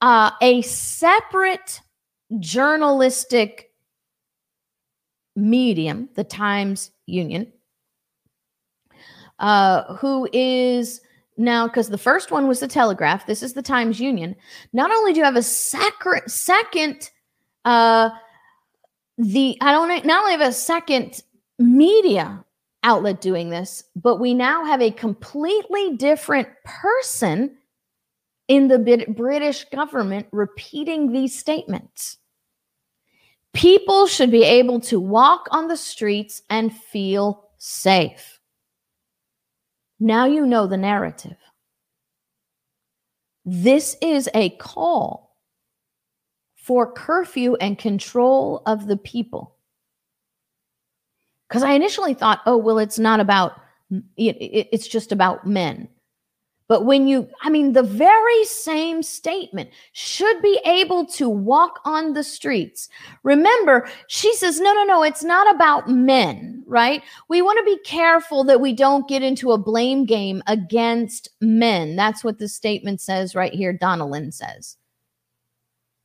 uh, 0.01 0.33
a 0.41 0.63
separate 0.63 1.81
journalistic 2.41 3.71
medium, 5.37 6.09
the 6.15 6.25
Times 6.25 6.91
Union, 7.07 7.53
uh, 9.39 9.95
who 9.95 10.29
is 10.33 11.01
now 11.37 11.67
because 11.67 11.89
the 11.89 11.99
first 11.99 12.31
one 12.31 12.47
was 12.47 12.61
the 12.61 12.69
Telegraph. 12.69 13.27
This 13.27 13.43
is 13.43 13.55
the 13.55 13.63
Times 13.63 14.01
Union. 14.01 14.37
Not 14.73 14.91
only 14.91 15.13
do 15.13 15.19
you 15.21 15.25
have 15.25 15.37
a 15.37 15.43
sacri- 15.43 16.21
second, 16.27 17.11
uh, 17.65 18.11
the 19.23 19.57
I 19.61 19.73
don't 19.73 20.05
not 20.05 20.23
only 20.25 20.33
have 20.33 20.41
a 20.41 20.53
second 20.53 21.23
media 21.59 22.45
outlet 22.83 23.21
doing 23.21 23.51
this, 23.51 23.85
but 23.95 24.17
we 24.17 24.35
now 24.35 24.65
have 24.65 24.83
a 24.83 24.91
completely 24.91 25.97
different 25.97 26.49
person 26.65 27.57
in 28.49 28.69
the 28.69 29.07
British 29.17 29.65
government 29.67 30.27
repeating 30.33 31.13
these 31.13 31.39
statements. 31.39 32.19
People 33.55 34.07
should 34.07 34.31
be 34.31 34.45
able 34.45 34.81
to 34.81 34.99
walk 34.99 35.47
on 35.51 35.69
the 35.69 35.77
streets 35.77 36.43
and 36.51 36.75
feel 36.75 37.49
safe. 37.59 38.41
Now 40.01 40.27
you 40.27 40.47
know 40.47 40.67
the 40.67 40.77
narrative. 40.77 41.37
This 43.45 43.97
is 44.03 44.29
a 44.35 44.51
call 44.51 45.32
for 46.63 46.93
curfew 46.93 47.57
and 47.57 47.77
control 47.77 48.63
of 48.67 48.87
the 48.87 48.97
people. 48.97 49.57
Because 51.49 51.65
I 51.65 51.73
initially 51.73 52.15
thought, 52.15 52.41
oh, 52.47 52.57
well, 52.57 52.79
it's 52.79 53.01
not 53.01 53.19
about, 53.19 53.61
it's 54.17 54.87
just 54.87 55.11
about 55.11 55.45
men. 55.45 55.89
But 56.69 56.87
when 56.87 57.09
you, 57.09 57.29
I 57.43 57.51
mean, 57.51 57.73
the 57.73 57.83
very 57.83 58.45
same 58.45 59.03
statement 59.03 59.71
should 59.93 60.41
be 60.41 60.59
able 60.65 61.05
to 61.07 61.29
walk 61.29 61.81
on 61.85 62.13
the 62.13 62.23
streets. 62.23 62.89
Remember, 63.25 63.89
she 64.07 64.33
says, 64.37 64.61
no, 64.61 64.73
no, 64.73 64.85
no, 64.85 65.03
it's 65.03 65.25
not 65.25 65.53
about 65.53 65.91
men, 65.91 66.63
right? 66.69 67.03
We 67.29 67.43
want 67.43 67.59
to 67.59 67.65
be 67.65 67.83
careful 67.83 68.45
that 68.45 68.61
we 68.61 68.73
don't 68.73 69.09
get 69.09 69.25
into 69.25 69.51
a 69.51 69.59
blame 69.59 70.07
game 70.07 70.45
against 70.47 71.29
men. 71.41 71.97
That's 71.97 72.23
what 72.23 72.39
the 72.39 72.49
statement 72.49 73.01
says 73.01 73.35
right 73.35 73.53
here, 73.53 73.77
Donelan 73.77 74.33
says. 74.33 74.77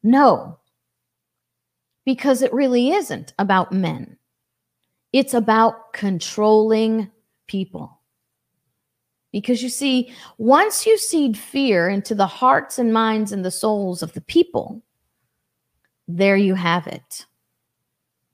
No, 0.07 0.57
because 2.05 2.41
it 2.41 2.53
really 2.53 2.91
isn't 2.91 3.33
about 3.37 3.73
men, 3.73 4.17
it's 5.11 5.33
about 5.33 5.91
controlling 5.91 7.11
people. 7.47 7.99
Because 9.33 9.61
you 9.61 9.67
see, 9.67 10.13
once 10.37 10.85
you 10.85 10.97
seed 10.97 11.37
fear 11.37 11.89
into 11.89 12.15
the 12.15 12.25
hearts 12.25 12.79
and 12.79 12.93
minds 12.93 13.33
and 13.33 13.43
the 13.43 13.51
souls 13.51 14.01
of 14.01 14.13
the 14.13 14.21
people, 14.21 14.81
there 16.07 16.37
you 16.37 16.55
have 16.55 16.87
it. 16.87 17.25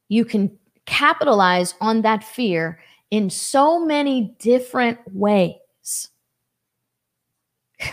You 0.10 0.26
can 0.26 0.56
capitalize 0.86 1.74
on 1.82 2.04
that 2.04 2.24
fear 2.24 2.80
in 3.10 3.32
so 3.32 3.84
many 3.84 4.36
different 4.38 5.00
ways. 5.12 5.58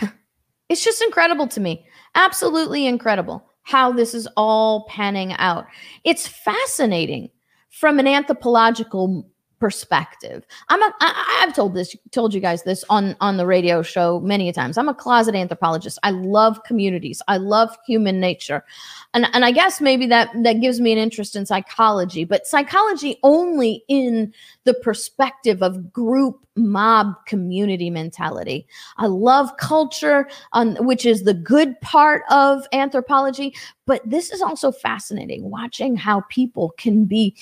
it's 0.69 0.83
just 0.83 1.01
incredible 1.01 1.47
to 1.47 1.59
me. 1.59 1.87
Absolutely 2.13 2.85
incredible 2.85 3.47
how 3.63 3.91
this 3.91 4.13
is 4.13 4.27
all 4.35 4.85
panning 4.87 5.33
out. 5.33 5.65
It's 6.03 6.27
fascinating 6.27 7.29
from 7.69 7.99
an 7.99 8.07
anthropological 8.07 9.30
perspective. 9.61 10.43
I'm 10.69 10.81
a 10.81 10.93
I, 10.99 11.43
I've 11.43 11.55
told 11.55 11.75
this 11.75 11.95
told 12.09 12.33
you 12.33 12.41
guys 12.41 12.63
this 12.63 12.83
on 12.89 13.15
on 13.21 13.37
the 13.37 13.45
radio 13.45 13.83
show 13.83 14.19
many 14.19 14.51
times. 14.51 14.75
I'm 14.75 14.89
a 14.89 14.93
closet 14.93 15.35
anthropologist. 15.35 15.99
I 16.01 16.09
love 16.09 16.63
communities. 16.63 17.21
I 17.27 17.37
love 17.37 17.69
human 17.85 18.19
nature. 18.19 18.65
And 19.13 19.27
and 19.33 19.45
I 19.45 19.51
guess 19.51 19.79
maybe 19.79 20.07
that 20.07 20.31
that 20.43 20.61
gives 20.61 20.81
me 20.81 20.91
an 20.91 20.97
interest 20.97 21.35
in 21.35 21.45
psychology, 21.45 22.25
but 22.25 22.47
psychology 22.47 23.19
only 23.21 23.83
in 23.87 24.33
the 24.63 24.73
perspective 24.73 25.61
of 25.61 25.93
group 25.93 26.39
mob 26.55 27.13
community 27.27 27.91
mentality. 27.91 28.67
I 28.97 29.05
love 29.05 29.55
culture, 29.57 30.27
um, 30.53 30.75
which 30.77 31.05
is 31.05 31.23
the 31.23 31.35
good 31.35 31.79
part 31.81 32.23
of 32.31 32.63
anthropology, 32.73 33.53
but 33.85 34.01
this 34.03 34.31
is 34.31 34.41
also 34.41 34.71
fascinating 34.71 35.51
watching 35.51 35.95
how 35.95 36.21
people 36.29 36.73
can 36.77 37.05
be 37.05 37.35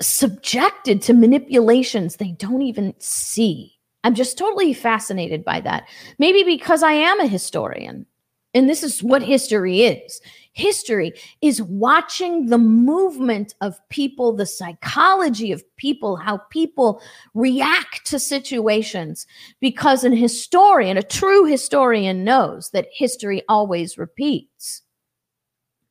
subjected 0.00 1.02
to 1.02 1.14
manipulations 1.14 2.16
they 2.16 2.32
don't 2.32 2.62
even 2.62 2.94
see. 2.98 3.76
I'm 4.02 4.14
just 4.14 4.38
totally 4.38 4.72
fascinated 4.72 5.44
by 5.44 5.60
that. 5.60 5.86
Maybe 6.18 6.42
because 6.42 6.82
I 6.82 6.92
am 6.92 7.20
a 7.20 7.26
historian 7.26 8.06
and 8.54 8.68
this 8.68 8.82
is 8.82 9.02
what 9.02 9.22
history 9.22 9.82
is. 9.82 10.20
History 10.52 11.12
is 11.40 11.62
watching 11.62 12.46
the 12.46 12.58
movement 12.58 13.54
of 13.60 13.78
people, 13.88 14.32
the 14.32 14.46
psychology 14.46 15.52
of 15.52 15.62
people, 15.76 16.16
how 16.16 16.38
people 16.50 17.00
react 17.34 18.04
to 18.06 18.18
situations. 18.18 19.26
Because 19.60 20.02
an 20.02 20.12
historian, 20.12 20.96
a 20.96 21.02
true 21.02 21.44
historian, 21.44 22.24
knows 22.24 22.70
that 22.70 22.88
history 22.92 23.42
always 23.48 23.96
repeats 23.96 24.82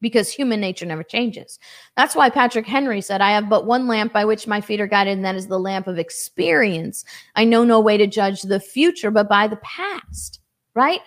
because 0.01 0.31
human 0.31 0.59
nature 0.59 0.85
never 0.85 1.03
changes. 1.03 1.59
That's 1.97 2.15
why 2.15 2.29
Patrick 2.29 2.65
Henry 2.65 3.01
said, 3.01 3.21
I 3.21 3.31
have 3.31 3.49
but 3.49 3.65
one 3.65 3.87
lamp 3.87 4.13
by 4.13 4.25
which 4.25 4.47
my 4.47 4.61
feet 4.61 4.81
are 4.81 4.87
guided, 4.87 5.17
and 5.17 5.25
that 5.25 5.35
is 5.35 5.47
the 5.47 5.59
lamp 5.59 5.87
of 5.87 5.99
experience. 5.99 7.05
I 7.35 7.45
know 7.45 7.63
no 7.63 7.79
way 7.79 7.97
to 7.97 8.07
judge 8.07 8.41
the 8.41 8.59
future 8.59 9.11
but 9.11 9.29
by 9.29 9.47
the 9.47 9.57
past, 9.57 10.39
right? 10.73 11.01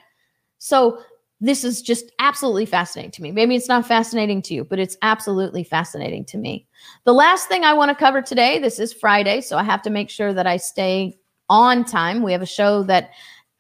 So 0.59 1.03
this 1.41 1.65
is 1.65 1.83
just 1.83 2.13
absolutely 2.21 2.67
fascinating 2.67 3.11
to 3.13 3.23
me. 3.23 3.33
Maybe 3.33 3.57
it's 3.57 3.69
not 3.69 3.87
fascinating 3.87 4.43
to 4.43 4.55
you, 4.55 4.65
but 4.65 4.79
it's 4.79 4.97
absolutely 5.03 5.65
fascinating 5.65 6.25
to 6.27 6.39
me. 6.39 6.69
The 7.05 7.13
last 7.13 7.49
thing 7.49 7.65
I 7.65 7.73
want 7.73 7.89
to 7.89 7.97
cover 7.97 8.23
today, 8.23 8.61
this 8.61 8.79
is 8.79 8.93
Friday, 8.93 9.41
so 9.41 9.59
I 9.59 9.65
have 9.65 9.83
to 9.83 9.91
make 9.91 10.09
sure 10.09 10.33
that 10.33 10.47
I 10.47 10.57
stay 10.57 11.19
on 11.49 11.85
time. 11.85 12.23
We 12.23 12.31
have 12.31 12.43
a 12.43 12.47
show 12.47 12.85
that 12.85 13.11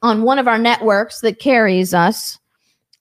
on 0.00 0.22
one 0.22 0.38
of 0.38 0.46
our 0.46 0.58
networks 0.58 1.20
that 1.22 1.40
carries 1.40 1.92
us 1.92 2.38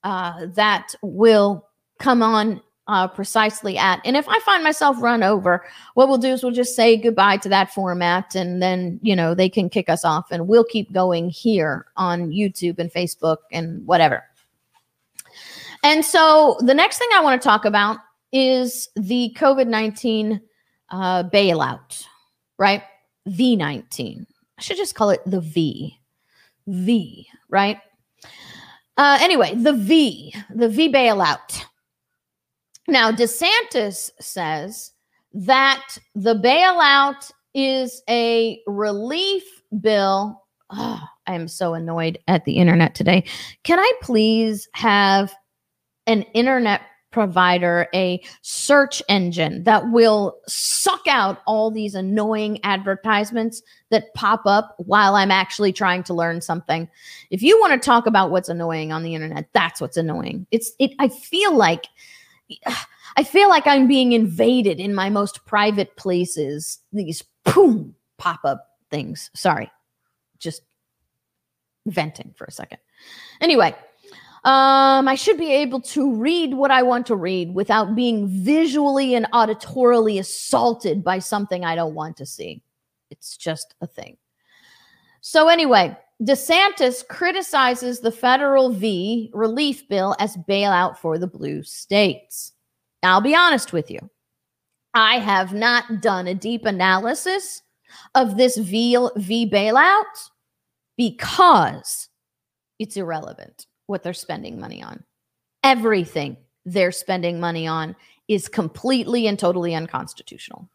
uh, 0.02 0.46
that 0.54 0.94
will 1.02 1.68
come 2.02 2.22
on 2.22 2.60
uh, 2.88 3.06
precisely 3.06 3.78
at. 3.78 4.00
And 4.04 4.16
if 4.16 4.28
I 4.28 4.38
find 4.40 4.64
myself 4.64 5.00
run 5.00 5.22
over, 5.22 5.64
what 5.94 6.08
we'll 6.08 6.18
do 6.18 6.28
is 6.28 6.42
we'll 6.42 6.52
just 6.52 6.74
say 6.74 6.96
goodbye 6.96 7.36
to 7.38 7.48
that 7.48 7.72
format 7.72 8.34
and 8.34 8.60
then, 8.60 8.98
you 9.02 9.14
know, 9.14 9.34
they 9.34 9.48
can 9.48 9.70
kick 9.70 9.88
us 9.88 10.04
off 10.04 10.30
and 10.30 10.48
we'll 10.48 10.64
keep 10.64 10.92
going 10.92 11.30
here 11.30 11.86
on 11.96 12.30
YouTube 12.30 12.78
and 12.78 12.92
Facebook 12.92 13.38
and 13.52 13.86
whatever. 13.86 14.24
And 15.84 16.04
so 16.04 16.58
the 16.60 16.74
next 16.74 16.98
thing 16.98 17.08
I 17.14 17.20
want 17.20 17.40
to 17.40 17.48
talk 17.48 17.64
about 17.64 17.98
is 18.32 18.88
the 18.96 19.34
COVID 19.38 19.68
19 19.68 20.40
uh, 20.90 21.24
bailout, 21.24 22.04
right? 22.58 22.82
V 23.26 23.56
19. 23.56 24.26
I 24.58 24.62
should 24.62 24.76
just 24.76 24.94
call 24.94 25.10
it 25.10 25.20
the 25.24 25.40
V. 25.40 25.96
V, 26.66 27.28
right? 27.48 27.78
Uh, 28.96 29.18
anyway, 29.20 29.54
the 29.54 29.72
V, 29.72 30.34
the 30.54 30.68
V 30.68 30.92
bailout. 30.92 31.64
Now, 32.88 33.12
DeSantis 33.12 34.10
says 34.20 34.92
that 35.34 35.98
the 36.14 36.34
bailout 36.34 37.30
is 37.54 38.02
a 38.08 38.60
relief 38.66 39.44
bill. 39.80 40.42
Oh, 40.70 41.00
I 41.26 41.34
am 41.34 41.48
so 41.48 41.74
annoyed 41.74 42.18
at 42.28 42.44
the 42.44 42.54
internet 42.54 42.94
today. 42.94 43.24
Can 43.62 43.78
I 43.78 43.92
please 44.02 44.68
have 44.74 45.32
an 46.06 46.22
internet 46.34 46.82
provider, 47.12 47.86
a 47.94 48.20
search 48.40 49.02
engine 49.08 49.62
that 49.62 49.90
will 49.90 50.38
suck 50.48 51.06
out 51.06 51.42
all 51.46 51.70
these 51.70 51.94
annoying 51.94 52.58
advertisements 52.64 53.62
that 53.90 54.12
pop 54.14 54.42
up 54.46 54.74
while 54.78 55.14
I'm 55.14 55.30
actually 55.30 55.72
trying 55.72 56.02
to 56.04 56.14
learn 56.14 56.40
something. 56.40 56.88
If 57.30 57.42
you 57.42 57.60
want 57.60 57.74
to 57.74 57.86
talk 57.86 58.06
about 58.06 58.30
what's 58.30 58.48
annoying 58.48 58.92
on 58.92 59.02
the 59.02 59.14
internet, 59.14 59.46
that's 59.52 59.80
what's 59.80 59.96
annoying. 59.96 60.46
It's 60.50 60.72
it 60.78 60.92
I 60.98 61.08
feel 61.08 61.54
like 61.54 61.86
I 63.16 63.24
feel 63.24 63.48
like 63.48 63.66
I'm 63.66 63.86
being 63.86 64.12
invaded 64.12 64.80
in 64.80 64.94
my 64.94 65.10
most 65.10 65.44
private 65.44 65.96
places. 65.96 66.78
These 66.92 67.22
boom 67.44 67.94
pop 68.16 68.40
up 68.44 68.66
things. 68.90 69.30
Sorry. 69.34 69.70
Just 70.38 70.62
venting 71.86 72.32
for 72.36 72.44
a 72.44 72.52
second. 72.52 72.78
Anyway, 73.40 73.74
um, 74.44 75.06
I 75.08 75.14
should 75.14 75.38
be 75.38 75.52
able 75.52 75.80
to 75.80 76.12
read 76.14 76.54
what 76.54 76.70
I 76.70 76.82
want 76.82 77.06
to 77.06 77.16
read 77.16 77.54
without 77.54 77.94
being 77.94 78.26
visually 78.26 79.14
and 79.14 79.26
auditorily 79.32 80.18
assaulted 80.18 81.04
by 81.04 81.20
something 81.20 81.64
I 81.64 81.76
don't 81.76 81.94
want 81.94 82.16
to 82.16 82.26
see. 82.26 82.62
It's 83.10 83.36
just 83.36 83.74
a 83.80 83.86
thing. 83.86 84.16
So, 85.20 85.48
anyway, 85.48 85.96
DeSantis 86.22 87.06
criticizes 87.08 88.00
the 88.00 88.12
federal 88.12 88.70
V 88.70 89.30
relief 89.34 89.88
bill 89.88 90.14
as 90.20 90.36
bailout 90.48 90.96
for 90.96 91.18
the 91.18 91.26
blue 91.26 91.64
states. 91.64 92.52
I'll 93.02 93.20
be 93.20 93.34
honest 93.34 93.72
with 93.72 93.90
you. 93.90 93.98
I 94.94 95.18
have 95.18 95.52
not 95.52 96.00
done 96.00 96.28
a 96.28 96.34
deep 96.34 96.64
analysis 96.64 97.62
of 98.14 98.36
this 98.36 98.56
V, 98.56 98.96
v 99.16 99.50
bailout 99.50 100.30
because 100.96 102.08
it's 102.78 102.96
irrelevant 102.96 103.66
what 103.86 104.02
they're 104.02 104.12
spending 104.12 104.60
money 104.60 104.82
on. 104.82 105.02
Everything 105.64 106.36
they're 106.64 106.92
spending 106.92 107.40
money 107.40 107.66
on 107.66 107.96
is 108.28 108.48
completely 108.48 109.26
and 109.26 109.38
totally 109.38 109.74
unconstitutional. 109.74 110.68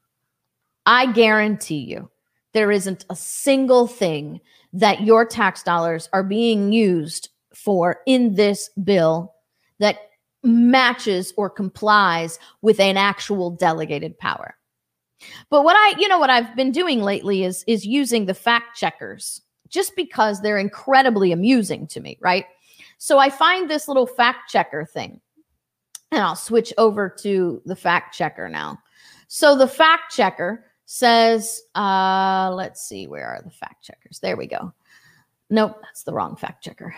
I 0.86 1.12
guarantee 1.12 1.80
you, 1.80 2.10
there 2.54 2.72
isn't 2.72 3.06
a 3.10 3.16
single 3.16 3.88
thing 3.88 4.40
that 4.74 5.02
your 5.02 5.26
tax 5.26 5.64
dollars 5.64 6.10
are 6.14 6.24
being 6.24 6.72
used 6.72 7.30
for 7.54 8.02
in 8.06 8.36
this 8.36 8.70
bill 8.84 9.34
that 9.80 9.98
matches 10.44 11.34
or 11.38 11.50
complies 11.50 12.40
with 12.62 12.80
an 12.80 12.98
actual 12.98 13.52
delegated 13.52 14.18
power. 14.18 14.56
But 15.50 15.64
what 15.64 15.76
I, 15.76 16.00
you 16.00 16.08
know, 16.08 16.20
what 16.20 16.30
I've 16.30 16.56
been 16.56 16.72
doing 16.72 17.02
lately 17.02 17.44
is 17.44 17.64
is 17.68 17.86
using 17.86 18.26
the 18.26 18.34
fact 18.34 18.78
checkers 18.78 19.42
just 19.68 19.96
because 19.96 20.42
they're 20.42 20.60
incredibly 20.60 21.32
amusing 21.32 21.88
to 21.88 22.00
me, 22.00 22.18
right? 22.22 22.46
So 22.98 23.18
I 23.20 23.30
find 23.30 23.70
this 23.70 23.88
little 23.88 24.08
fact 24.08 24.50
checker 24.50 24.86
thing. 24.86 25.20
And 26.12 26.22
I'll 26.22 26.36
switch 26.36 26.74
over 26.78 27.10
to 27.20 27.62
the 27.66 27.76
fact 27.76 28.16
checker 28.16 28.48
now. 28.48 28.80
So 29.28 29.58
the 29.58 29.68
fact 29.68 30.14
checker 30.16 30.67
says, 30.88 31.62
uh, 31.76 32.52
let's 32.56 32.82
see, 32.82 33.06
where 33.06 33.28
are 33.28 33.42
the 33.44 33.52
fact 33.52 33.84
checkers? 33.84 34.20
There 34.20 34.36
we 34.36 34.48
go. 34.48 34.74
Nope, 35.50 35.78
that's 35.84 36.04
the 36.04 36.14
wrong 36.14 36.36
fact 36.36 36.64
checker. 36.64 36.96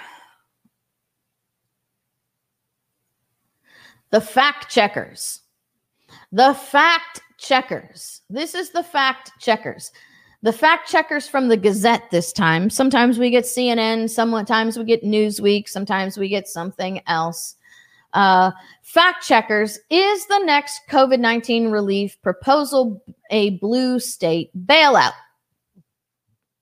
The 4.12 4.22
fact 4.22 4.70
checkers. 4.72 5.42
The 6.32 6.54
fact 6.54 7.22
checkers. 7.38 8.22
This 8.30 8.56
is 8.56 8.72
the 8.72 8.84
fact 8.84 9.34
checkers 9.40 9.92
the 10.42 10.54
fact 10.54 10.90
checkers 10.90 11.28
from 11.28 11.50
the 11.50 11.58
Gazette 11.58 12.10
this 12.12 12.32
time. 12.32 12.70
Sometimes 12.70 13.20
we 13.20 13.30
get 13.30 13.44
CNN, 13.44 14.10
sometimes 14.10 14.78
we 14.78 14.86
get 14.86 15.04
Newsweek, 15.04 15.68
sometimes 15.68 16.18
we 16.18 16.30
get 16.30 16.48
something 16.48 17.02
else. 17.08 17.56
Uh, 18.14 18.52
fact 18.82 19.26
checkers 19.26 19.78
is 19.90 20.26
the 20.28 20.40
next 20.40 20.82
COVID 20.90 21.20
19 21.20 21.70
relief 21.70 22.20
proposal 22.22 23.04
a 23.30 23.52
blue 23.58 24.00
state 24.00 24.50
bailout? 24.66 25.14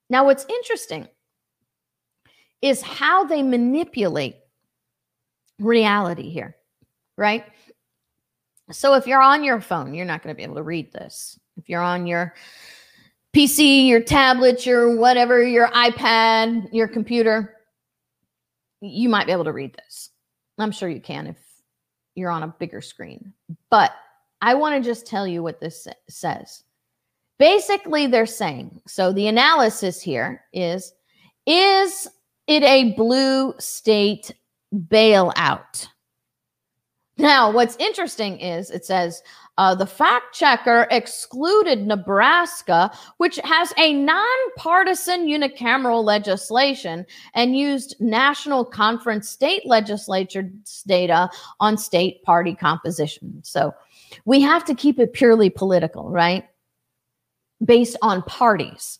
Now, 0.09 0.25
what's 0.25 0.45
interesting 0.45 1.07
is 2.61 2.81
how 2.81 3.25
they 3.25 3.43
manipulate 3.43 4.35
reality 5.59 6.29
here, 6.29 6.55
right? 7.17 7.45
So 8.71 8.95
if 8.95 9.07
you're 9.07 9.21
on 9.21 9.43
your 9.43 9.61
phone, 9.61 9.93
you're 9.93 10.05
not 10.05 10.23
going 10.23 10.33
to 10.33 10.37
be 10.37 10.43
able 10.43 10.55
to 10.55 10.63
read 10.63 10.91
this. 10.91 11.39
If 11.57 11.69
you're 11.69 11.81
on 11.81 12.07
your 12.07 12.33
PC, 13.35 13.87
your 13.87 14.01
tablet, 14.01 14.65
your 14.65 14.97
whatever, 14.97 15.41
your 15.43 15.67
iPad, 15.69 16.69
your 16.73 16.87
computer, 16.87 17.55
you 18.81 19.09
might 19.09 19.25
be 19.25 19.31
able 19.31 19.45
to 19.45 19.53
read 19.53 19.75
this. 19.75 20.09
I'm 20.57 20.71
sure 20.71 20.89
you 20.89 21.01
can 21.01 21.27
if 21.27 21.37
you're 22.15 22.31
on 22.31 22.43
a 22.43 22.55
bigger 22.59 22.81
screen. 22.81 23.33
But 23.69 23.93
I 24.41 24.53
want 24.55 24.75
to 24.75 24.87
just 24.87 25.05
tell 25.05 25.27
you 25.27 25.43
what 25.43 25.59
this 25.59 25.87
says. 26.09 26.63
Basically, 27.39 28.07
they're 28.07 28.25
saying 28.25 28.81
so 28.87 29.11
the 29.11 29.27
analysis 29.27 30.01
here 30.01 30.43
is 30.53 30.93
is 31.45 32.07
it 32.47 32.63
a 32.63 32.93
blue 32.93 33.53
state 33.59 34.31
bailout? 34.73 35.87
Now, 37.17 37.51
what's 37.51 37.75
interesting 37.77 38.39
is 38.39 38.69
it 38.69 38.85
says 38.85 39.23
uh, 39.57 39.73
the 39.73 39.87
fact 39.87 40.35
checker 40.35 40.87
excluded 40.91 41.87
Nebraska, 41.87 42.91
which 43.17 43.39
has 43.43 43.73
a 43.77 43.93
nonpartisan 43.93 45.25
unicameral 45.25 46.03
legislation 46.03 47.05
and 47.33 47.57
used 47.57 47.95
national 47.99 48.63
conference 48.63 49.29
state 49.29 49.65
legislatures 49.65 50.83
data 50.85 51.29
on 51.59 51.77
state 51.77 52.21
party 52.21 52.53
composition. 52.53 53.41
So 53.43 53.73
we 54.25 54.39
have 54.41 54.63
to 54.65 54.75
keep 54.75 54.99
it 54.99 55.13
purely 55.13 55.49
political, 55.49 56.11
right? 56.11 56.47
Based 57.65 57.97
on 58.03 58.21
parties, 58.23 58.99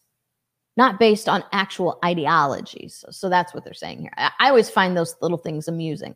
not 0.75 0.99
based 0.99 1.29
on 1.29 1.43
actual 1.51 1.99
ideologies. 2.03 2.95
So, 2.95 3.11
so 3.11 3.29
that's 3.29 3.53
what 3.53 3.63
they're 3.63 3.75
saying 3.75 4.01
here. 4.01 4.13
I, 4.17 4.31
I 4.39 4.49
always 4.49 4.71
find 4.71 4.97
those 4.97 5.15
little 5.21 5.37
things 5.37 5.67
amusing. 5.67 6.15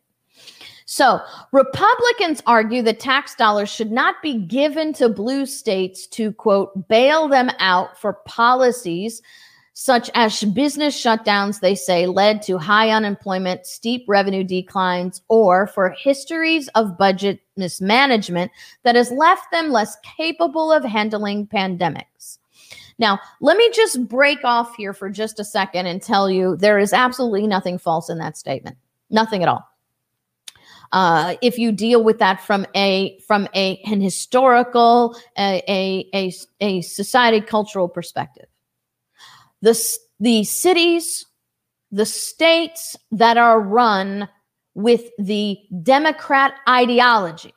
So, 0.91 1.21
Republicans 1.53 2.43
argue 2.45 2.81
that 2.81 2.99
tax 2.99 3.33
dollars 3.35 3.69
should 3.69 3.93
not 3.93 4.15
be 4.21 4.39
given 4.39 4.91
to 4.95 5.07
blue 5.07 5.45
states 5.45 6.05
to, 6.07 6.33
quote, 6.33 6.89
bail 6.89 7.29
them 7.29 7.49
out 7.59 7.97
for 7.97 8.15
policies 8.25 9.21
such 9.71 10.09
as 10.15 10.43
business 10.43 11.01
shutdowns, 11.01 11.61
they 11.61 11.75
say, 11.75 12.07
led 12.07 12.41
to 12.41 12.57
high 12.57 12.89
unemployment, 12.89 13.65
steep 13.65 14.03
revenue 14.05 14.43
declines, 14.43 15.21
or 15.29 15.65
for 15.67 15.91
histories 15.91 16.67
of 16.75 16.97
budget 16.97 17.39
mismanagement 17.55 18.51
that 18.83 18.95
has 18.95 19.13
left 19.13 19.49
them 19.49 19.69
less 19.69 19.95
capable 20.17 20.73
of 20.73 20.83
handling 20.83 21.47
pandemics. 21.47 22.37
Now, 22.99 23.17
let 23.39 23.55
me 23.55 23.71
just 23.73 24.09
break 24.09 24.43
off 24.43 24.75
here 24.75 24.93
for 24.93 25.09
just 25.09 25.39
a 25.39 25.45
second 25.45 25.85
and 25.85 26.01
tell 26.01 26.29
you 26.29 26.57
there 26.57 26.79
is 26.79 26.91
absolutely 26.91 27.47
nothing 27.47 27.77
false 27.77 28.09
in 28.09 28.17
that 28.17 28.35
statement. 28.35 28.75
Nothing 29.09 29.41
at 29.41 29.47
all. 29.47 29.70
Uh, 30.91 31.35
if 31.41 31.57
you 31.57 31.71
deal 31.71 32.03
with 32.03 32.19
that 32.19 32.41
from 32.41 32.65
a 32.75 33.17
from 33.25 33.47
a 33.55 33.77
an 33.85 34.01
historical 34.01 35.15
a 35.37 35.63
a 35.69 36.09
a, 36.13 36.33
a 36.59 36.81
society 36.81 37.39
cultural 37.39 37.87
perspective 37.87 38.47
the, 39.61 39.97
the 40.19 40.43
cities, 40.43 41.25
the 41.91 42.05
states 42.05 42.95
that 43.11 43.37
are 43.37 43.59
run 43.59 44.27
with 44.73 45.09
the 45.17 45.57
Democrat 45.83 46.53
ideology, 46.67 47.53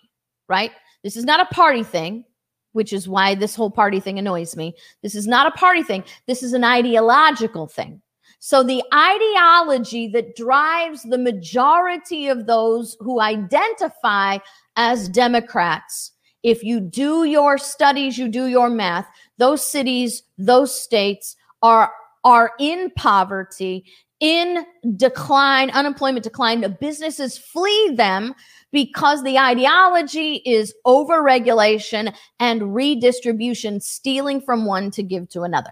right? 0.48 0.72
This 1.02 1.16
is 1.16 1.24
not 1.24 1.40
a 1.40 1.54
party 1.54 1.82
thing, 1.82 2.24
which 2.72 2.92
is 2.92 3.08
why 3.08 3.34
this 3.34 3.54
whole 3.54 3.70
party 3.70 4.00
thing 4.00 4.18
annoys 4.18 4.56
me. 4.56 4.74
This 5.02 5.14
is 5.14 5.26
not 5.26 5.46
a 5.46 5.56
party 5.56 5.82
thing. 5.82 6.04
This 6.26 6.42
is 6.42 6.52
an 6.52 6.64
ideological 6.64 7.66
thing. 7.66 8.02
So 8.46 8.62
the 8.62 8.84
ideology 8.92 10.06
that 10.08 10.36
drives 10.36 11.02
the 11.02 11.16
majority 11.16 12.28
of 12.28 12.44
those 12.46 12.94
who 13.00 13.18
identify 13.18 14.36
as 14.76 15.08
Democrats, 15.08 16.12
if 16.42 16.62
you 16.62 16.78
do 16.78 17.24
your 17.24 17.56
studies, 17.56 18.18
you 18.18 18.28
do 18.28 18.44
your 18.44 18.68
math, 18.68 19.08
those 19.38 19.66
cities, 19.66 20.24
those 20.36 20.78
states 20.78 21.36
are 21.62 21.90
are 22.22 22.52
in 22.60 22.90
poverty, 22.98 23.86
in 24.20 24.66
decline, 24.94 25.70
unemployment 25.70 26.24
decline. 26.24 26.60
The 26.60 26.68
businesses 26.68 27.38
flee 27.38 27.94
them 27.96 28.34
because 28.72 29.22
the 29.22 29.38
ideology 29.38 30.42
is 30.44 30.74
overregulation 30.86 32.14
and 32.40 32.74
redistribution, 32.74 33.80
stealing 33.80 34.42
from 34.42 34.66
one 34.66 34.90
to 34.90 35.02
give 35.02 35.30
to 35.30 35.44
another. 35.44 35.70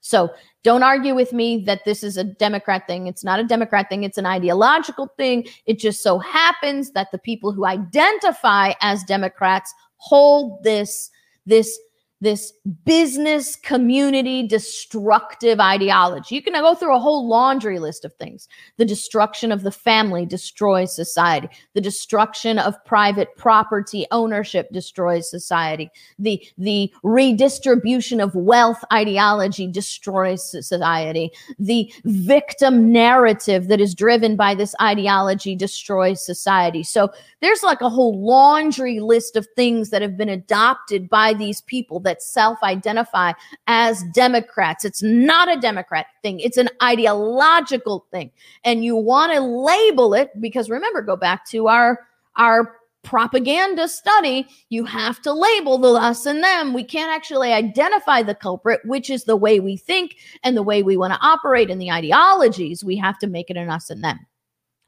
So 0.00 0.30
don't 0.68 0.82
argue 0.82 1.14
with 1.14 1.32
me 1.32 1.64
that 1.64 1.86
this 1.86 2.04
is 2.04 2.18
a 2.18 2.24
Democrat 2.24 2.86
thing. 2.86 3.06
It's 3.06 3.24
not 3.24 3.40
a 3.40 3.42
Democrat 3.42 3.88
thing, 3.88 4.04
it's 4.04 4.18
an 4.18 4.26
ideological 4.26 5.06
thing. 5.16 5.46
It 5.64 5.78
just 5.78 6.02
so 6.02 6.18
happens 6.18 6.90
that 6.90 7.10
the 7.10 7.16
people 7.16 7.52
who 7.52 7.64
identify 7.64 8.74
as 8.82 9.02
Democrats 9.04 9.72
hold 9.96 10.62
this 10.62 11.10
this 11.46 11.80
this 12.20 12.52
business 12.84 13.54
community 13.54 14.46
destructive 14.46 15.60
ideology. 15.60 16.34
You 16.34 16.42
can 16.42 16.54
go 16.54 16.74
through 16.74 16.94
a 16.94 16.98
whole 16.98 17.28
laundry 17.28 17.78
list 17.78 18.04
of 18.04 18.12
things. 18.14 18.48
The 18.76 18.84
destruction 18.84 19.52
of 19.52 19.62
the 19.62 19.70
family 19.70 20.26
destroys 20.26 20.94
society. 20.94 21.48
The 21.74 21.80
destruction 21.80 22.58
of 22.58 22.84
private 22.84 23.36
property 23.36 24.06
ownership 24.10 24.68
destroys 24.72 25.30
society. 25.30 25.90
The 26.18 26.44
the 26.58 26.92
redistribution 27.02 28.20
of 28.20 28.34
wealth 28.34 28.82
ideology 28.92 29.66
destroys 29.68 30.50
society. 30.66 31.30
The 31.58 31.92
victim 32.04 32.90
narrative 32.90 33.68
that 33.68 33.80
is 33.80 33.94
driven 33.94 34.34
by 34.34 34.54
this 34.54 34.74
ideology 34.80 35.54
destroys 35.54 36.24
society. 36.24 36.82
So 36.82 37.10
there's 37.40 37.62
like 37.62 37.80
a 37.80 37.88
whole 37.88 38.20
laundry 38.20 38.98
list 38.98 39.36
of 39.36 39.46
things 39.54 39.90
that 39.90 40.02
have 40.02 40.16
been 40.16 40.28
adopted 40.28 41.08
by 41.08 41.32
these 41.32 41.60
people 41.62 42.00
that 42.08 42.22
self 42.22 42.58
identify 42.62 43.32
as 43.66 44.02
Democrats. 44.12 44.84
It's 44.84 45.02
not 45.02 45.54
a 45.54 45.60
Democrat 45.60 46.06
thing, 46.22 46.40
it's 46.40 46.56
an 46.56 46.68
ideological 46.82 48.06
thing. 48.10 48.30
And 48.64 48.84
you 48.84 48.96
want 48.96 49.32
to 49.32 49.40
label 49.40 50.14
it 50.14 50.30
because 50.40 50.70
remember, 50.70 51.02
go 51.02 51.16
back 51.16 51.46
to 51.50 51.68
our, 51.68 52.00
our 52.36 52.78
propaganda 53.04 53.88
study, 53.88 54.46
you 54.68 54.84
have 54.84 55.22
to 55.22 55.32
label 55.32 55.78
the 55.78 55.92
us 55.92 56.26
and 56.26 56.42
them. 56.42 56.74
We 56.74 56.84
can't 56.84 57.10
actually 57.10 57.52
identify 57.52 58.22
the 58.22 58.34
culprit, 58.34 58.80
which 58.84 59.08
is 59.08 59.24
the 59.24 59.36
way 59.36 59.60
we 59.60 59.76
think 59.76 60.16
and 60.42 60.56
the 60.56 60.62
way 60.62 60.82
we 60.82 60.96
want 60.96 61.12
to 61.14 61.20
operate 61.20 61.70
in 61.70 61.78
the 61.78 61.90
ideologies. 61.90 62.84
We 62.84 62.96
have 62.96 63.18
to 63.20 63.26
make 63.26 63.50
it 63.50 63.56
an 63.56 63.70
us 63.70 63.90
and 63.90 64.02
them. 64.02 64.18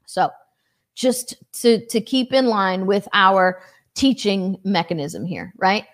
So, 0.05 0.29
just 0.93 1.35
to, 1.61 1.85
to 1.87 2.01
keep 2.01 2.33
in 2.33 2.47
line 2.47 2.85
with 2.85 3.07
our 3.13 3.61
teaching 3.95 4.59
mechanism 4.63 5.25
here, 5.25 5.53
right? 5.57 5.85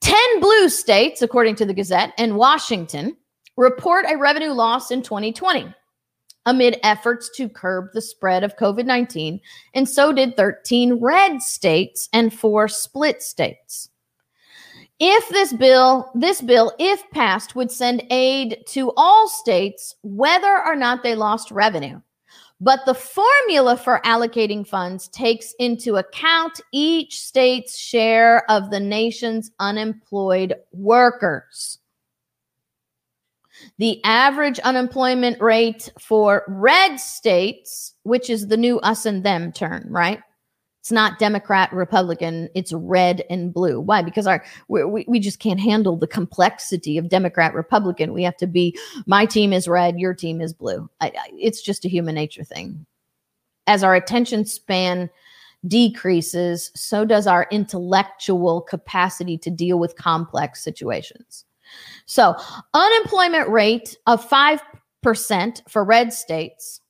10 0.00 0.40
blue 0.40 0.68
states, 0.68 1.22
according 1.22 1.56
to 1.56 1.66
the 1.66 1.74
Gazette, 1.74 2.12
and 2.18 2.36
Washington 2.36 3.16
report 3.56 4.06
a 4.08 4.16
revenue 4.16 4.52
loss 4.52 4.90
in 4.90 5.02
2020 5.02 5.74
amid 6.46 6.80
efforts 6.82 7.28
to 7.36 7.48
curb 7.48 7.88
the 7.92 8.00
spread 8.00 8.42
of 8.42 8.56
COVID 8.56 8.86
19. 8.86 9.40
And 9.74 9.88
so 9.88 10.12
did 10.12 10.36
13 10.36 10.94
red 10.94 11.42
states 11.42 12.08
and 12.12 12.32
four 12.32 12.68
split 12.68 13.22
states. 13.22 13.90
If 15.00 15.28
this 15.28 15.52
bill, 15.52 16.10
this 16.14 16.40
bill, 16.40 16.72
if 16.78 17.08
passed, 17.10 17.54
would 17.54 17.70
send 17.70 18.04
aid 18.10 18.64
to 18.68 18.92
all 18.96 19.28
states, 19.28 19.94
whether 20.02 20.60
or 20.64 20.74
not 20.74 21.02
they 21.02 21.14
lost 21.14 21.52
revenue. 21.52 22.00
But 22.60 22.84
the 22.86 22.94
formula 22.94 23.76
for 23.76 24.00
allocating 24.04 24.66
funds 24.66 25.08
takes 25.08 25.54
into 25.60 25.96
account 25.96 26.60
each 26.72 27.20
state's 27.20 27.78
share 27.78 28.50
of 28.50 28.70
the 28.70 28.80
nation's 28.80 29.52
unemployed 29.60 30.54
workers. 30.72 31.78
The 33.78 34.02
average 34.04 34.58
unemployment 34.60 35.40
rate 35.40 35.90
for 36.00 36.44
red 36.48 36.96
states, 36.96 37.94
which 38.02 38.28
is 38.28 38.48
the 38.48 38.56
new 38.56 38.78
us 38.80 39.06
and 39.06 39.24
them 39.24 39.52
term, 39.52 39.86
right? 39.88 40.20
It's 40.88 40.92
not 40.94 41.18
Democrat, 41.18 41.70
Republican. 41.70 42.48
It's 42.54 42.72
red 42.72 43.22
and 43.28 43.52
blue. 43.52 43.78
Why? 43.78 44.00
Because 44.00 44.26
our 44.26 44.42
we, 44.68 45.04
we 45.06 45.20
just 45.20 45.38
can't 45.38 45.60
handle 45.60 45.98
the 45.98 46.06
complexity 46.06 46.96
of 46.96 47.10
Democrat, 47.10 47.52
Republican. 47.52 48.14
We 48.14 48.22
have 48.22 48.38
to 48.38 48.46
be 48.46 48.74
my 49.04 49.26
team 49.26 49.52
is 49.52 49.68
red, 49.68 50.00
your 50.00 50.14
team 50.14 50.40
is 50.40 50.54
blue. 50.54 50.88
I, 51.02 51.08
I, 51.08 51.28
it's 51.34 51.60
just 51.60 51.84
a 51.84 51.90
human 51.90 52.14
nature 52.14 52.42
thing. 52.42 52.86
As 53.66 53.84
our 53.84 53.94
attention 53.94 54.46
span 54.46 55.10
decreases, 55.66 56.72
so 56.74 57.04
does 57.04 57.26
our 57.26 57.46
intellectual 57.50 58.62
capacity 58.62 59.36
to 59.36 59.50
deal 59.50 59.78
with 59.78 59.94
complex 59.94 60.64
situations. 60.64 61.44
So, 62.06 62.34
unemployment 62.72 63.50
rate 63.50 63.94
of 64.06 64.26
5% 64.26 65.68
for 65.68 65.84
red 65.84 66.14
states 66.14 66.80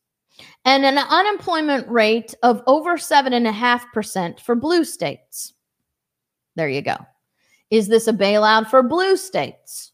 and 0.68 0.84
an 0.84 0.98
unemployment 0.98 1.88
rate 1.88 2.34
of 2.42 2.62
over 2.66 2.98
7.5% 2.98 4.38
for 4.38 4.54
blue 4.54 4.84
states. 4.84 5.54
There 6.56 6.68
you 6.68 6.82
go. 6.82 6.98
Is 7.70 7.88
this 7.88 8.06
a 8.06 8.12
bailout 8.12 8.68
for 8.68 8.82
blue 8.82 9.16
states? 9.16 9.92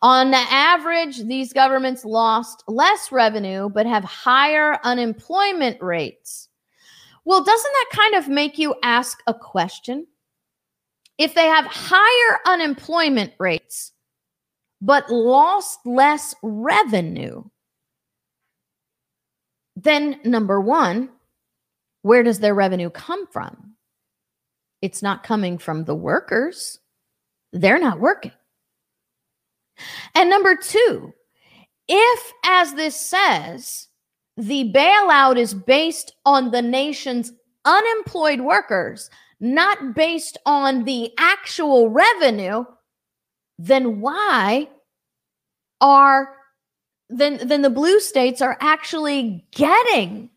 On 0.00 0.32
average, 0.34 1.24
these 1.24 1.52
governments 1.52 2.04
lost 2.04 2.62
less 2.68 3.10
revenue 3.10 3.68
but 3.70 3.86
have 3.86 4.04
higher 4.04 4.78
unemployment 4.84 5.82
rates. 5.82 6.48
Well, 7.24 7.42
doesn't 7.42 7.72
that 7.72 7.90
kind 7.92 8.14
of 8.14 8.28
make 8.28 8.58
you 8.58 8.76
ask 8.84 9.20
a 9.26 9.34
question? 9.34 10.06
If 11.18 11.34
they 11.34 11.46
have 11.46 11.66
higher 11.66 12.38
unemployment 12.46 13.32
rates 13.40 13.90
but 14.80 15.10
lost 15.10 15.80
less 15.84 16.36
revenue, 16.40 17.42
then 19.82 20.20
number 20.24 20.60
one, 20.60 21.10
where 22.02 22.22
does 22.22 22.40
their 22.40 22.54
revenue 22.54 22.90
come 22.90 23.26
from? 23.26 23.74
It's 24.80 25.02
not 25.02 25.22
coming 25.22 25.58
from 25.58 25.84
the 25.84 25.94
workers. 25.94 26.78
They're 27.52 27.78
not 27.78 28.00
working. 28.00 28.32
And 30.14 30.28
number 30.28 30.56
two, 30.56 31.12
if, 31.88 32.32
as 32.44 32.74
this 32.74 32.96
says, 32.96 33.88
the 34.36 34.72
bailout 34.72 35.36
is 35.36 35.54
based 35.54 36.14
on 36.24 36.50
the 36.50 36.62
nation's 36.62 37.32
unemployed 37.64 38.40
workers, 38.40 39.10
not 39.40 39.94
based 39.94 40.38
on 40.46 40.84
the 40.84 41.12
actual 41.18 41.90
revenue, 41.90 42.64
then 43.58 44.00
why 44.00 44.68
are 45.80 46.36
then 47.12 47.40
then 47.46 47.62
the 47.62 47.70
blue 47.70 48.00
states 48.00 48.40
are 48.40 48.56
actually 48.60 49.44
getting 49.52 50.30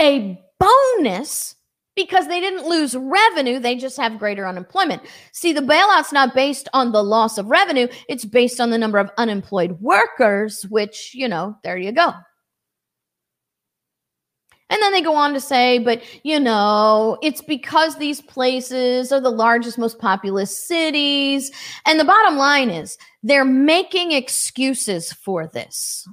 a 0.00 0.40
bonus 0.58 1.56
because 1.94 2.26
they 2.26 2.40
didn't 2.40 2.66
lose 2.66 2.94
revenue 2.96 3.58
they 3.58 3.76
just 3.76 3.96
have 3.96 4.18
greater 4.18 4.46
unemployment. 4.46 5.02
See 5.32 5.52
the 5.52 5.62
bailout's 5.62 6.12
not 6.12 6.34
based 6.34 6.68
on 6.72 6.92
the 6.92 7.02
loss 7.02 7.38
of 7.38 7.46
revenue 7.46 7.88
it's 8.08 8.24
based 8.24 8.60
on 8.60 8.70
the 8.70 8.78
number 8.78 8.98
of 8.98 9.10
unemployed 9.18 9.72
workers 9.80 10.64
which 10.68 11.12
you 11.14 11.28
know 11.28 11.56
there 11.62 11.76
you 11.76 11.92
go 11.92 12.12
And 14.72 14.80
then 14.80 14.92
they 14.92 15.02
go 15.02 15.14
on 15.14 15.34
to 15.34 15.40
say, 15.40 15.78
but 15.78 16.02
you 16.24 16.40
know, 16.40 17.18
it's 17.22 17.42
because 17.42 17.98
these 17.98 18.22
places 18.22 19.12
are 19.12 19.20
the 19.20 19.28
largest, 19.28 19.76
most 19.76 19.98
populous 19.98 20.56
cities. 20.56 21.50
And 21.84 22.00
the 22.00 22.06
bottom 22.06 22.38
line 22.38 22.70
is 22.70 22.96
they're 23.22 23.44
making 23.44 24.12
excuses 24.12 25.12
for 25.12 25.46
this. 25.46 26.08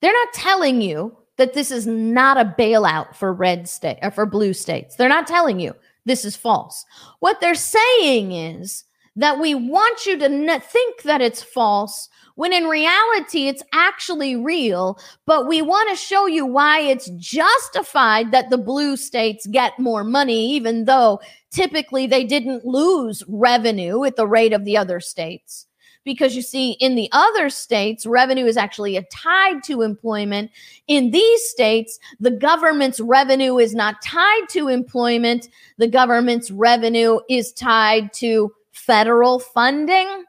They're 0.00 0.12
not 0.12 0.32
telling 0.32 0.82
you 0.82 1.16
that 1.38 1.54
this 1.54 1.70
is 1.70 1.86
not 1.86 2.36
a 2.36 2.54
bailout 2.58 3.14
for 3.14 3.32
red 3.32 3.68
state 3.68 3.98
or 4.02 4.10
for 4.10 4.26
blue 4.26 4.52
states. 4.52 4.96
They're 4.96 5.08
not 5.08 5.28
telling 5.28 5.60
you 5.60 5.76
this 6.06 6.24
is 6.24 6.34
false. 6.34 6.84
What 7.20 7.40
they're 7.40 7.54
saying 7.54 8.32
is 8.32 8.82
that 9.16 9.38
we 9.38 9.54
want 9.54 10.06
you 10.06 10.18
to 10.18 10.24
n- 10.24 10.60
think 10.60 11.02
that 11.02 11.20
it's 11.20 11.42
false 11.42 12.08
when 12.34 12.52
in 12.52 12.64
reality 12.64 13.48
it's 13.48 13.62
actually 13.72 14.36
real, 14.36 14.98
but 15.26 15.46
we 15.46 15.60
want 15.60 15.90
to 15.90 15.96
show 15.96 16.26
you 16.26 16.46
why 16.46 16.80
it's 16.80 17.10
justified 17.10 18.32
that 18.32 18.50
the 18.50 18.58
blue 18.58 18.96
states 18.96 19.46
get 19.46 19.78
more 19.78 20.04
money, 20.04 20.50
even 20.52 20.86
though 20.86 21.20
typically 21.50 22.06
they 22.06 22.24
didn't 22.24 22.64
lose 22.64 23.22
revenue 23.28 24.04
at 24.04 24.16
the 24.16 24.26
rate 24.26 24.52
of 24.52 24.64
the 24.64 24.76
other 24.76 25.00
states. 25.00 25.66
Because 26.04 26.34
you 26.34 26.42
see, 26.42 26.72
in 26.80 26.96
the 26.96 27.08
other 27.12 27.48
states, 27.48 28.06
revenue 28.06 28.46
is 28.46 28.56
actually 28.56 29.00
tied 29.12 29.62
to 29.64 29.82
employment. 29.82 30.50
In 30.88 31.12
these 31.12 31.48
states, 31.48 31.96
the 32.18 32.32
government's 32.32 32.98
revenue 32.98 33.58
is 33.58 33.72
not 33.72 34.02
tied 34.02 34.48
to 34.48 34.66
employment. 34.66 35.48
The 35.78 35.86
government's 35.86 36.50
revenue 36.50 37.20
is 37.30 37.52
tied 37.52 38.12
to 38.14 38.52
federal 38.72 39.38
funding 39.38 40.24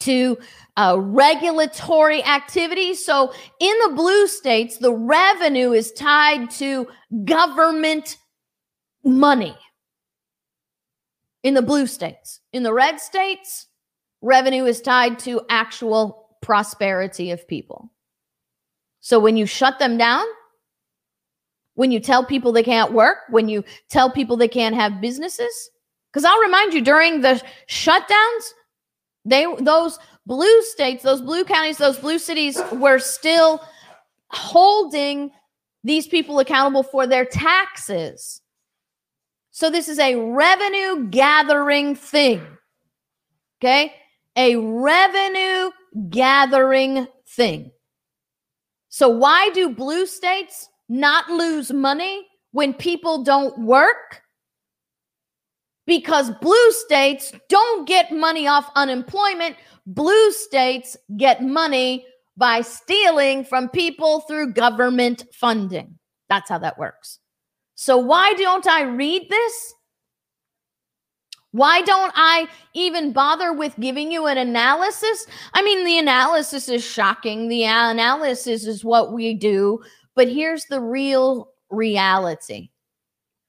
to 0.00 0.36
uh, 0.76 0.96
regulatory 0.98 2.22
activities. 2.24 3.04
So 3.04 3.32
in 3.58 3.74
the 3.86 3.94
blue 3.94 4.26
states, 4.26 4.78
the 4.78 4.92
revenue 4.92 5.72
is 5.72 5.92
tied 5.92 6.50
to 6.52 6.86
government 7.24 8.18
money. 9.04 9.56
In 11.42 11.54
the 11.54 11.62
blue 11.62 11.86
states, 11.86 12.40
in 12.52 12.62
the 12.62 12.72
red 12.72 13.00
states, 13.00 13.66
revenue 14.22 14.64
is 14.64 14.80
tied 14.80 15.18
to 15.20 15.42
actual 15.50 16.38
prosperity 16.40 17.30
of 17.30 17.46
people. 17.46 17.90
So 19.00 19.18
when 19.18 19.36
you 19.36 19.44
shut 19.44 19.78
them 19.78 19.98
down, 19.98 20.24
when 21.74 21.90
you 21.90 22.00
tell 22.00 22.24
people 22.24 22.52
they 22.52 22.62
can't 22.62 22.92
work, 22.92 23.18
when 23.28 23.48
you 23.48 23.64
tell 23.90 24.10
people 24.10 24.36
they 24.36 24.48
can't 24.48 24.74
have 24.74 25.00
businesses, 25.00 25.70
because 26.14 26.24
I'll 26.24 26.38
remind 26.38 26.72
you 26.72 26.80
during 26.80 27.22
the 27.22 27.42
shutdowns, 27.68 28.52
they 29.24 29.46
those 29.58 29.98
blue 30.24 30.62
states, 30.62 31.02
those 31.02 31.20
blue 31.20 31.44
counties, 31.44 31.78
those 31.78 31.98
blue 31.98 32.20
cities 32.20 32.60
were 32.70 33.00
still 33.00 33.60
holding 34.28 35.32
these 35.82 36.06
people 36.06 36.38
accountable 36.38 36.84
for 36.84 37.08
their 37.08 37.24
taxes. 37.24 38.40
So 39.50 39.70
this 39.70 39.88
is 39.88 39.98
a 39.98 40.14
revenue 40.14 41.08
gathering 41.08 41.96
thing. 41.96 42.46
Okay? 43.60 43.92
A 44.36 44.54
revenue 44.56 45.70
gathering 46.10 47.08
thing. 47.28 47.72
So 48.88 49.08
why 49.08 49.50
do 49.50 49.70
blue 49.70 50.06
states 50.06 50.68
not 50.88 51.28
lose 51.28 51.72
money 51.72 52.26
when 52.52 52.72
people 52.72 53.24
don't 53.24 53.58
work? 53.58 54.23
Because 55.86 56.30
blue 56.40 56.72
states 56.72 57.32
don't 57.48 57.86
get 57.86 58.12
money 58.12 58.46
off 58.46 58.70
unemployment. 58.74 59.56
Blue 59.86 60.32
states 60.32 60.96
get 61.16 61.42
money 61.42 62.06
by 62.36 62.60
stealing 62.62 63.44
from 63.44 63.68
people 63.68 64.20
through 64.20 64.52
government 64.52 65.24
funding. 65.32 65.98
That's 66.28 66.48
how 66.48 66.58
that 66.58 66.78
works. 66.78 67.18
So, 67.74 67.98
why 67.98 68.34
don't 68.34 68.66
I 68.66 68.82
read 68.82 69.28
this? 69.28 69.74
Why 71.50 71.82
don't 71.82 72.12
I 72.16 72.48
even 72.72 73.12
bother 73.12 73.52
with 73.52 73.78
giving 73.78 74.10
you 74.10 74.26
an 74.26 74.38
analysis? 74.38 75.26
I 75.52 75.62
mean, 75.62 75.84
the 75.84 75.98
analysis 75.98 76.68
is 76.68 76.84
shocking. 76.84 77.46
The 77.46 77.62
analysis 77.62 78.66
is 78.66 78.84
what 78.84 79.12
we 79.12 79.34
do. 79.34 79.80
But 80.16 80.28
here's 80.28 80.64
the 80.64 80.80
real 80.80 81.50
reality 81.70 82.70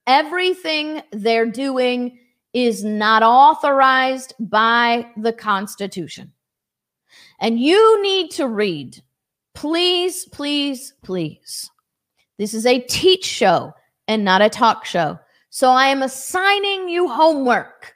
everything 0.07 1.01
they're 1.11 1.49
doing 1.49 2.19
is 2.55 2.85
not 2.85 3.21
authorized 3.21 4.33
by 4.39 5.05
the 5.17 5.33
Constitution. 5.33 6.31
And 7.41 7.59
you 7.59 8.01
need 8.01 8.31
to 8.31 8.47
read, 8.47 9.03
please, 9.53 10.25
please, 10.31 10.93
please. 11.03 11.69
This 12.39 12.53
is 12.53 12.65
a 12.65 12.79
teach 12.79 13.25
show 13.25 13.73
and 14.07 14.23
not 14.23 14.41
a 14.41 14.49
talk 14.49 14.85
show. 14.85 15.19
So 15.49 15.69
I 15.69 15.87
am 15.87 16.01
assigning 16.01 16.87
you 16.87 17.09
homework. 17.09 17.93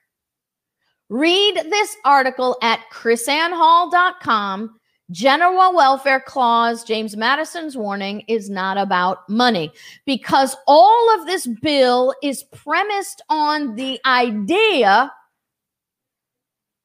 Read 1.07 1.55
this 1.55 1.95
article 2.03 2.57
at 2.61 2.81
krisannehall.com 2.91 4.78
General 5.11 5.73
welfare 5.73 6.19
clause, 6.19 6.83
James 6.83 7.17
Madison's 7.17 7.75
warning, 7.75 8.21
is 8.27 8.49
not 8.49 8.77
about 8.77 9.27
money 9.27 9.71
because 10.05 10.55
all 10.67 11.19
of 11.19 11.25
this 11.25 11.47
bill 11.61 12.13
is 12.21 12.43
premised 12.43 13.23
on 13.29 13.75
the 13.75 13.99
idea 14.05 15.11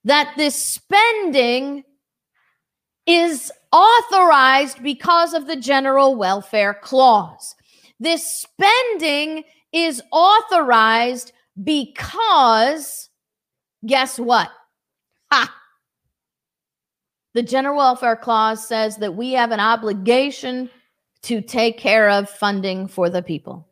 that 0.04 0.32
this 0.36 0.54
spending 0.54 1.84
is 3.06 3.52
authorized 3.72 4.82
because 4.82 5.34
of 5.34 5.46
the 5.46 5.56
general 5.56 6.16
welfare 6.16 6.74
clause. 6.74 7.54
This 8.00 8.26
spending 8.26 9.44
is 9.72 10.02
authorized 10.10 11.32
because, 11.62 13.10
guess 13.86 14.18
what? 14.18 14.50
Ha! 15.30 15.54
The 17.34 17.42
General 17.42 17.76
Welfare 17.76 18.16
Clause 18.16 18.66
says 18.66 18.96
that 18.98 19.16
we 19.16 19.32
have 19.32 19.50
an 19.50 19.60
obligation 19.60 20.70
to 21.22 21.40
take 21.40 21.78
care 21.78 22.08
of 22.08 22.30
funding 22.30 22.86
for 22.86 23.10
the 23.10 23.22
people. 23.22 23.68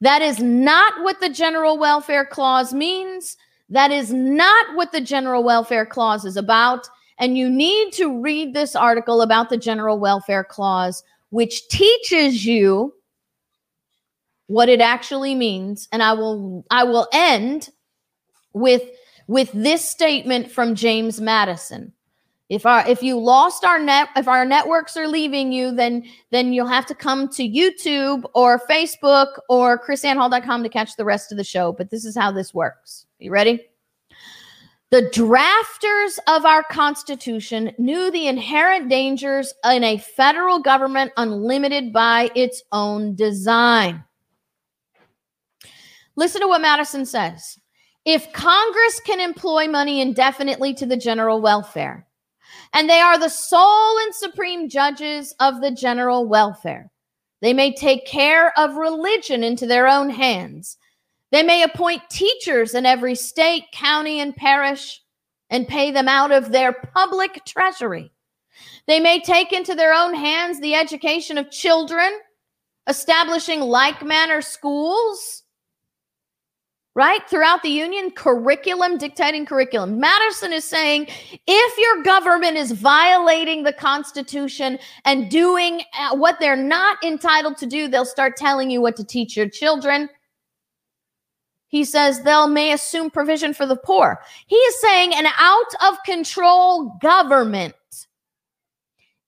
That 0.00 0.22
is 0.22 0.40
not 0.40 1.02
what 1.02 1.20
the 1.20 1.28
General 1.28 1.78
Welfare 1.78 2.24
Clause 2.24 2.72
means. 2.72 3.36
That 3.68 3.90
is 3.90 4.12
not 4.12 4.74
what 4.74 4.92
the 4.92 5.00
General 5.00 5.44
Welfare 5.44 5.84
Clause 5.84 6.24
is 6.24 6.38
about. 6.38 6.88
And 7.18 7.36
you 7.36 7.50
need 7.50 7.92
to 7.94 8.18
read 8.18 8.54
this 8.54 8.74
article 8.74 9.20
about 9.20 9.50
the 9.50 9.58
General 9.58 9.98
Welfare 9.98 10.44
Clause, 10.44 11.04
which 11.28 11.68
teaches 11.68 12.46
you 12.46 12.94
what 14.46 14.70
it 14.70 14.80
actually 14.80 15.34
means. 15.34 15.86
And 15.92 16.02
I 16.02 16.14
will 16.14 16.64
I 16.70 16.84
will 16.84 17.08
end 17.12 17.68
with 18.54 18.82
with 19.26 19.52
this 19.52 19.84
statement 19.84 20.50
from 20.50 20.74
James 20.74 21.20
Madison. 21.20 21.92
If 22.50 22.66
our 22.66 22.86
if 22.86 23.00
you 23.00 23.16
lost 23.16 23.64
our 23.64 23.78
net 23.78 24.08
if 24.16 24.26
our 24.26 24.44
networks 24.44 24.96
are 24.96 25.06
leaving 25.06 25.52
you, 25.52 25.72
then 25.72 26.04
then 26.32 26.52
you'll 26.52 26.66
have 26.66 26.84
to 26.86 26.96
come 26.96 27.28
to 27.28 27.48
YouTube 27.48 28.24
or 28.34 28.58
Facebook 28.68 29.38
or 29.48 29.78
krisannehall.com 29.78 30.64
to 30.64 30.68
catch 30.68 30.96
the 30.96 31.04
rest 31.04 31.30
of 31.30 31.38
the 31.38 31.44
show. 31.44 31.72
But 31.72 31.90
this 31.90 32.04
is 32.04 32.16
how 32.16 32.32
this 32.32 32.52
works. 32.52 33.06
You 33.20 33.30
ready? 33.30 33.64
The 34.90 35.02
drafters 35.02 36.18
of 36.26 36.44
our 36.44 36.64
Constitution 36.64 37.72
knew 37.78 38.10
the 38.10 38.26
inherent 38.26 38.90
dangers 38.90 39.54
in 39.64 39.84
a 39.84 39.98
federal 39.98 40.58
government 40.58 41.12
unlimited 41.16 41.92
by 41.92 42.32
its 42.34 42.64
own 42.72 43.14
design. 43.14 44.02
Listen 46.16 46.40
to 46.40 46.48
what 46.48 46.60
Madison 46.60 47.06
says. 47.06 47.56
If 48.04 48.32
Congress 48.32 49.00
can 49.06 49.20
employ 49.20 49.68
money 49.68 50.00
indefinitely 50.00 50.74
to 50.74 50.86
the 50.86 50.96
general 50.96 51.40
welfare, 51.40 52.08
and 52.72 52.88
they 52.88 53.00
are 53.00 53.18
the 53.18 53.28
sole 53.28 53.98
and 53.98 54.14
supreme 54.14 54.68
judges 54.68 55.34
of 55.40 55.60
the 55.60 55.70
general 55.70 56.26
welfare. 56.26 56.90
They 57.40 57.52
may 57.52 57.72
take 57.72 58.06
care 58.06 58.58
of 58.58 58.76
religion 58.76 59.42
into 59.42 59.66
their 59.66 59.88
own 59.88 60.10
hands. 60.10 60.76
They 61.30 61.42
may 61.42 61.62
appoint 61.62 62.02
teachers 62.10 62.74
in 62.74 62.86
every 62.86 63.14
state, 63.14 63.64
county, 63.72 64.20
and 64.20 64.36
parish 64.36 65.00
and 65.48 65.66
pay 65.66 65.90
them 65.90 66.08
out 66.08 66.32
of 66.32 66.52
their 66.52 66.72
public 66.72 67.44
treasury. 67.44 68.12
They 68.86 69.00
may 69.00 69.20
take 69.20 69.52
into 69.52 69.74
their 69.74 69.92
own 69.92 70.14
hands 70.14 70.60
the 70.60 70.74
education 70.74 71.38
of 71.38 71.50
children, 71.50 72.10
establishing 72.88 73.60
like 73.60 74.04
manner 74.04 74.42
schools 74.42 75.39
right? 76.94 77.20
Throughout 77.28 77.62
the 77.62 77.68
union, 77.68 78.10
curriculum 78.10 78.98
dictating 78.98 79.46
curriculum. 79.46 80.00
Madison 80.00 80.52
is 80.52 80.64
saying 80.64 81.06
if 81.46 81.78
your 81.78 82.02
government 82.02 82.56
is 82.56 82.72
violating 82.72 83.62
the 83.62 83.72
Constitution 83.72 84.78
and 85.04 85.30
doing 85.30 85.82
uh, 85.98 86.16
what 86.16 86.40
they're 86.40 86.56
not 86.56 87.02
entitled 87.04 87.56
to 87.58 87.66
do, 87.66 87.88
they'll 87.88 88.04
start 88.04 88.36
telling 88.36 88.70
you 88.70 88.80
what 88.80 88.96
to 88.96 89.04
teach 89.04 89.36
your 89.36 89.48
children. 89.48 90.08
He 91.68 91.84
says 91.84 92.22
they'll 92.22 92.48
may 92.48 92.72
assume 92.72 93.10
provision 93.10 93.54
for 93.54 93.64
the 93.64 93.76
poor. 93.76 94.20
He 94.46 94.56
is 94.56 94.80
saying 94.80 95.14
an 95.14 95.26
out 95.38 95.74
of 95.88 96.02
control 96.04 96.96
government 97.00 97.74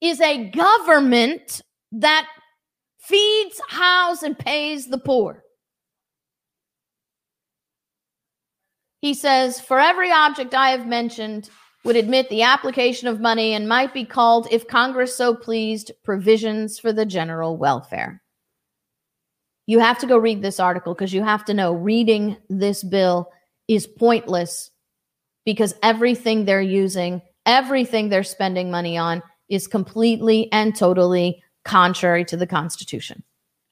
is 0.00 0.20
a 0.20 0.50
government 0.50 1.62
that 1.92 2.26
feeds, 2.98 3.60
houses, 3.68 4.24
and 4.24 4.36
pays 4.36 4.88
the 4.88 4.98
poor. 4.98 5.41
He 9.02 9.14
says, 9.14 9.60
For 9.60 9.80
every 9.80 10.10
object 10.10 10.54
I 10.54 10.70
have 10.70 10.86
mentioned, 10.86 11.50
would 11.84 11.96
admit 11.96 12.28
the 12.28 12.42
application 12.42 13.08
of 13.08 13.20
money 13.20 13.52
and 13.52 13.68
might 13.68 13.92
be 13.92 14.04
called, 14.04 14.46
if 14.52 14.68
Congress 14.68 15.16
so 15.16 15.34
pleased, 15.34 15.90
provisions 16.04 16.78
for 16.78 16.92
the 16.92 17.04
general 17.04 17.56
welfare. 17.56 18.22
You 19.66 19.80
have 19.80 19.98
to 19.98 20.06
go 20.06 20.16
read 20.16 20.40
this 20.40 20.60
article 20.60 20.94
because 20.94 21.12
you 21.12 21.24
have 21.24 21.44
to 21.46 21.54
know 21.54 21.72
reading 21.72 22.36
this 22.48 22.84
bill 22.84 23.30
is 23.66 23.88
pointless 23.88 24.70
because 25.44 25.74
everything 25.82 26.44
they're 26.44 26.62
using, 26.62 27.22
everything 27.44 28.08
they're 28.08 28.22
spending 28.22 28.70
money 28.70 28.96
on 28.96 29.20
is 29.48 29.66
completely 29.66 30.50
and 30.52 30.76
totally 30.76 31.42
contrary 31.64 32.24
to 32.26 32.36
the 32.36 32.46
Constitution. 32.46 33.24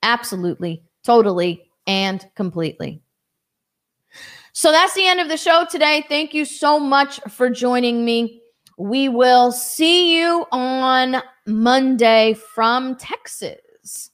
Absolutely, 0.03 0.83
totally, 1.05 1.70
and 1.87 2.24
completely. 2.35 3.03
So 4.61 4.70
that's 4.72 4.92
the 4.92 5.06
end 5.06 5.20
of 5.20 5.30
the 5.30 5.38
show 5.38 5.64
today. 5.64 6.04
Thank 6.06 6.34
you 6.34 6.44
so 6.44 6.78
much 6.78 7.18
for 7.30 7.48
joining 7.48 8.04
me. 8.04 8.42
We 8.76 9.08
will 9.08 9.52
see 9.52 10.14
you 10.14 10.44
on 10.52 11.22
Monday 11.46 12.34
from 12.34 12.96
Texas. 12.96 14.11